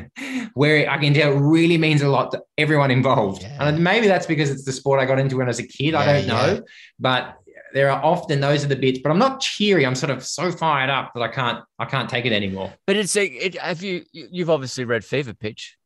where 0.58 0.90
I 0.90 0.98
can 0.98 1.14
tell 1.14 1.32
it 1.32 1.38
really 1.40 1.78
means 1.78 2.02
a 2.02 2.08
lot 2.08 2.32
to 2.32 2.42
everyone 2.56 2.90
involved. 2.90 3.42
Yeah. 3.42 3.56
And 3.68 3.82
maybe 3.84 4.08
that's 4.08 4.26
because 4.26 4.50
it's 4.50 4.64
the 4.64 4.72
sport 4.72 4.98
I 5.00 5.04
got 5.06 5.18
into 5.20 5.36
when 5.36 5.46
I 5.46 5.52
was 5.54 5.60
a 5.60 5.66
kid. 5.66 5.94
I 5.94 6.04
don't 6.04 6.26
know. 6.26 6.62
But 6.98 7.36
there 7.74 7.90
are 7.90 8.02
often 8.02 8.40
those 8.40 8.64
are 8.64 8.68
the 8.68 8.76
bits, 8.76 8.98
but 9.02 9.10
I'm 9.12 9.18
not 9.18 9.40
cheery. 9.40 9.86
I'm 9.86 9.94
sort 9.94 10.10
of 10.10 10.24
so 10.24 10.50
fired 10.50 10.90
up 10.90 11.12
that 11.14 11.22
I 11.22 11.28
can't 11.28 11.62
I 11.78 11.84
can't 11.84 12.08
take 12.10 12.24
it 12.24 12.32
anymore. 12.32 12.72
But 12.86 12.96
it's 12.96 13.16
a, 13.16 13.24
it, 13.26 13.54
have 13.58 13.82
you 13.82 14.04
you- 14.12 14.28
you've 14.32 14.50
obviously 14.50 14.84
read 14.84 15.04
Fever 15.04 15.34
Pitch. 15.34 15.76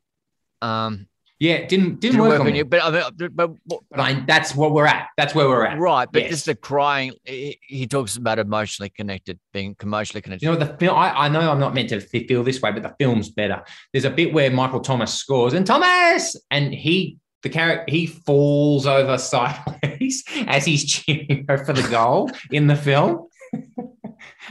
Um, 0.63 1.07
Yeah, 1.43 1.55
it 1.55 1.69
didn't 1.69 1.99
didn't, 1.99 2.01
didn't 2.03 2.21
work, 2.21 2.31
work 2.31 2.41
on 2.43 2.47
on 2.47 2.53
me. 2.53 2.59
you, 2.59 2.65
but 2.65 2.85
I 2.85 2.91
mean, 2.93 3.03
but, 3.35 3.51
but 3.67 3.81
But 3.91 3.99
I, 4.01 4.25
that's 4.29 4.55
what 4.55 4.71
we're 4.73 4.87
at. 4.87 5.09
That's 5.17 5.35
where 5.35 5.49
we're 5.49 5.67
at. 5.67 5.77
right, 5.77 6.09
but 6.13 6.23
Yes. 6.23 6.31
just 6.31 6.47
the 6.47 6.55
crying. 6.55 7.15
He, 7.25 7.59
he 7.63 7.89
talks 7.89 8.17
about 8.17 8.39
emotionally 8.39 8.91
connected, 8.91 9.41
being 9.53 9.75
emotionally 9.83 10.23
connected. 10.23 10.47
You 10.47 10.53
know, 10.53 10.57
the 10.65 10.77
film, 10.79 10.95
I, 10.97 11.25
I 11.25 11.29
know 11.29 11.51
I'm 11.51 11.59
not 11.59 11.75
meant 11.75 11.89
to 11.89 11.99
feel 12.01 12.45
this 12.45 12.63
way, 12.63 12.71
but 12.71 12.85
the 12.85 12.95
film's 12.97 13.29
better. 13.29 13.61
There's 13.93 14.05
a 14.05 14.11
bit 14.11 14.33
where 14.33 14.53
Michael 14.53 14.79
Thomas 14.79 15.13
scores 15.15 15.53
and 15.53 15.67
Thomas, 15.67 16.37
and 16.53 16.73
he, 16.73 17.19
the 17.43 17.49
character, 17.49 17.87
he 17.91 18.07
falls 18.07 18.87
over 18.87 19.19
sideways 19.19 20.23
as 20.47 20.65
he's 20.65 20.85
cheering 20.85 21.45
for 21.49 21.73
the 21.73 21.89
goal 21.91 22.31
in 22.53 22.69
the 22.69 22.77
film. 22.77 23.27
and 23.53 23.67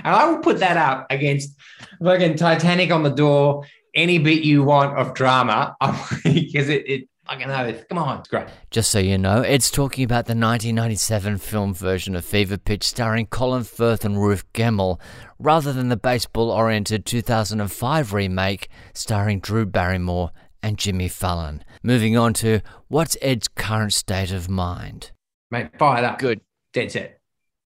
I 0.04 0.30
will 0.30 0.39
put 0.39 0.60
that 0.60 0.75
up 0.75 1.08
against 1.10 1.56
fucking 2.04 2.36
Titanic 2.36 2.91
on 2.91 3.04
the 3.04 3.12
door, 3.12 3.63
any 3.93 4.19
bit 4.19 4.43
you 4.43 4.63
want 4.63 4.97
of 4.97 5.13
drama, 5.13 5.75
because 6.23 6.69
it, 6.69 6.89
it, 6.89 7.10
fucking 7.27 7.47
know, 7.47 7.73
come 7.89 7.97
on, 7.97 8.19
it's 8.19 8.30
great. 8.30 8.47
Just 8.69 8.91
so 8.91 8.99
you 8.99 9.17
know, 9.17 9.41
it's 9.41 9.71
talking 9.71 10.04
about 10.04 10.25
the 10.25 10.32
1997 10.32 11.38
film 11.38 11.73
version 11.73 12.15
of 12.15 12.25
Fever 12.25 12.58
Pitch 12.58 12.84
starring 12.84 13.25
Colin 13.27 13.63
Firth 13.63 14.06
and 14.06 14.21
Ruth 14.21 14.51
Gemmell, 14.54 14.99
rather 15.39 15.73
than 15.73 15.89
the 15.89 15.97
baseball 15.97 16.51
oriented 16.51 17.06
2005 17.06 18.13
remake 18.13 18.69
starring 18.93 19.39
Drew 19.39 19.65
Barrymore 19.65 20.32
and 20.63 20.77
Jimmy 20.77 21.08
Fallon. 21.08 21.63
Moving 21.84 22.17
on 22.17 22.34
to 22.36 22.62
what's 22.88 23.17
Ed's 23.21 23.47
current 23.47 23.93
state 23.93 24.32
of 24.32 24.49
mind? 24.49 25.12
Mate, 25.49 25.69
fired 25.77 26.06
up. 26.06 26.19
Good. 26.19 26.41
dead 26.73 26.91
set. 26.91 27.19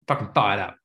Fucking 0.06 0.30
fired 0.34 0.60
up. 0.60 0.76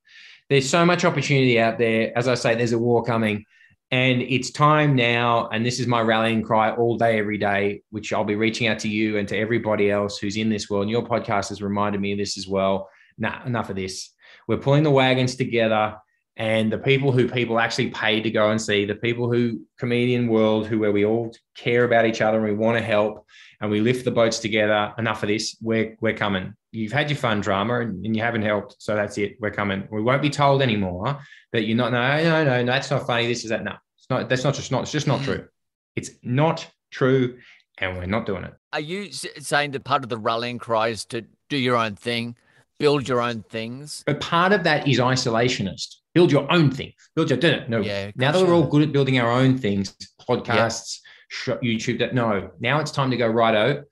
There's 0.50 0.70
so 0.70 0.86
much 0.86 1.06
opportunity 1.06 1.60
out 1.60 1.78
there. 1.78 2.16
As 2.16 2.28
I 2.28 2.36
say, 2.36 2.56
there's 2.56 2.74
a 2.74 2.78
war 2.78 3.04
coming. 3.04 3.46
And 3.94 4.24
it's 4.24 4.50
time 4.50 4.96
now. 4.96 5.50
And 5.50 5.64
this 5.64 5.80
is 5.80 5.86
my 5.86 6.02
rallying 6.02 6.42
cry 6.42 6.72
all 6.72 6.98
day, 6.98 7.20
every 7.20 7.38
day, 7.38 7.84
which 7.92 8.12
I'll 8.12 8.24
be 8.24 8.34
reaching 8.34 8.66
out 8.66 8.80
to 8.80 8.88
you 8.88 9.20
and 9.20 9.28
to 9.28 9.38
everybody 9.38 9.92
else 9.92 10.18
who's 10.18 10.36
in 10.36 10.50
this 10.50 10.68
world. 10.68 10.86
And 10.86 10.90
your 10.90 11.06
podcast 11.06 11.50
has 11.50 11.62
reminded 11.62 12.02
me 12.02 12.12
of 12.12 12.18
this 12.18 12.36
as 12.36 12.48
well. 12.48 12.90
Nah, 13.20 13.46
enough 13.46 13.70
of 13.70 13.76
this. 13.76 14.10
We're 14.48 14.58
pulling 14.58 14.82
the 14.82 14.90
wagons 14.90 15.36
together. 15.36 15.98
And 16.36 16.72
the 16.72 16.80
people 16.80 17.12
who 17.12 17.28
people 17.28 17.60
actually 17.60 17.92
pay 17.92 18.20
to 18.20 18.32
go 18.32 18.50
and 18.50 18.60
see, 18.60 18.86
the 18.86 18.96
people 18.96 19.32
who 19.32 19.62
comedian 19.78 20.28
world, 20.28 20.66
who 20.66 20.80
where 20.80 20.92
we 20.92 21.06
all 21.06 21.32
care 21.56 21.84
about 21.84 22.06
each 22.06 22.22
other 22.22 22.38
and 22.38 22.48
we 22.48 22.56
want 22.56 22.78
to 22.78 22.84
help 22.84 23.28
and 23.62 23.70
we 23.70 23.82
lift 23.82 24.04
the 24.04 24.12
boats 24.12 24.40
together. 24.40 24.94
Enough 24.98 25.24
of 25.24 25.30
this. 25.30 25.56
We're 25.62 25.96
we're 26.02 26.16
coming. 26.16 26.56
You've 26.72 26.92
had 26.92 27.10
your 27.10 27.18
fun 27.18 27.40
drama 27.40 27.82
and, 27.82 28.04
and 28.04 28.16
you 28.16 28.24
haven't 28.24 28.42
helped, 28.42 28.76
so 28.80 28.96
that's 28.96 29.18
it. 29.20 29.38
We're 29.40 29.52
coming. 29.52 29.88
We 29.92 30.02
won't 30.02 30.24
be 30.24 30.30
told 30.32 30.64
anymore 30.64 31.20
that 31.52 31.66
you're 31.66 31.78
not. 31.78 31.92
No, 31.92 32.24
no, 32.24 32.44
no, 32.44 32.64
no. 32.64 32.72
That's 32.72 32.90
not 32.90 33.06
funny. 33.06 33.28
This 33.28 33.44
is 33.44 33.52
that. 33.52 33.64
No, 33.64 33.76
it's 33.98 34.10
not. 34.10 34.28
That's 34.28 34.44
not 34.44 34.56
just 34.56 34.72
not. 34.72 34.82
It's 34.82 34.92
just 34.92 35.08
not 35.08 35.20
mm. 35.20 35.26
true. 35.26 35.48
It's 35.96 36.10
not 36.24 36.68
true, 36.90 37.38
and 37.78 37.96
we're 37.96 38.08
not 38.08 38.26
doing 38.26 38.44
it. 38.44 38.54
Are 38.74 38.80
you 38.80 39.12
saying 39.12 39.72
that 39.72 39.84
part 39.84 40.04
of 40.04 40.10
the 40.10 40.18
rallying 40.18 40.58
cry 40.58 40.88
is 40.88 41.06
to 41.06 41.24
do 41.48 41.58
your 41.58 41.76
own 41.76 41.96
thing, 41.96 42.36
build 42.80 43.08
your 43.08 43.22
own 43.22 43.44
things? 43.44 44.04
But 44.08 44.20
part 44.20 44.52
of 44.52 44.64
that 44.64 44.88
is 44.88 44.98
isolationist. 44.98 45.98
Build 46.14 46.32
your 46.32 46.52
own 46.52 46.70
thing. 46.72 46.94
Build 47.16 47.30
your 47.30 47.40
dinner. 47.40 47.66
No. 47.68 47.80
Yeah, 47.82 48.12
now 48.16 48.32
that 48.32 48.46
we're 48.46 48.54
all 48.54 48.68
good 48.68 48.82
at 48.84 48.92
building 48.92 49.20
our 49.20 49.32
own 49.32 49.58
things, 49.58 49.96
podcasts, 50.30 51.00
sh- 51.30 51.50
YouTube. 51.64 52.00
That 52.00 52.14
no. 52.14 52.52
Now 52.60 52.80
it's 52.80 52.92
time 52.92 53.12
to 53.12 53.18
go 53.18 53.28
righto. 53.28 53.84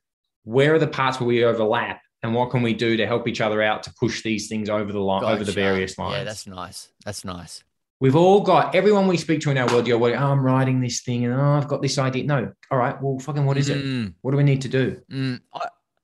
where 0.44 0.74
are 0.76 0.80
the 0.80 0.88
parts 0.88 1.20
where 1.20 1.28
we 1.28 1.44
overlap 1.44 2.02
and 2.24 2.34
what 2.36 2.50
can 2.52 2.62
we 2.62 2.74
do 2.74 2.98
to 2.98 3.06
help 3.08 3.28
each 3.28 3.42
other 3.42 3.62
out 3.62 3.84
to 3.84 3.94
push 4.00 4.22
these 4.24 4.48
things 4.48 4.70
over 4.70 4.92
the 4.92 5.00
line 5.00 5.24
over 5.24 5.44
the 5.44 5.52
various 5.52 5.98
lines 5.98 6.14
Yeah, 6.18 6.24
that's 6.24 6.48
nice. 6.48 6.92
That's 7.06 7.24
nice. 7.26 7.64
we've 8.00 8.16
all 8.16 8.42
got 8.42 8.74
everyone 8.76 9.08
we 9.08 9.18
speak 9.18 9.42
to 9.42 9.52
in 9.52 9.58
our 9.58 9.68
world 9.68 9.86
you're 9.88 10.00
like, 10.00 10.16
oh, 10.16 10.32
i'm 10.32 10.44
writing 10.44 10.82
this 10.82 11.02
thing 11.02 11.26
and 11.26 11.34
oh 11.34 11.52
i've 11.58 11.68
got 11.68 11.82
this 11.84 11.98
idea 12.00 12.24
no 12.24 12.52
all 12.72 12.78
right 12.80 13.00
well 13.02 13.20
fucking 13.20 13.46
what 13.46 13.58
is 13.58 13.70
it 13.70 13.78
Mm, 13.84 14.14
what 14.22 14.32
do 14.32 14.38
we 14.38 14.44
need 14.44 14.62
to 14.62 14.70
do 14.70 15.00
mm. 15.12 15.40
I, 15.54 15.60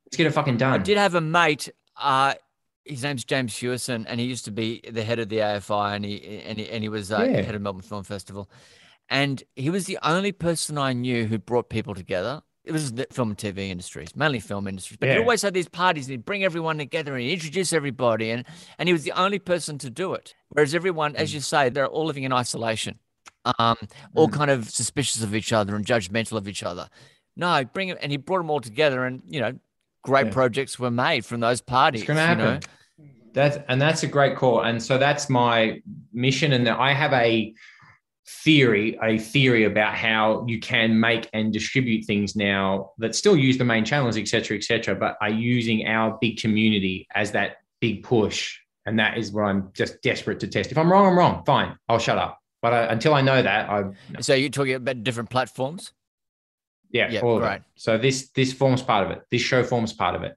let's 0.06 0.16
get 0.18 0.28
it 0.28 0.32
fucking 0.32 0.58
done 0.58 0.74
I 0.74 0.78
did 0.84 0.98
have 0.98 1.16
a 1.16 1.22
mate. 1.22 1.70
Uh, 2.00 2.34
his 2.88 3.04
name's 3.04 3.24
James 3.26 3.54
Hewison, 3.54 4.06
and 4.08 4.20
he 4.20 4.26
used 4.26 4.46
to 4.46 4.52
be 4.52 4.82
the 4.90 5.04
head 5.04 5.20
of 5.20 5.30
the 5.30 5.38
AFI, 5.38 5.96
and 5.96 6.06
he 6.06 6.42
and 6.46 6.58
he, 6.60 6.70
and 6.70 6.84
he 6.84 6.90
was 6.90 7.12
uh, 7.12 7.20
Yeah. 7.30 7.42
head 7.42 7.56
of 7.56 7.62
Melbourne 7.62 7.82
Film 7.82 8.04
Festival. 8.04 8.50
And 9.10 9.42
he 9.56 9.70
was 9.70 9.86
the 9.86 9.98
only 10.04 10.32
person 10.34 10.78
I 10.78 10.94
knew 10.94 11.26
who 11.28 11.38
brought 11.38 11.70
people 11.70 11.96
together. 11.96 12.42
It 12.66 12.74
was 12.74 12.92
the 12.92 13.08
film 13.10 13.30
and 13.30 13.38
TV 13.38 13.70
industries, 13.70 14.14
mainly 14.14 14.42
film 14.42 14.68
industries. 14.68 14.98
But 14.98 15.08
he 15.10 15.18
always 15.18 15.42
had 15.42 15.54
these 15.54 15.70
parties, 15.70 16.08
and 16.08 16.12
he'd 16.12 16.26
bring 16.26 16.44
everyone 16.44 16.78
together 16.78 17.14
and 17.14 17.22
he'd 17.24 17.32
introduce 17.34 17.72
everybody, 17.72 18.30
and 18.32 18.44
and 18.78 18.90
he 18.90 18.94
was 18.94 19.04
the 19.04 19.14
only 19.14 19.40
person 19.40 19.78
to 19.80 19.90
do 19.90 20.14
it. 20.14 20.36
Whereas 20.50 20.76
everyone, 20.76 21.14
Mm. 21.14 21.18
as 21.18 21.34
you 21.34 21.40
say, 21.40 21.70
they're 21.70 21.88
all 21.88 22.06
living 22.06 22.24
in 22.24 22.34
isolation, 22.34 23.00
um, 23.58 23.78
all 24.16 24.28
Mm. 24.28 24.34
kind 24.34 24.52
of 24.52 24.70
suspicious 24.70 25.24
of 25.24 25.34
each 25.34 25.54
other 25.54 25.76
and 25.78 25.86
judgmental 25.86 26.38
of 26.38 26.48
each 26.50 26.64
other. 26.64 26.90
No, 27.38 27.64
bring 27.64 27.88
it, 27.90 27.98
and 28.02 28.12
he 28.12 28.18
brought 28.18 28.40
them 28.40 28.50
all 28.50 28.60
together, 28.60 29.06
and 29.06 29.22
you 29.30 29.40
know, 29.40 29.54
great 30.04 30.26
Yeah. 30.28 30.34
projects 30.34 30.78
were 30.78 30.92
made 30.92 31.24
from 31.24 31.40
those 31.40 31.62
parties. 31.62 32.02
It's 32.02 32.08
going 32.08 32.18
to 32.18 32.44
you 32.44 32.50
know? 32.52 32.60
That's 33.38 33.58
and 33.70 33.80
that's 33.80 34.04
a 34.04 34.08
great 34.08 34.36
call. 34.36 34.62
And 34.62 34.82
so 34.82 34.98
that's 34.98 35.30
my 35.30 35.82
mission. 36.12 36.54
And 36.54 36.68
I 36.68 36.92
have 36.94 37.14
a 37.14 37.54
theory, 38.28 38.98
a 39.02 39.18
theory 39.18 39.64
about 39.64 39.94
how 39.94 40.44
you 40.48 40.60
can 40.60 41.00
make 41.00 41.30
and 41.34 41.54
distribute 41.54 42.04
things 42.06 42.36
now 42.36 42.92
that 42.98 43.16
still 43.16 43.38
use 43.38 43.58
the 43.58 43.64
main 43.64 43.86
channels, 43.86 44.18
et 44.18 44.28
cetera, 44.28 44.58
et 44.58 44.64
cetera, 44.64 44.96
but 44.96 45.18
are 45.22 45.30
using 45.30 45.88
our 45.88 46.18
big 46.20 46.40
community 46.40 47.08
as 47.14 47.32
that 47.32 47.58
big 47.80 48.04
push. 48.04 48.58
And 48.86 48.98
that 49.00 49.18
is 49.18 49.32
what 49.32 49.44
I'm 49.44 49.70
just 49.74 50.02
desperate 50.02 50.40
to 50.40 50.48
test. 50.48 50.72
If 50.72 50.78
I'm 50.78 50.92
wrong, 50.92 51.06
I'm 51.06 51.18
wrong. 51.18 51.44
Fine, 51.46 51.78
I'll 51.88 52.00
shut 52.00 52.18
up. 52.18 52.40
But 52.62 52.74
I, 52.74 52.84
until 52.86 53.14
I 53.14 53.22
know 53.22 53.42
that, 53.42 53.70
I 53.70 53.84
So 54.20 54.34
you're 54.34 54.50
talking 54.50 54.74
about 54.74 55.04
different 55.04 55.30
platforms? 55.30 55.94
yeah, 57.12 57.22
all 57.22 57.40
it. 57.44 57.64
So 57.76 57.98
this 57.98 58.30
this 58.30 58.52
forms 58.52 58.82
part 58.82 59.06
of 59.06 59.12
it. 59.12 59.22
This 59.30 59.42
show 59.42 59.64
forms 59.64 59.94
part 59.94 60.16
of 60.16 60.24
it. 60.24 60.36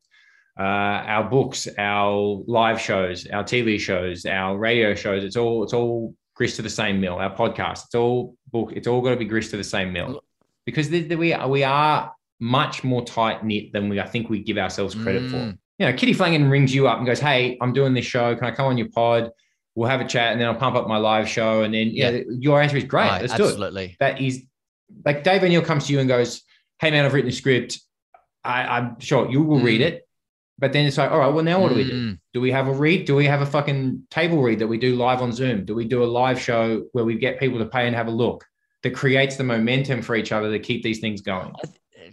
Uh, 0.59 0.63
our 0.63 1.25
books, 1.31 1.69
our 1.79 2.43
live 2.47 2.81
shows, 2.81 3.27
our 3.29 3.45
TV 3.45 3.79
shows, 3.79 4.27
our 4.27 4.59
radio 4.59 4.95
shows. 4.95 5.25
It's 5.25 5.37
all 5.37 5.63
it's 5.65 5.73
all 5.73 6.15
grist 6.35 6.57
to 6.57 6.63
the 6.63 6.71
same 6.71 7.01
mill. 7.01 7.15
Our 7.17 7.35
podcast. 7.35 7.85
It's 7.87 7.95
all 7.95 8.37
book. 8.53 8.73
It's 8.75 8.87
all 8.87 9.01
got 9.01 9.11
to 9.11 9.17
be 9.17 9.25
grist 9.25 9.51
to 9.53 9.57
the 9.57 9.65
same 9.65 9.93
mill 9.93 10.23
because 10.67 10.89
the, 10.91 11.03
the, 11.03 11.17
we 11.17 11.33
are, 11.33 11.49
we 11.49 11.65
are 11.65 12.13
much 12.41 12.85
more 12.85 13.05
tight 13.05 13.45
knit 13.45 13.73
than 13.73 13.89
we 13.89 14.01
I 14.01 14.07
think 14.07 14.29
we 14.29 14.41
give 14.43 14.59
ourselves 14.59 14.95
credit 14.95 15.31
for. 15.31 15.37
Mm. 15.37 15.59
You 15.79 15.87
know, 15.87 15.93
Kitty 15.95 16.13
Flanagan 16.13 16.51
rings 16.51 16.75
you 16.75 16.89
up 16.89 16.99
and 16.99 17.07
goes, 17.07 17.21
"Hey, 17.21 17.57
I'm 17.63 17.73
doing 17.73 17.95
this 17.95 18.05
show. 18.05 18.35
Can 18.35 18.45
I 18.45 18.51
come 18.51 18.67
on 18.67 18.77
your 18.77 18.91
pod? 18.91 19.31
We'll 19.75 19.89
have 19.89 20.01
a 20.03 20.07
chat, 20.07 20.33
and 20.33 20.41
then 20.41 20.49
I'll 20.49 20.57
pump 20.57 20.77
up 20.77 20.87
my 20.89 20.99
live 20.99 21.27
show." 21.29 21.63
And 21.63 21.73
then 21.73 21.89
yeah, 21.93 22.19
your 22.29 22.61
answer 22.61 22.77
is 22.77 22.85
great. 22.85 23.05
Right, 23.09 23.21
Let's 23.23 23.35
do 23.35 23.45
it 23.45 23.47
absolutely. 23.47 23.97
that 24.01 24.21
is 24.21 24.43
like 25.07 25.25
Dave 25.25 25.43
O'Neill 25.43 25.63
comes 25.63 25.87
to 25.87 25.93
you 25.95 26.01
and 26.01 26.09
goes, 26.09 26.43
Hey 26.81 26.91
man, 26.91 27.05
I've 27.07 27.15
written 27.15 27.31
a 27.31 27.33
script. 27.33 27.81
I, 28.43 28.63
I'm 28.79 28.99
sure 29.01 29.31
you 29.31 29.43
will 29.43 29.61
read 29.61 29.81
Mm. 29.81 29.85
it. 29.85 30.09
But 30.61 30.73
then 30.75 30.85
it's 30.87 30.99
like, 30.99 31.11
all 31.11 31.19
right, 31.19 31.33
well, 31.33 31.43
now 31.45 31.61
what 31.61 31.71
do 31.71 31.75
we 31.77 31.85
do? 31.85 31.93
Mm. 32.13 32.19
Do 32.35 32.41
we 32.43 32.51
have 32.53 32.69
a 32.69 32.73
read? 32.73 33.07
Do 33.07 33.17
we 33.17 33.25
have 33.25 33.41
a 33.41 33.47
fucking 33.47 34.05
table 34.11 34.43
read 34.43 34.59
that 34.59 34.67
we 34.67 34.77
do 34.79 34.95
live 34.95 35.23
on 35.23 35.33
Zoom? 35.33 35.65
Do 35.65 35.75
we 35.75 35.87
do 35.87 36.05
a 36.05 36.07
live 36.07 36.39
show 36.41 36.85
where 36.93 37.05
we 37.05 37.15
get 37.17 37.41
people 37.41 37.59
to 37.59 37.67
pay 37.67 37.87
and 37.87 37.97
have 37.97 38.09
a 38.09 38.13
look 38.13 38.45
that 38.83 38.91
creates 38.91 39.37
the 39.37 39.45
momentum 39.45 40.03
for 40.03 40.15
each 40.15 40.33
other 40.33 40.51
to 40.51 40.59
keep 40.59 40.83
these 40.83 41.01
things 41.01 41.23
going? 41.23 41.53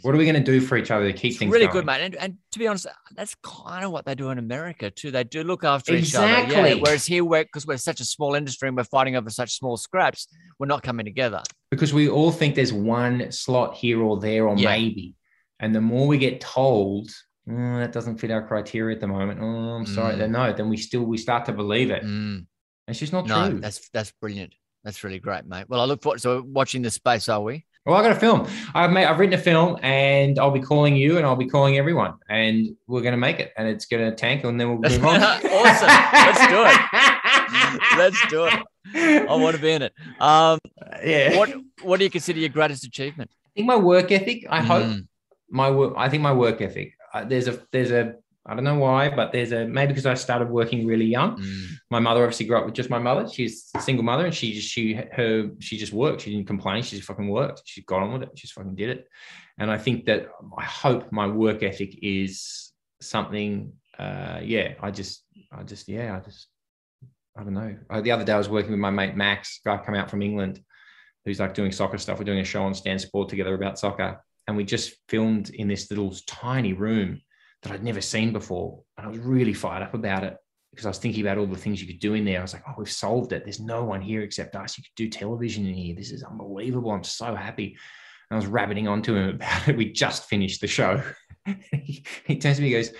What 0.03 0.13
are 0.13 0.17
we 0.17 0.25
going 0.25 0.35
to 0.35 0.51
do 0.51 0.61
for 0.61 0.77
each 0.77 0.91
other 0.91 1.11
to 1.11 1.13
keep 1.13 1.31
It's 1.31 1.39
things 1.39 1.51
really 1.51 1.65
going? 1.65 1.77
good, 1.79 1.85
mate. 1.87 2.01
And, 2.01 2.15
and 2.15 2.37
to 2.51 2.59
be 2.59 2.67
honest, 2.67 2.87
that's 3.15 3.35
kind 3.43 3.83
of 3.83 3.91
what 3.91 4.05
they 4.05 4.15
do 4.15 4.29
in 4.29 4.37
America 4.37 4.91
too. 4.91 5.11
They 5.11 5.23
do 5.25 5.43
look 5.43 5.63
after 5.65 5.93
each 5.95 6.13
other. 6.15 6.27
Yeah. 6.27 6.43
Exactly. 6.43 6.79
Whereas 6.81 7.05
here, 7.05 7.25
we're 7.25 7.43
because 7.43 7.65
we're 7.65 7.77
such 7.77 7.99
a 7.99 8.05
small 8.05 8.35
industry 8.35 8.67
and 8.69 8.77
we're 8.77 8.83
fighting 8.85 9.15
over 9.15 9.29
such 9.29 9.57
small 9.57 9.75
scraps, 9.75 10.27
we're 10.59 10.67
not 10.67 10.83
coming 10.83 11.05
together. 11.05 11.41
Because 11.71 11.93
we 11.93 12.07
all 12.07 12.31
think 12.31 12.55
there's 12.55 12.71
one 12.71 13.31
slot 13.31 13.75
here 13.75 14.01
or 14.01 14.19
there 14.19 14.47
or 14.47 14.55
Yeah. 14.55 14.69
maybe. 14.69 15.15
And 15.59 15.73
the 15.75 15.81
more 15.81 16.05
we 16.07 16.19
get 16.19 16.39
told, 16.41 17.09
"Oh, 17.49 17.79
that 17.79 17.91
doesn't 17.91 18.17
fit 18.17 18.31
our 18.31 18.45
criteria 18.45 18.95
at 18.95 19.01
the 19.01 19.07
moment. 19.07 19.39
Oh, 19.41 19.45
I'm 19.45 19.85
sorry. 19.85 20.15
Mm. 20.15 20.17
Then 20.19 20.31
no, 20.31 20.53
then 20.53 20.69
we 20.69 20.77
still 20.77 21.03
we 21.03 21.17
start 21.17 21.45
to 21.45 21.53
believe 21.53 21.91
it. 21.91 22.03
Mm. 22.03 22.45
It's 22.87 22.99
just 22.99 23.13
not 23.13 23.27
No, 23.27 23.49
true. 23.49 23.59
that's 23.59 23.89
that's 23.89 24.11
brilliant. 24.21 24.53
That's 24.83 25.03
really 25.03 25.19
great, 25.19 25.45
mate. 25.45 25.65
Well, 25.67 25.81
I 25.81 25.85
look 25.85 26.01
forward. 26.01 26.21
So 26.21 26.41
watching 26.45 26.81
the 26.81 26.89
space, 26.91 27.27
are 27.29 27.41
we? 27.41 27.65
Well, 27.85 27.95
I 27.95 28.01
got 28.01 28.11
a 28.11 28.19
film. 28.19 28.45
I've 28.73 28.91
made, 28.91 29.05
I've 29.05 29.17
written 29.17 29.33
a 29.33 29.41
film, 29.41 29.77
and 29.81 30.37
I'll 30.39 30.51
be 30.51 30.59
calling 30.61 30.95
you, 30.97 31.17
and 31.17 31.25
I'll 31.25 31.37
be 31.37 31.47
calling 31.47 31.77
everyone, 31.77 32.15
and 32.29 32.67
we're 32.85 33.01
going 33.01 33.13
to 33.13 33.17
make 33.17 33.39
it, 33.39 33.53
and 33.57 33.65
it's 33.67 33.85
going 33.85 34.09
to 34.09 34.13
tank, 34.15 34.43
and 34.43 34.59
then 34.59 34.67
we'll 34.69 34.91
move 34.91 35.05
on. 35.05 35.21
Awesome. 35.21 35.87
Let's 35.87 36.47
do 36.47 36.63
it. 36.65 37.97
Let's 37.97 38.27
do 38.29 38.45
it. 38.45 39.29
I 39.29 39.35
want 39.35 39.55
to 39.55 39.61
be 39.61 39.71
in 39.71 39.81
it. 39.83 39.93
Um, 40.19 40.59
Yeah. 41.03 41.37
what 41.37 41.49
What 41.81 41.97
do 41.99 42.03
you 42.05 42.09
consider 42.09 42.39
your 42.39 42.49
greatest 42.49 42.83
achievement? 42.83 43.31
I 43.45 43.49
think 43.55 43.67
my 43.67 43.75
work 43.77 44.11
ethic. 44.11 44.45
I 44.49 44.61
hope 44.61 44.85
Mm. 44.85 45.07
my 45.49 45.71
work. 45.71 45.93
I 45.97 46.09
think 46.09 46.23
my 46.23 46.33
work 46.33 46.61
ethic. 46.61 46.93
Uh, 47.13 47.23
there's 47.25 47.47
a 47.47 47.59
there's 47.71 47.91
a 47.91 48.15
I 48.49 48.55
don't 48.55 48.63
know 48.63 48.79
why, 48.79 49.09
but 49.09 49.33
there's 49.33 49.51
a 49.51 49.65
maybe 49.65 49.89
because 49.89 50.05
I 50.05 50.13
started 50.13 50.49
working 50.49 50.87
really 50.87 51.05
young. 51.05 51.37
Mm. 51.37 51.67
My 51.91 51.99
mother 51.99 52.23
obviously 52.23 52.45
grew 52.45 52.57
up 52.57 52.65
with 52.65 52.75
just 52.75 52.89
my 52.89 52.99
mother. 52.99 53.27
She's 53.27 53.69
a 53.75 53.81
single 53.81 54.05
mother, 54.05 54.25
and 54.25 54.33
she 54.33 54.53
just 54.53 54.69
she 54.69 54.93
her 54.93 55.51
she 55.59 55.77
just 55.77 55.91
worked. 55.91 56.21
She 56.21 56.31
didn't 56.31 56.47
complain. 56.47 56.81
She 56.81 56.95
just 56.95 57.07
fucking 57.07 57.27
worked. 57.27 57.63
She 57.65 57.81
got 57.81 58.03
on 58.03 58.13
with 58.13 58.23
it. 58.23 58.29
She 58.35 58.43
just 58.43 58.53
fucking 58.53 58.75
did 58.75 58.89
it. 58.89 59.07
And 59.57 59.69
I 59.69 59.77
think 59.77 60.05
that 60.05 60.29
I 60.57 60.63
hope 60.63 61.11
my 61.11 61.27
work 61.27 61.61
ethic 61.61 61.99
is 62.01 62.71
something. 63.01 63.73
Uh, 63.99 64.39
yeah, 64.41 64.75
I 64.81 64.91
just 64.91 65.23
I 65.51 65.63
just 65.63 65.89
yeah 65.89 66.15
I 66.15 66.19
just 66.21 66.47
I 67.37 67.43
don't 67.43 67.53
know. 67.53 67.75
Uh, 67.89 67.99
the 67.99 68.11
other 68.11 68.23
day 68.23 68.31
I 68.31 68.37
was 68.37 68.49
working 68.49 68.71
with 68.71 68.79
my 68.79 68.91
mate 68.91 69.15
Max, 69.15 69.59
guy 69.65 69.77
come 69.77 69.95
out 69.95 70.09
from 70.09 70.21
England, 70.21 70.63
who's 71.25 71.39
like 71.39 71.53
doing 71.53 71.73
soccer 71.73 71.97
stuff. 71.97 72.17
We're 72.17 72.25
doing 72.25 72.39
a 72.39 72.45
show 72.45 72.63
on 72.63 72.73
Stan 72.73 72.97
Sport 72.97 73.27
together 73.27 73.53
about 73.53 73.77
soccer, 73.77 74.23
and 74.47 74.55
we 74.55 74.63
just 74.63 74.95
filmed 75.09 75.49
in 75.49 75.67
this 75.67 75.89
little 75.89 76.15
tiny 76.25 76.73
room 76.73 77.21
that 77.63 77.71
I'd 77.71 77.83
never 77.83 78.01
seen 78.01 78.31
before, 78.31 78.83
and 78.97 79.07
I 79.07 79.09
was 79.09 79.19
really 79.19 79.53
fired 79.53 79.83
up 79.83 79.93
about 79.93 80.23
it 80.23 80.37
because 80.71 80.85
I 80.85 80.89
was 80.89 80.99
thinking 80.99 81.21
about 81.21 81.37
all 81.37 81.47
the 81.47 81.57
things 81.57 81.81
you 81.81 81.87
could 81.87 81.99
do 81.99 82.13
in 82.13 82.23
there. 82.23 82.39
I 82.39 82.43
was 82.43 82.53
like, 82.53 82.63
oh, 82.67 82.75
we've 82.77 82.91
solved 82.91 83.33
it. 83.33 83.43
There's 83.43 83.59
no 83.59 83.83
one 83.83 84.01
here 84.01 84.21
except 84.21 84.55
us. 84.55 84.77
You 84.77 84.83
could 84.83 84.95
do 84.95 85.09
television 85.09 85.65
in 85.65 85.73
here. 85.73 85.95
This 85.95 86.11
is 86.11 86.23
unbelievable. 86.23 86.91
I'm 86.91 87.03
so 87.03 87.33
happy. 87.33 87.77
And 88.29 88.35
I 88.35 88.35
was 88.35 88.47
rabbiting 88.47 88.87
onto 88.87 89.15
him 89.15 89.29
about 89.35 89.67
it. 89.67 89.77
We 89.77 89.91
just 89.91 90.25
finished 90.25 90.61
the 90.61 90.67
show. 90.67 91.01
he, 91.71 92.05
he 92.25 92.37
turns 92.37 92.57
to 92.57 92.61
me, 92.61 92.69
he 92.69 92.73
goes, 92.73 92.91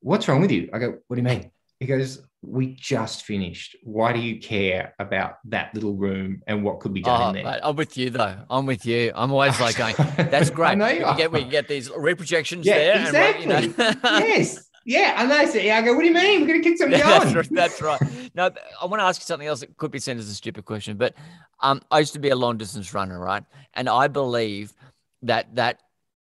What's 0.00 0.28
wrong 0.28 0.42
with 0.42 0.50
you? 0.50 0.68
I 0.72 0.78
go, 0.78 0.98
What 1.06 1.16
do 1.16 1.22
you 1.22 1.28
mean? 1.28 1.50
He 1.80 1.86
goes, 1.86 2.20
We 2.46 2.74
just 2.74 3.24
finished. 3.24 3.76
Why 3.82 4.12
do 4.12 4.18
you 4.20 4.38
care 4.40 4.94
about 4.98 5.36
that 5.46 5.74
little 5.74 5.94
room 5.94 6.42
and 6.46 6.62
what 6.62 6.80
could 6.80 6.92
be 6.92 7.00
done 7.02 7.20
Oh, 7.22 7.28
in 7.28 7.34
there? 7.36 7.44
mate, 7.44 7.60
I'm 7.62 7.76
with 7.76 7.96
you 7.96 8.10
though. 8.10 8.36
I'm 8.50 8.66
with 8.66 8.84
you. 8.86 9.12
I'm 9.14 9.32
always 9.32 9.58
like 9.60 9.76
going, 9.76 9.94
"That's 10.16 10.50
great." 10.50 10.70
I 10.70 10.74
know 10.74 10.86
we, 10.86 10.92
you 10.94 10.98
can 11.00 11.08
are. 11.08 11.16
get, 11.16 11.32
we 11.32 11.40
can 11.40 11.48
get 11.50 11.68
these 11.68 11.88
reprojections 11.90 12.64
Yeah, 12.64 12.74
there. 12.74 12.94
And, 12.94 13.44
you 13.44 13.50
exactly. 13.50 13.94
know. 14.02 14.18
yes. 14.26 14.68
Yeah. 14.86 15.22
And 15.22 15.32
I 15.32 15.46
said, 15.46 15.66
I 15.66 15.80
go, 15.80 15.94
What 15.94 16.02
do 16.02 16.06
you 16.08 16.12
mean? 16.14 16.42
We're 16.42 16.46
going 16.52 16.62
to 16.62 16.68
keep 16.68 16.76
something 16.78 17.00
going. 17.00 17.32
that's, 17.32 17.34
right, 17.34 17.48
that's 17.50 17.80
right. 17.82 18.00
No, 18.34 18.50
I 18.82 18.84
want 18.86 19.00
to 19.00 19.04
ask 19.04 19.20
you 19.20 19.24
something 19.24 19.48
else 19.48 19.60
that 19.60 19.74
could 19.78 19.90
be 19.90 19.98
seen 19.98 20.18
as 20.18 20.28
a 20.28 20.34
stupid 20.34 20.66
question, 20.66 20.96
but 20.98 21.14
um, 21.60 21.80
I 21.90 22.00
used 22.00 22.12
to 22.12 22.18
be 22.18 22.28
a 22.28 22.36
long 22.36 22.58
distance 22.58 22.92
runner, 22.92 23.18
right? 23.18 23.42
And 23.72 23.88
I 23.88 24.08
believe 24.08 24.74
that 25.22 25.54
that 25.54 25.80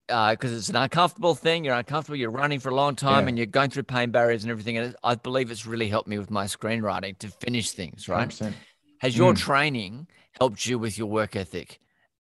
because 0.09 0.53
it's 0.53 0.69
an 0.71 0.77
uncomfortable 0.77 1.35
thing, 1.35 1.65
you're 1.65 1.75
uncomfortable, 1.75 2.17
you're 2.17 2.31
running 2.31 2.59
for 2.61 2.71
a 2.71 2.75
long 2.75 2.97
time, 2.97 3.25
Yeah. 3.25 3.29
and 3.29 3.39
you're 3.39 3.47
going 3.47 3.71
through 3.71 3.83
pain 3.85 4.11
barriers 4.11 4.43
and 4.43 4.51
everything. 4.51 4.79
And 4.79 4.97
I 5.05 5.15
believe 5.15 5.51
it's 5.51 5.67
really 5.67 5.89
helped 5.89 6.09
me 6.09 6.19
with 6.19 6.31
my 6.31 6.45
screenwriting 6.47 7.19
to 7.19 7.29
finish 7.29 7.73
things, 7.73 8.09
right? 8.09 8.29
100%. 8.29 8.55
Has 9.01 9.17
your 9.17 9.33
Mm. 9.35 9.39
training 9.39 10.07
helped 10.41 10.67
you 10.67 10.79
with 10.79 10.97
your 10.99 11.07
work 11.09 11.37
ethic? 11.37 11.79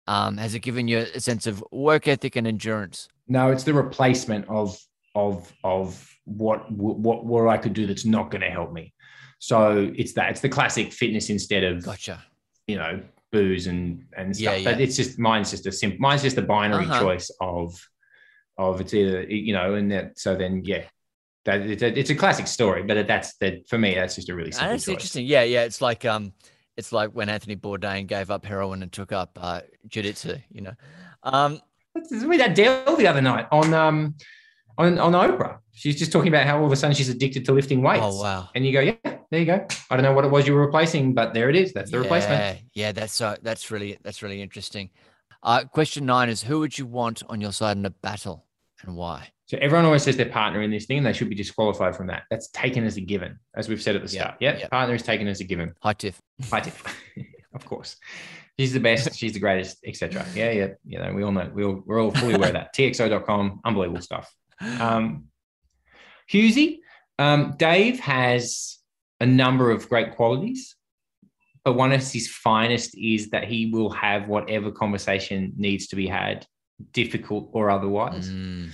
Um, 0.06 0.38
has 0.38 0.54
it 0.54 0.60
given 0.60 0.88
you 0.88 0.98
a 0.98 1.20
sense 1.20 1.46
of 1.46 1.62
work 1.70 2.08
ethic 2.08 2.36
and 2.36 2.46
endurance? 2.46 3.08
No, 3.28 3.50
it's 3.50 3.64
the 3.64 3.74
replacement 3.74 4.46
of 4.48 4.78
of 5.16 5.52
of 5.62 6.10
what 6.24 6.70
what 6.72 7.24
what 7.24 7.48
I 7.48 7.56
could 7.56 7.72
do 7.72 7.86
that's 7.86 8.04
not 8.04 8.30
going 8.32 8.40
to 8.40 8.50
help 8.50 8.72
me. 8.72 8.92
So 9.38 9.92
it's 9.96 10.12
that 10.14 10.30
it's 10.30 10.40
the 10.40 10.48
classic 10.48 10.92
fitness 10.92 11.30
instead 11.30 11.62
of 11.64 11.84
Gotcha. 11.84 12.24
you 12.66 12.76
know 12.76 13.00
booze 13.36 13.66
and 13.72 13.84
and 14.18 14.28
Yeah, 14.36 14.52
stuff. 14.52 14.64
But 14.68 14.80
it's 14.84 14.96
just 15.00 15.18
mine's 15.18 15.50
just 15.54 15.66
a 15.66 15.72
simple 15.72 16.00
mine's 16.06 16.22
just 16.28 16.38
a 16.38 16.42
binary 16.54 16.84
Uh-huh. 16.86 17.00
choice 17.02 17.28
of 17.40 17.66
of 18.66 18.80
it's 18.82 18.94
either 18.94 19.22
you 19.48 19.52
know 19.58 19.74
and 19.78 19.90
that 19.94 20.06
so 20.24 20.30
then 20.42 20.62
yeah 20.64 20.84
that 21.46 21.60
it's 21.72 21.82
a, 21.82 21.88
it's 22.00 22.10
a 22.10 22.14
classic 22.22 22.46
story. 22.46 22.82
But 22.88 23.06
that's 23.06 23.36
that 23.42 23.54
for 23.70 23.78
me 23.84 23.90
that's 23.94 24.14
just 24.18 24.28
a 24.30 24.34
really 24.38 24.52
simple 24.52 24.70
that's 24.70 24.84
choice. 24.86 24.94
interesting. 24.96 25.26
Yeah, 25.26 25.42
yeah. 25.54 25.64
It's 25.68 25.80
like 25.88 26.04
um, 26.04 26.32
it's 26.76 26.90
like 26.98 27.10
when 27.18 27.28
Anthony 27.28 27.56
Bourdain 27.56 28.06
gave 28.06 28.30
up 28.30 28.44
heroin 28.46 28.82
and 28.82 28.90
took 28.90 29.12
up 29.12 29.30
uh, 29.40 29.60
jiu-jitsu. 29.92 30.36
You 30.56 30.62
know, 30.66 30.74
um, 31.22 31.60
We 32.26 32.38
had 32.38 32.54
Dale 32.54 32.96
the 32.96 33.06
other 33.06 33.20
night 33.22 33.46
on 33.52 33.74
um 33.74 34.14
on 34.78 34.98
on 34.98 35.12
Oprah. 35.12 35.58
She's 35.72 35.96
just 35.98 36.12
talking 36.12 36.28
about 36.34 36.46
how 36.46 36.58
all 36.60 36.66
of 36.66 36.72
a 36.72 36.76
sudden 36.76 36.94
she's 36.94 37.08
addicted 37.10 37.44
to 37.46 37.52
lifting 37.52 37.82
weights. 37.82 38.02
oh 38.08 38.20
wow. 38.22 38.48
And 38.54 38.64
you 38.66 38.72
go, 38.72 38.80
yeah, 38.80 39.13
there 39.34 39.40
you 39.40 39.46
go. 39.46 39.66
I 39.90 39.96
don't 39.96 40.04
know 40.04 40.12
what 40.12 40.24
it 40.24 40.30
was 40.30 40.46
you 40.46 40.54
were 40.54 40.64
replacing, 40.64 41.12
but 41.12 41.34
there 41.34 41.50
it 41.50 41.56
is. 41.56 41.72
That's 41.72 41.90
the 41.90 41.98
replacement. 41.98 42.40
Yeah, 42.40 42.56
yeah. 42.86 42.92
That's 42.92 43.12
so. 43.12 43.36
That's 43.42 43.68
really 43.72 43.98
that's 44.02 44.22
really 44.22 44.40
interesting. 44.40 44.90
Uh, 45.42 45.64
question 45.64 46.06
nine 46.06 46.28
is: 46.28 46.40
Who 46.40 46.60
would 46.60 46.78
you 46.78 46.86
want 46.86 47.24
on 47.28 47.40
your 47.40 47.50
side 47.50 47.76
in 47.76 47.84
a 47.84 47.90
battle, 47.90 48.46
and 48.82 48.94
why? 48.94 49.30
So 49.46 49.58
everyone 49.60 49.86
always 49.86 50.04
says 50.04 50.16
their 50.16 50.30
partner 50.30 50.62
in 50.62 50.70
this 50.70 50.86
thing, 50.86 50.98
and 50.98 51.06
they 51.06 51.12
should 51.12 51.28
be 51.28 51.34
disqualified 51.34 51.96
from 51.96 52.06
that. 52.06 52.22
That's 52.30 52.48
taken 52.50 52.84
as 52.84 52.96
a 52.96 53.00
given, 53.00 53.40
as 53.56 53.68
we've 53.68 53.82
said 53.82 53.96
at 53.96 54.02
the 54.02 54.08
start. 54.08 54.36
Yeah, 54.38 54.56
yeah. 54.56 54.68
partner 54.68 54.94
is 54.94 55.02
taken 55.02 55.26
as 55.26 55.40
a 55.40 55.44
given. 55.44 55.74
Hi, 55.82 55.94
Tiff. 55.94 56.22
I 56.52 56.60
tiff. 56.60 56.84
of 57.54 57.66
course. 57.66 57.96
She's 58.56 58.72
the 58.72 58.78
best. 58.78 59.16
She's 59.18 59.32
the 59.32 59.40
greatest, 59.40 59.78
etc. 59.84 60.24
Yeah, 60.32 60.52
yeah. 60.52 60.68
You 60.86 61.00
know, 61.00 61.12
we 61.12 61.24
all 61.24 61.32
know. 61.32 61.50
We 61.52 61.64
all, 61.64 61.82
we're 61.84 62.00
all 62.00 62.12
fully 62.12 62.34
aware 62.34 62.50
of 62.50 62.54
that. 62.54 62.74
TXO.com, 62.76 63.62
unbelievable 63.64 64.00
stuff. 64.00 64.32
Um, 64.60 65.24
Hughesy, 66.32 66.78
um, 67.18 67.56
Dave 67.58 67.98
has 67.98 68.78
a 69.20 69.26
number 69.26 69.70
of 69.70 69.88
great 69.88 70.14
qualities, 70.14 70.76
but 71.64 71.74
one 71.74 71.92
of 71.92 72.00
his 72.12 72.28
finest 72.28 72.96
is 72.96 73.30
that 73.30 73.44
he 73.44 73.70
will 73.70 73.90
have 73.90 74.28
whatever 74.28 74.70
conversation 74.70 75.52
needs 75.56 75.86
to 75.88 75.96
be 75.96 76.06
had, 76.06 76.46
difficult 76.92 77.50
or 77.52 77.70
otherwise, 77.70 78.28
Mm, 78.30 78.70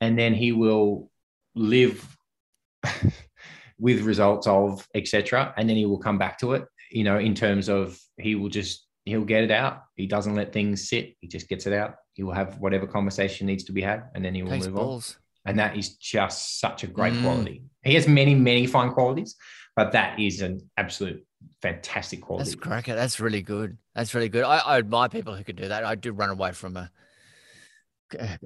and 0.00 0.18
then 0.18 0.34
he 0.34 0.52
will 0.52 1.10
live 1.54 2.16
with 3.78 4.00
results 4.02 4.46
of 4.46 4.86
etc. 4.94 5.52
And 5.56 5.68
then 5.68 5.76
he 5.76 5.86
will 5.86 5.98
come 5.98 6.18
back 6.18 6.38
to 6.40 6.52
it. 6.52 6.64
You 6.90 7.04
know, 7.04 7.18
in 7.18 7.34
terms 7.34 7.68
of 7.68 7.98
he 8.18 8.34
will 8.34 8.48
just 8.48 8.86
he'll 9.04 9.24
get 9.24 9.44
it 9.44 9.50
out. 9.50 9.82
He 9.96 10.06
doesn't 10.06 10.34
let 10.34 10.52
things 10.52 10.88
sit. 10.88 11.16
He 11.20 11.28
just 11.28 11.48
gets 11.48 11.66
it 11.66 11.72
out. 11.72 11.96
He 12.14 12.22
will 12.22 12.34
have 12.34 12.58
whatever 12.60 12.86
conversation 12.86 13.46
needs 13.46 13.64
to 13.64 13.72
be 13.72 13.82
had, 13.82 14.04
and 14.14 14.24
then 14.24 14.34
he 14.34 14.42
will 14.42 14.50
takes 14.50 14.66
move 14.66 14.76
on 14.78 14.82
and 15.44 15.58
that 15.58 15.76
is 15.76 15.96
just 15.96 16.60
such 16.60 16.84
a 16.84 16.86
great 16.86 17.14
Mm. 17.14 17.22
quality. 17.22 17.62
He 17.82 17.94
has 17.94 18.06
many, 18.06 18.34
many 18.34 18.66
fine 18.66 18.90
qualities, 18.90 19.34
but 19.76 19.92
that 19.92 20.18
is 20.18 20.40
an 20.40 20.68
absolute 20.76 21.24
fantastic 21.60 22.20
quality. 22.22 22.50
That's 22.50 22.54
cracker. 22.56 22.94
That's 22.94 23.20
really 23.20 23.42
good. 23.42 23.78
That's 23.94 24.14
really 24.14 24.28
good. 24.28 24.44
I, 24.44 24.58
I 24.58 24.78
admire 24.78 25.08
people 25.08 25.34
who 25.34 25.44
can 25.44 25.56
do 25.56 25.68
that. 25.68 25.84
I 25.84 25.94
do 25.94 26.12
run 26.12 26.30
away 26.30 26.52
from 26.52 26.76
a 26.76 26.90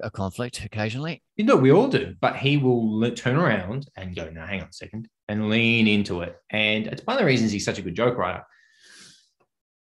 a 0.01 0.09
conflict 0.09 0.63
occasionally. 0.63 1.21
You 1.35 1.45
know, 1.45 1.57
we 1.57 1.71
all 1.71 1.87
do, 1.89 2.15
but 2.21 2.37
he 2.37 2.55
will 2.57 3.11
turn 3.11 3.35
around 3.35 3.89
and 3.97 4.15
go, 4.15 4.29
"No, 4.29 4.45
hang 4.45 4.61
on 4.61 4.69
a 4.69 4.73
second, 4.73 5.09
and 5.27 5.49
lean 5.49 5.87
into 5.87 6.21
it. 6.21 6.37
And 6.49 6.87
it's 6.87 7.05
one 7.05 7.15
of 7.15 7.19
the 7.19 7.25
reasons 7.25 7.51
he's 7.51 7.65
such 7.65 7.79
a 7.79 7.81
good 7.81 7.95
joke 7.95 8.17
writer. 8.17 8.43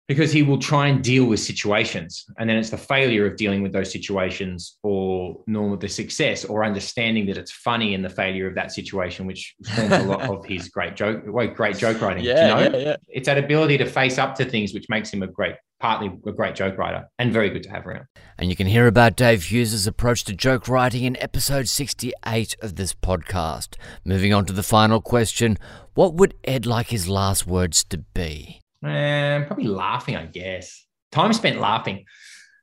Because 0.08 0.32
he 0.32 0.43
will 0.43 0.60
try 0.60 0.88
and 0.88 1.03
deal 1.03 1.26
with 1.26 1.39
situations, 1.39 2.26
and 2.38 2.47
then 2.47 2.58
it's 2.58 2.70
the 2.70 2.78
failure 2.78 3.26
of 3.26 3.38
dealing 3.38 3.64
with 3.64 3.74
those 3.74 3.91
situations, 3.91 4.78
or 4.84 5.43
nor 5.47 5.78
the 5.78 5.89
success, 5.89 6.45
or 6.45 6.64
understanding 6.64 7.26
that 7.26 7.38
it's 7.38 7.51
funny 7.51 7.93
in 7.95 8.01
the 8.03 8.10
failure 8.10 8.47
of 8.47 8.53
that 8.56 8.72
situation, 8.72 9.26
which 9.26 9.56
forms 9.76 9.91
a 9.91 10.03
lot 10.03 10.22
of 10.22 10.45
his 10.45 10.70
great 10.70 10.95
joke, 10.95 11.24
well, 11.28 11.47
great 11.47 11.78
joke 11.78 12.01
writing. 12.01 12.24
do 12.24 12.30
you 12.30 12.36
know? 12.36 12.78
yeah. 12.78 12.95
it's 13.08 13.26
that 13.26 13.38
ability 13.39 13.78
to 13.80 13.86
face 13.86 14.18
up 14.18 14.36
to 14.36 14.45
things 14.45 14.74
which 14.74 14.86
makes 14.89 15.12
him 15.12 15.24
a 15.24 15.28
great 15.28 15.56
partly 15.80 16.08
a 16.26 16.32
great 16.32 16.56
joke 16.56 16.78
writer 16.78 17.08
and 17.20 17.34
very 17.34 17.49
good 17.49 17.64
to 17.64 17.70
have 17.70 17.86
around 17.86 18.06
And 18.38 18.49
you 18.49 18.56
can 18.56 18.68
hear 18.68 18.88
about 18.88 19.16
Dave 19.16 19.43
Hughes' 19.43 19.86
approach 19.86 20.24
to 20.26 20.34
joke 20.34 20.68
writing 20.68 21.03
in 21.03 21.18
episode 21.18 21.68
68 21.68 22.56
of 22.62 22.76
this 22.76 22.93
podcast. 22.93 23.76
Moving 24.03 24.34
on 24.34 24.45
to 24.45 24.53
the 24.53 24.64
final 24.64 25.01
question 25.01 25.58
What 25.93 26.14
would 26.16 26.34
Ed 26.43 26.66
like 26.66 26.88
his 26.88 27.08
last 27.08 27.45
words 27.45 27.84
to 27.86 27.97
be? 27.99 28.62
And 28.86 29.47
probably 29.47 29.67
laughing 29.67 30.15
i 30.15 30.25
guess 30.25 30.86
time 31.11 31.33
spent 31.33 31.59
laughing 31.59 32.05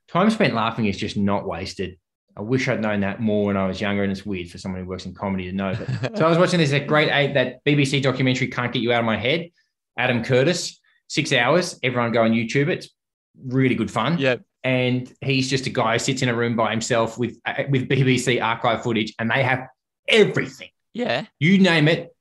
time 0.09 0.31
spent 0.31 0.55
laughing 0.55 0.87
is 0.87 0.97
just 0.97 1.17
not 1.17 1.47
wasted 1.47 1.99
i 2.37 2.41
wish 2.41 2.69
i'd 2.69 2.81
known 2.81 3.01
that 3.01 3.21
more 3.21 3.47
when 3.47 3.57
i 3.57 3.67
was 3.67 3.81
younger 3.81 4.03
and 4.03 4.13
it's 4.13 4.25
weird 4.27 4.49
for 4.51 4.59
someone 4.59 4.81
who 4.81 4.87
works 4.89 5.07
in 5.07 5.15
comedy 5.15 5.45
to 5.45 5.53
know 5.53 5.75
but 6.01 6.17
so 6.17 6.27
i 6.27 6.29
was 6.29 6.39
watching 6.39 6.59
this 6.59 6.73
at 6.73 6.87
great 6.87 7.11
eight 7.11 7.35
that 7.35 7.65
bbc 7.65 8.03
documentary 8.03 8.49
can't 8.49 8.73
get 8.73 8.83
you 8.83 8.93
out 8.93 9.01
of 9.01 9.07
my 9.07 9.17
head 9.17 9.49
adam 9.99 10.23
curtis 10.25 10.81
six 11.09 11.33
hours 11.33 11.79
everyone 11.83 12.13
go 12.13 12.23
on 12.23 12.33
youtube 12.33 12.69
it's 12.69 12.89
really 13.47 13.75
good 13.75 13.91
fun 13.91 14.19
Yep. 14.19 14.43
and 14.65 15.11
he's 15.23 15.49
just 15.49 15.67
a 15.67 15.71
guy 15.71 15.95
who 15.95 15.99
sits 15.99 16.21
in 16.23 16.29
a 16.29 16.35
room 16.35 16.55
by 16.57 16.71
himself 16.71 17.19
with 17.19 17.39
uh, 17.47 17.65
with 17.71 17.89
BBC 17.89 18.43
archive 18.43 18.83
footage, 18.83 19.15
and 19.19 19.31
they 19.31 19.43
have 19.43 19.67
everything. 20.07 20.69
Yeah. 20.93 21.25
You 21.41 21.59
name 21.59 21.89
it. 21.89 22.12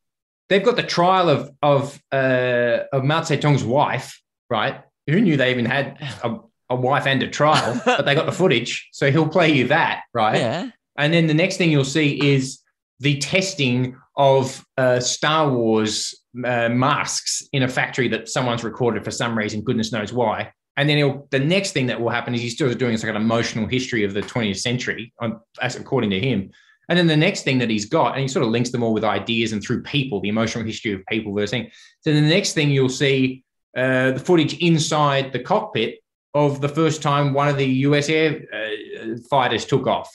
They've 0.52 0.62
got 0.62 0.76
the 0.76 0.84
trial 0.84 1.30
of 1.30 1.50
of 1.62 1.98
uh, 2.12 2.80
of 2.92 3.06
Mao 3.06 3.22
Zedong's 3.22 3.64
wife, 3.64 4.22
right? 4.50 4.82
Who 5.08 5.22
knew 5.22 5.38
they 5.38 5.50
even 5.50 5.64
had 5.64 5.98
a, 6.24 6.40
a 6.70 6.76
wife 6.76 7.08
and 7.08 7.24
a 7.24 7.30
trial? 7.30 7.82
but 7.86 8.04
they 8.04 8.14
got 8.16 8.26
the 8.26 8.34
footage, 8.34 8.90
so 8.92 9.10
he'll 9.12 9.30
play 9.30 9.50
you 9.50 9.70
that, 9.70 10.02
right? 10.14 10.36
Yeah. 10.36 10.70
And 10.98 11.14
then 11.14 11.28
the 11.28 11.34
next 11.34 11.56
thing 11.56 11.72
you'll 11.72 11.86
see 11.86 12.34
is 12.34 12.60
the 13.00 13.18
testing 13.20 13.96
of 14.18 14.66
uh, 14.78 15.00
Star 15.00 15.50
Wars 15.50 16.14
uh, 16.44 16.68
masks 16.68 17.48
in 17.54 17.64
a 17.64 17.70
factory 17.70 18.10
that 18.10 18.28
someone's 18.28 18.66
recorded 18.66 19.06
for 19.06 19.12
some 19.12 19.38
reason, 19.38 19.62
goodness 19.62 19.94
knows 19.94 20.12
why. 20.12 20.52
And 20.76 20.90
then 20.90 20.98
he'll, 20.98 21.28
the 21.32 21.40
next 21.40 21.72
thing 21.72 21.88
that 21.88 22.02
will 22.02 22.10
happen 22.10 22.36
is 22.36 22.42
he's 22.42 22.56
still 22.56 22.74
doing 22.74 22.92
this 22.92 23.04
like 23.04 23.10
an 23.10 23.16
emotional 23.16 23.68
history 23.68 24.04
of 24.04 24.14
the 24.14 24.22
20th 24.22 24.60
century, 24.60 25.14
um, 25.22 25.40
as 25.62 25.78
according 25.78 26.10
to 26.10 26.20
him. 26.20 26.52
And 26.92 27.00
then 27.00 27.08
the 27.08 27.16
next 27.16 27.44
thing 27.44 27.58
that 27.60 27.70
he's 27.70 27.86
got, 27.86 28.16
and 28.16 28.22
he 28.22 28.28
sort 28.28 28.44
of 28.44 28.52
links 28.52 28.70
them 28.70 28.84
all 28.84 28.94
with 28.94 29.06
ideas 29.06 29.54
and 29.54 29.64
through 29.64 29.82
people, 29.84 30.20
the 30.20 30.28
emotional 30.28 30.66
history 30.66 30.92
of 30.92 31.06
people 31.06 31.34
versus 31.34 31.52
thing. 31.52 31.72
So 32.02 32.14
the 32.14 32.20
next 32.20 32.52
thing 32.52 32.70
you'll 32.70 32.90
see 32.90 33.46
uh, 33.78 34.12
the 34.12 34.20
footage 34.20 34.56
inside 34.56 35.32
the 35.32 35.40
cockpit 35.40 36.00
of 36.34 36.60
the 36.60 36.68
first 36.68 37.02
time 37.02 37.34
one 37.34 37.48
of 37.48 37.56
the 37.56 37.66
US 37.88 38.10
air 38.10 38.42
uh, 38.54 39.16
fighters 39.30 39.64
took 39.64 39.88
off. 39.88 40.14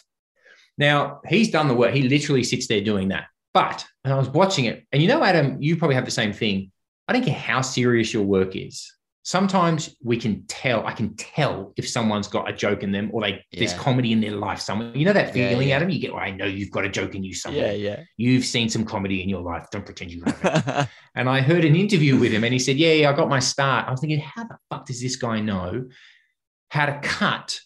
Now 0.76 1.22
he's 1.26 1.50
done 1.50 1.66
the 1.66 1.72
work. 1.74 1.94
He 1.94 2.10
literally 2.10 2.44
sits 2.44 2.66
there 2.66 2.82
doing 2.82 3.08
that. 3.08 3.28
But 3.54 3.86
and 4.04 4.12
I 4.12 4.18
was 4.18 4.28
watching 4.28 4.66
it, 4.66 4.84
and 4.92 5.00
you 5.00 5.08
know, 5.08 5.24
Adam, 5.24 5.56
you 5.62 5.78
probably 5.78 5.94
have 5.94 6.04
the 6.04 6.10
same 6.10 6.34
thing. 6.34 6.70
I 7.08 7.14
don't 7.14 7.24
care 7.24 7.32
how 7.34 7.62
serious 7.62 8.12
your 8.12 8.24
work 8.24 8.54
is. 8.54 8.92
Sometimes 9.26 9.96
we 10.04 10.16
can 10.18 10.44
tell. 10.46 10.86
I 10.86 10.92
can 10.92 11.16
tell 11.16 11.72
if 11.76 11.88
someone's 11.88 12.28
got 12.28 12.48
a 12.48 12.52
joke 12.52 12.84
in 12.84 12.92
them, 12.92 13.10
or 13.12 13.22
they 13.22 13.44
there's 13.52 13.74
comedy 13.74 14.12
in 14.12 14.20
their 14.20 14.36
life 14.36 14.60
somewhere. 14.60 14.96
You 14.96 15.04
know 15.04 15.12
that 15.14 15.34
Yeah, 15.34 15.48
feeling, 15.50 15.66
yeah. 15.66 15.74
Adam. 15.74 15.90
You 15.90 15.98
get. 15.98 16.14
Well, 16.14 16.22
I 16.22 16.30
know 16.30 16.44
you've 16.44 16.70
got 16.70 16.84
a 16.84 16.88
joke 16.88 17.16
in 17.16 17.24
you 17.24 17.34
somewhere. 17.34 17.74
yeah. 17.74 17.96
Yeah. 17.96 18.02
You've 18.16 18.44
seen 18.44 18.68
some 18.68 18.84
comedy 18.84 19.24
in 19.24 19.28
your 19.28 19.40
life. 19.42 19.66
Don't 19.72 19.84
pretend 19.84 20.12
you 20.12 20.22
haven't. 20.24 20.88
And 21.16 21.28
I 21.28 21.40
heard 21.40 21.64
an 21.64 21.74
interview 21.74 22.16
with 22.16 22.30
him 22.30 22.44
and 22.44 22.52
he 22.52 22.60
said, 22.60 22.76
Yeah, 22.76 22.92
yeah, 22.92 23.10
I 23.10 23.14
got 23.14 23.28
my 23.28 23.40
start. 23.40 23.88
I 23.88 23.90
was 23.90 24.00
thinking, 24.00 24.20
How 24.20 24.44
the 24.44 24.58
fuck 24.70 24.86
does 24.86 25.02
this 25.02 25.16
guy 25.16 25.40
know 25.40 25.86
how 26.68 26.86
to 26.86 27.00
cut 27.02 27.58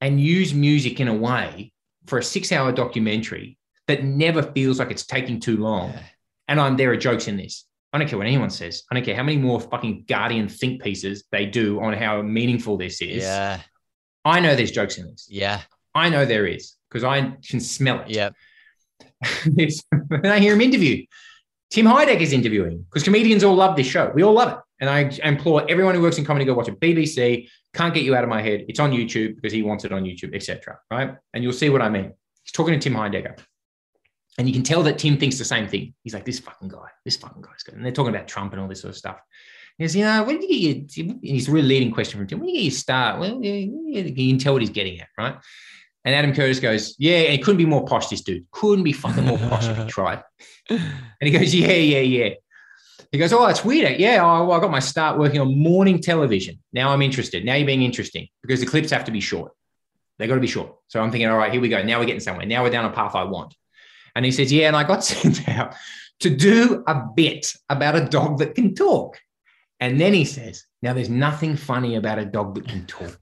and 0.00 0.20
use 0.20 0.52
music 0.52 0.98
in 0.98 1.06
a 1.06 1.14
way 1.14 1.70
for 2.06 2.18
a 2.18 2.24
six 2.24 2.50
hour 2.50 2.72
documentary 2.72 3.56
that 3.86 4.02
never 4.02 4.42
feels 4.42 4.80
like 4.80 4.90
it's 4.90 5.06
taking 5.06 5.38
too 5.38 5.58
long? 5.58 5.90
Yeah. 5.92 6.02
And 6.48 6.60
I'm, 6.60 6.76
there 6.76 6.90
are 6.90 6.96
jokes 6.96 7.28
in 7.28 7.36
this. 7.36 7.66
I 7.94 7.98
don't 7.98 8.08
care 8.08 8.18
what 8.18 8.26
anyone 8.26 8.50
says. 8.50 8.82
I 8.90 8.94
don't 8.96 9.04
care 9.04 9.14
how 9.14 9.22
many 9.22 9.38
more 9.38 9.60
fucking 9.60 10.06
Guardian 10.08 10.48
think 10.48 10.82
pieces 10.82 11.22
they 11.30 11.46
do 11.46 11.80
on 11.80 11.92
how 11.92 12.22
meaningful 12.22 12.76
this 12.76 13.00
is. 13.00 13.22
yeah. 13.22 13.60
I 14.24 14.40
know 14.40 14.56
there's 14.56 14.72
jokes 14.72 14.98
in 14.98 15.06
this. 15.06 15.28
Yeah. 15.30 15.60
I 15.94 16.08
know 16.08 16.24
there 16.24 16.44
is 16.44 16.74
because 16.88 17.04
I 17.04 17.36
can 17.48 17.60
smell 17.60 18.00
it. 18.00 18.10
Yeah. 18.10 18.30
When 20.08 20.26
I 20.26 20.40
hear 20.40 20.54
him 20.54 20.60
interview, 20.60 21.06
Tim 21.70 21.86
Heideck 21.86 22.20
is 22.20 22.32
interviewing 22.32 22.84
because 22.88 23.04
comedians 23.04 23.44
all 23.44 23.54
love 23.54 23.76
this 23.76 23.86
show. 23.86 24.10
We 24.12 24.24
all 24.24 24.32
love 24.32 24.48
it. 24.52 24.58
And 24.80 24.90
I 24.90 25.10
implore 25.22 25.64
everyone 25.70 25.94
who 25.94 26.02
works 26.02 26.18
in 26.18 26.24
comedy 26.24 26.44
to 26.46 26.50
go 26.50 26.56
watch 26.56 26.68
it. 26.68 26.80
BBC 26.80 27.48
can't 27.74 27.94
get 27.94 28.02
you 28.02 28.16
out 28.16 28.24
of 28.24 28.30
my 28.30 28.42
head. 28.42 28.64
It's 28.68 28.80
on 28.80 28.90
YouTube 28.90 29.36
because 29.36 29.52
he 29.52 29.62
wants 29.62 29.84
it 29.84 29.92
on 29.92 30.02
YouTube, 30.02 30.34
etc. 30.34 30.78
Right? 30.90 31.14
And 31.32 31.44
you'll 31.44 31.52
see 31.52 31.70
what 31.70 31.80
I 31.80 31.88
mean. 31.90 32.12
He's 32.42 32.52
talking 32.52 32.74
to 32.74 32.80
Tim 32.80 32.94
Heidecker. 32.94 33.38
And 34.38 34.48
you 34.48 34.52
can 34.52 34.62
tell 34.62 34.82
that 34.82 34.98
Tim 34.98 35.16
thinks 35.16 35.38
the 35.38 35.44
same 35.44 35.68
thing. 35.68 35.94
He's 36.02 36.14
like, 36.14 36.24
this 36.24 36.40
fucking 36.40 36.68
guy, 36.68 36.88
this 37.04 37.16
fucking 37.16 37.42
guy's 37.42 37.62
good. 37.62 37.74
And 37.74 37.84
they're 37.84 37.92
talking 37.92 38.14
about 38.14 38.26
Trump 38.26 38.52
and 38.52 38.60
all 38.60 38.68
this 38.68 38.80
sort 38.80 38.90
of 38.90 38.96
stuff. 38.98 39.20
He 39.78 39.84
goes, 39.84 39.94
you 39.94 40.04
know, 40.04 40.24
when 40.24 40.40
did 40.40 40.50
you 40.50 40.74
get 40.74 40.96
your, 40.96 41.16
he's 41.22 41.48
a 41.48 41.52
really 41.52 41.68
leading 41.68 41.92
question 41.92 42.18
from 42.18 42.26
Tim, 42.26 42.38
when 42.38 42.46
did 42.46 42.54
you 42.54 42.58
get 42.58 42.64
your 42.64 42.78
start? 42.78 43.20
Well, 43.20 43.42
you 43.42 44.14
can 44.14 44.38
tell 44.38 44.52
what 44.52 44.62
he's 44.62 44.70
getting 44.70 45.00
at, 45.00 45.08
right? 45.18 45.36
And 46.04 46.14
Adam 46.14 46.34
Curtis 46.34 46.60
goes, 46.60 46.94
yeah, 46.98 47.18
and 47.18 47.32
he 47.32 47.38
couldn't 47.38 47.58
be 47.58 47.64
more 47.64 47.84
posh, 47.84 48.08
this 48.08 48.20
dude. 48.20 48.44
Couldn't 48.50 48.84
be 48.84 48.92
fucking 48.92 49.24
more 49.24 49.38
posh 49.38 49.66
if 49.66 49.76
he 49.76 49.84
tried. 49.86 50.22
And 50.68 50.82
he 51.20 51.30
goes, 51.30 51.54
yeah, 51.54 51.72
yeah, 51.72 52.00
yeah. 52.00 52.30
He 53.10 53.18
goes, 53.18 53.32
oh, 53.32 53.46
it's 53.46 53.64
weird. 53.64 53.98
Yeah, 53.98 54.20
oh, 54.22 54.44
well, 54.46 54.58
I 54.58 54.60
got 54.60 54.70
my 54.70 54.80
start 54.80 55.18
working 55.18 55.40
on 55.40 55.56
morning 55.56 56.00
television. 56.00 56.58
Now 56.72 56.90
I'm 56.90 57.00
interested. 57.00 57.44
Now 57.44 57.54
you're 57.54 57.66
being 57.66 57.82
interesting 57.82 58.28
because 58.42 58.60
the 58.60 58.66
clips 58.66 58.90
have 58.90 59.04
to 59.04 59.12
be 59.12 59.20
short. 59.20 59.52
They 60.18 60.26
got 60.26 60.34
to 60.34 60.40
be 60.40 60.46
short. 60.46 60.74
So 60.88 61.00
I'm 61.00 61.10
thinking, 61.10 61.28
all 61.28 61.38
right, 61.38 61.52
here 61.52 61.60
we 61.60 61.68
go. 61.68 61.82
Now 61.82 62.00
we're 62.00 62.06
getting 62.06 62.20
somewhere. 62.20 62.46
Now 62.46 62.62
we're 62.62 62.70
down 62.70 62.84
a 62.84 62.90
path 62.90 63.14
I 63.14 63.24
want. 63.24 63.54
And 64.14 64.24
he 64.24 64.30
says, 64.30 64.52
yeah, 64.52 64.68
and 64.68 64.76
I 64.76 64.84
got 64.84 65.04
sent 65.12 65.48
out 65.48 65.74
to 66.20 66.30
do 66.30 66.84
a 66.86 67.02
bit 67.14 67.54
about 67.68 67.96
a 67.96 68.06
dog 68.06 68.38
that 68.38 68.54
can 68.54 68.74
talk. 68.74 69.18
And 69.80 70.00
then 70.00 70.14
he 70.14 70.24
says, 70.24 70.64
now 70.82 70.92
there's 70.92 71.10
nothing 71.10 71.56
funny 71.56 71.96
about 71.96 72.18
a 72.18 72.24
dog 72.24 72.54
that 72.54 72.68
can 72.68 72.86
talk. 72.86 73.18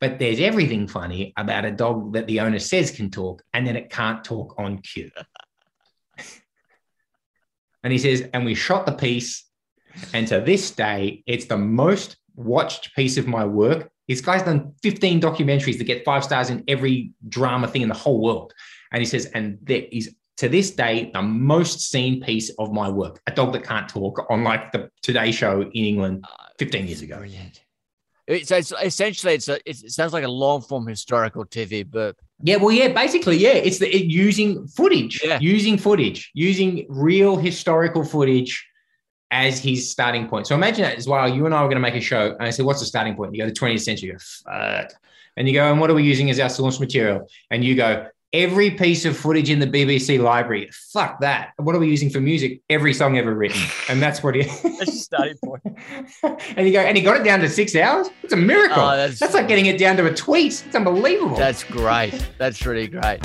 But 0.00 0.18
there's 0.18 0.40
everything 0.40 0.86
funny 0.86 1.32
about 1.36 1.64
a 1.64 1.70
dog 1.70 2.12
that 2.12 2.26
the 2.26 2.40
owner 2.40 2.58
says 2.58 2.90
can 2.90 3.10
talk 3.10 3.42
and 3.54 3.66
then 3.66 3.76
it 3.76 3.90
can't 3.90 4.22
talk 4.22 4.54
on 4.58 4.78
cue. 4.78 5.10
and 7.82 7.92
he 7.92 7.98
says, 7.98 8.28
and 8.34 8.44
we 8.44 8.54
shot 8.54 8.86
the 8.86 8.92
piece. 8.92 9.44
And 10.12 10.26
to 10.28 10.40
this 10.40 10.72
day, 10.72 11.22
it's 11.26 11.46
the 11.46 11.56
most 11.56 12.16
watched 12.34 12.94
piece 12.94 13.16
of 13.16 13.26
my 13.26 13.44
work. 13.44 13.90
This 14.08 14.20
guy's 14.20 14.42
done 14.42 14.74
15 14.82 15.20
documentaries 15.20 15.78
that 15.78 15.84
get 15.84 16.04
five 16.04 16.24
stars 16.24 16.50
in 16.50 16.64
every 16.68 17.12
drama 17.28 17.68
thing 17.68 17.82
in 17.82 17.88
the 17.88 17.94
whole 17.94 18.20
world. 18.20 18.52
And 18.94 19.00
he 19.02 19.06
says, 19.06 19.26
and 19.34 19.58
there 19.60 19.82
is 19.90 20.14
to 20.36 20.48
this 20.48 20.70
day 20.70 21.10
the 21.12 21.20
most 21.20 21.90
seen 21.90 22.22
piece 22.22 22.48
of 22.60 22.72
my 22.72 22.88
work. 22.88 23.20
A 23.26 23.32
dog 23.32 23.52
that 23.54 23.64
can't 23.64 23.88
talk 23.88 24.24
on 24.30 24.44
like 24.44 24.70
the 24.70 24.88
Today 25.02 25.32
Show 25.32 25.62
in 25.62 25.70
England 25.84 26.24
uh, 26.24 26.44
15 26.60 26.86
years 26.86 27.02
ago. 27.02 27.18
Brilliant. 27.18 27.60
It, 28.28 28.46
so 28.46 28.56
it's 28.56 28.72
essentially 28.82 29.34
it's 29.34 29.48
a 29.48 29.58
it 29.68 29.76
sounds 29.92 30.12
like 30.12 30.22
a 30.22 30.28
long 30.28 30.62
form 30.62 30.86
historical 30.86 31.44
TV 31.44 31.84
burp. 31.84 32.16
Yeah, 32.40 32.56
well, 32.56 32.70
yeah, 32.70 32.88
basically, 32.88 33.36
yeah, 33.36 33.50
it's 33.50 33.80
the, 33.80 33.94
it, 33.94 34.04
using 34.06 34.66
footage, 34.68 35.22
Yeah. 35.24 35.38
using 35.40 35.76
footage, 35.76 36.30
using 36.32 36.86
real 36.88 37.36
historical 37.36 38.04
footage 38.04 38.64
as 39.32 39.58
his 39.58 39.90
starting 39.90 40.28
point. 40.28 40.46
So 40.46 40.54
imagine 40.54 40.82
that 40.84 40.96
as 40.96 41.08
well. 41.08 41.28
You 41.28 41.46
and 41.46 41.54
I 41.54 41.62
were 41.62 41.68
going 41.68 41.82
to 41.82 41.88
make 41.88 41.96
a 41.96 42.00
show, 42.00 42.30
and 42.38 42.42
I 42.42 42.50
said, 42.50 42.64
"What's 42.64 42.80
the 42.80 42.86
starting 42.86 43.16
point?" 43.16 43.34
You 43.34 43.42
go, 43.42 43.46
"The 43.48 43.54
20th 43.54 43.82
century." 43.82 44.06
You 44.08 44.12
go, 44.14 44.18
"Fuck," 44.20 44.92
and 45.36 45.48
you 45.48 45.52
go, 45.54 45.70
"And 45.70 45.80
what 45.80 45.90
are 45.90 45.94
we 45.94 46.04
using 46.04 46.30
as 46.30 46.38
our 46.38 46.48
source 46.48 46.78
material?" 46.78 47.28
And 47.50 47.64
you 47.64 47.74
go, 47.74 48.06
"Every 48.34 48.70
piece 48.72 49.06
of 49.06 49.16
footage 49.16 49.48
in 49.48 49.60
the 49.60 49.66
BBC 49.66 50.20
library." 50.20 50.68
Fuck 50.92 51.20
that. 51.20 51.52
What 51.56 51.74
are 51.74 51.78
we 51.78 51.88
using 51.88 52.10
for 52.10 52.20
music? 52.20 52.60
Every 52.68 52.92
song 52.92 53.16
ever 53.16 53.34
written, 53.34 53.62
and 53.88 54.02
that's 54.02 54.22
what 54.22 54.34
he. 54.34 54.42
That's 54.74 54.86
the 54.86 54.86
starting 54.86 55.36
point. 55.42 55.62
and 56.56 56.66
you 56.66 56.72
go, 56.72 56.80
and 56.80 56.96
he 56.96 57.02
got 57.02 57.16
it 57.18 57.24
down 57.24 57.40
to 57.40 57.48
six 57.48 57.74
hours. 57.76 58.08
It's 58.22 58.32
a 58.32 58.36
miracle. 58.36 58.82
Oh, 58.82 58.96
that's- 58.96 59.18
that's 59.18 59.32
like 59.34 59.48
getting 59.48 59.66
it 59.66 59.78
down 59.78 59.96
to 59.96 60.06
a 60.06 60.14
tweet. 60.14 60.62
It's 60.66 60.74
unbelievable. 60.74 61.36
That's 61.36 61.64
great. 61.64 62.14
That's 62.36 62.66
really 62.66 62.88
great. 62.88 63.24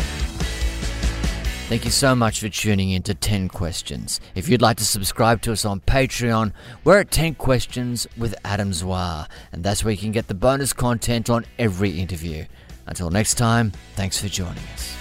Thank 1.70 1.86
you 1.86 1.92
so 1.92 2.16
much 2.16 2.40
for 2.40 2.50
tuning 2.50 2.90
in 2.90 3.04
to 3.04 3.14
10 3.14 3.48
Questions. 3.48 4.20
If 4.34 4.50
you'd 4.50 4.62
like 4.62 4.78
to 4.78 4.84
subscribe 4.86 5.44
to 5.44 5.52
us 5.52 5.66
on 5.66 5.82
Patreon, 5.82 6.52
we're 6.84 7.00
at 7.00 7.12
10 7.12 7.36
Questions 7.36 8.08
with 8.18 8.34
Adam 8.44 8.72
Zwar, 8.72 9.28
and 9.52 9.64
that's 9.64 9.84
where 9.84 9.92
you 9.92 10.00
can 10.00 10.12
get 10.12 10.28
the 10.28 10.34
bonus 10.34 10.74
content 10.74 11.30
on 11.30 11.46
every 11.60 11.92
interview. 11.92 12.46
Until 12.88 13.12
next 13.12 13.36
time, 13.36 13.72
thanks 13.96 14.20
for 14.20 14.28
joining 14.28 14.64
us. 14.74 14.96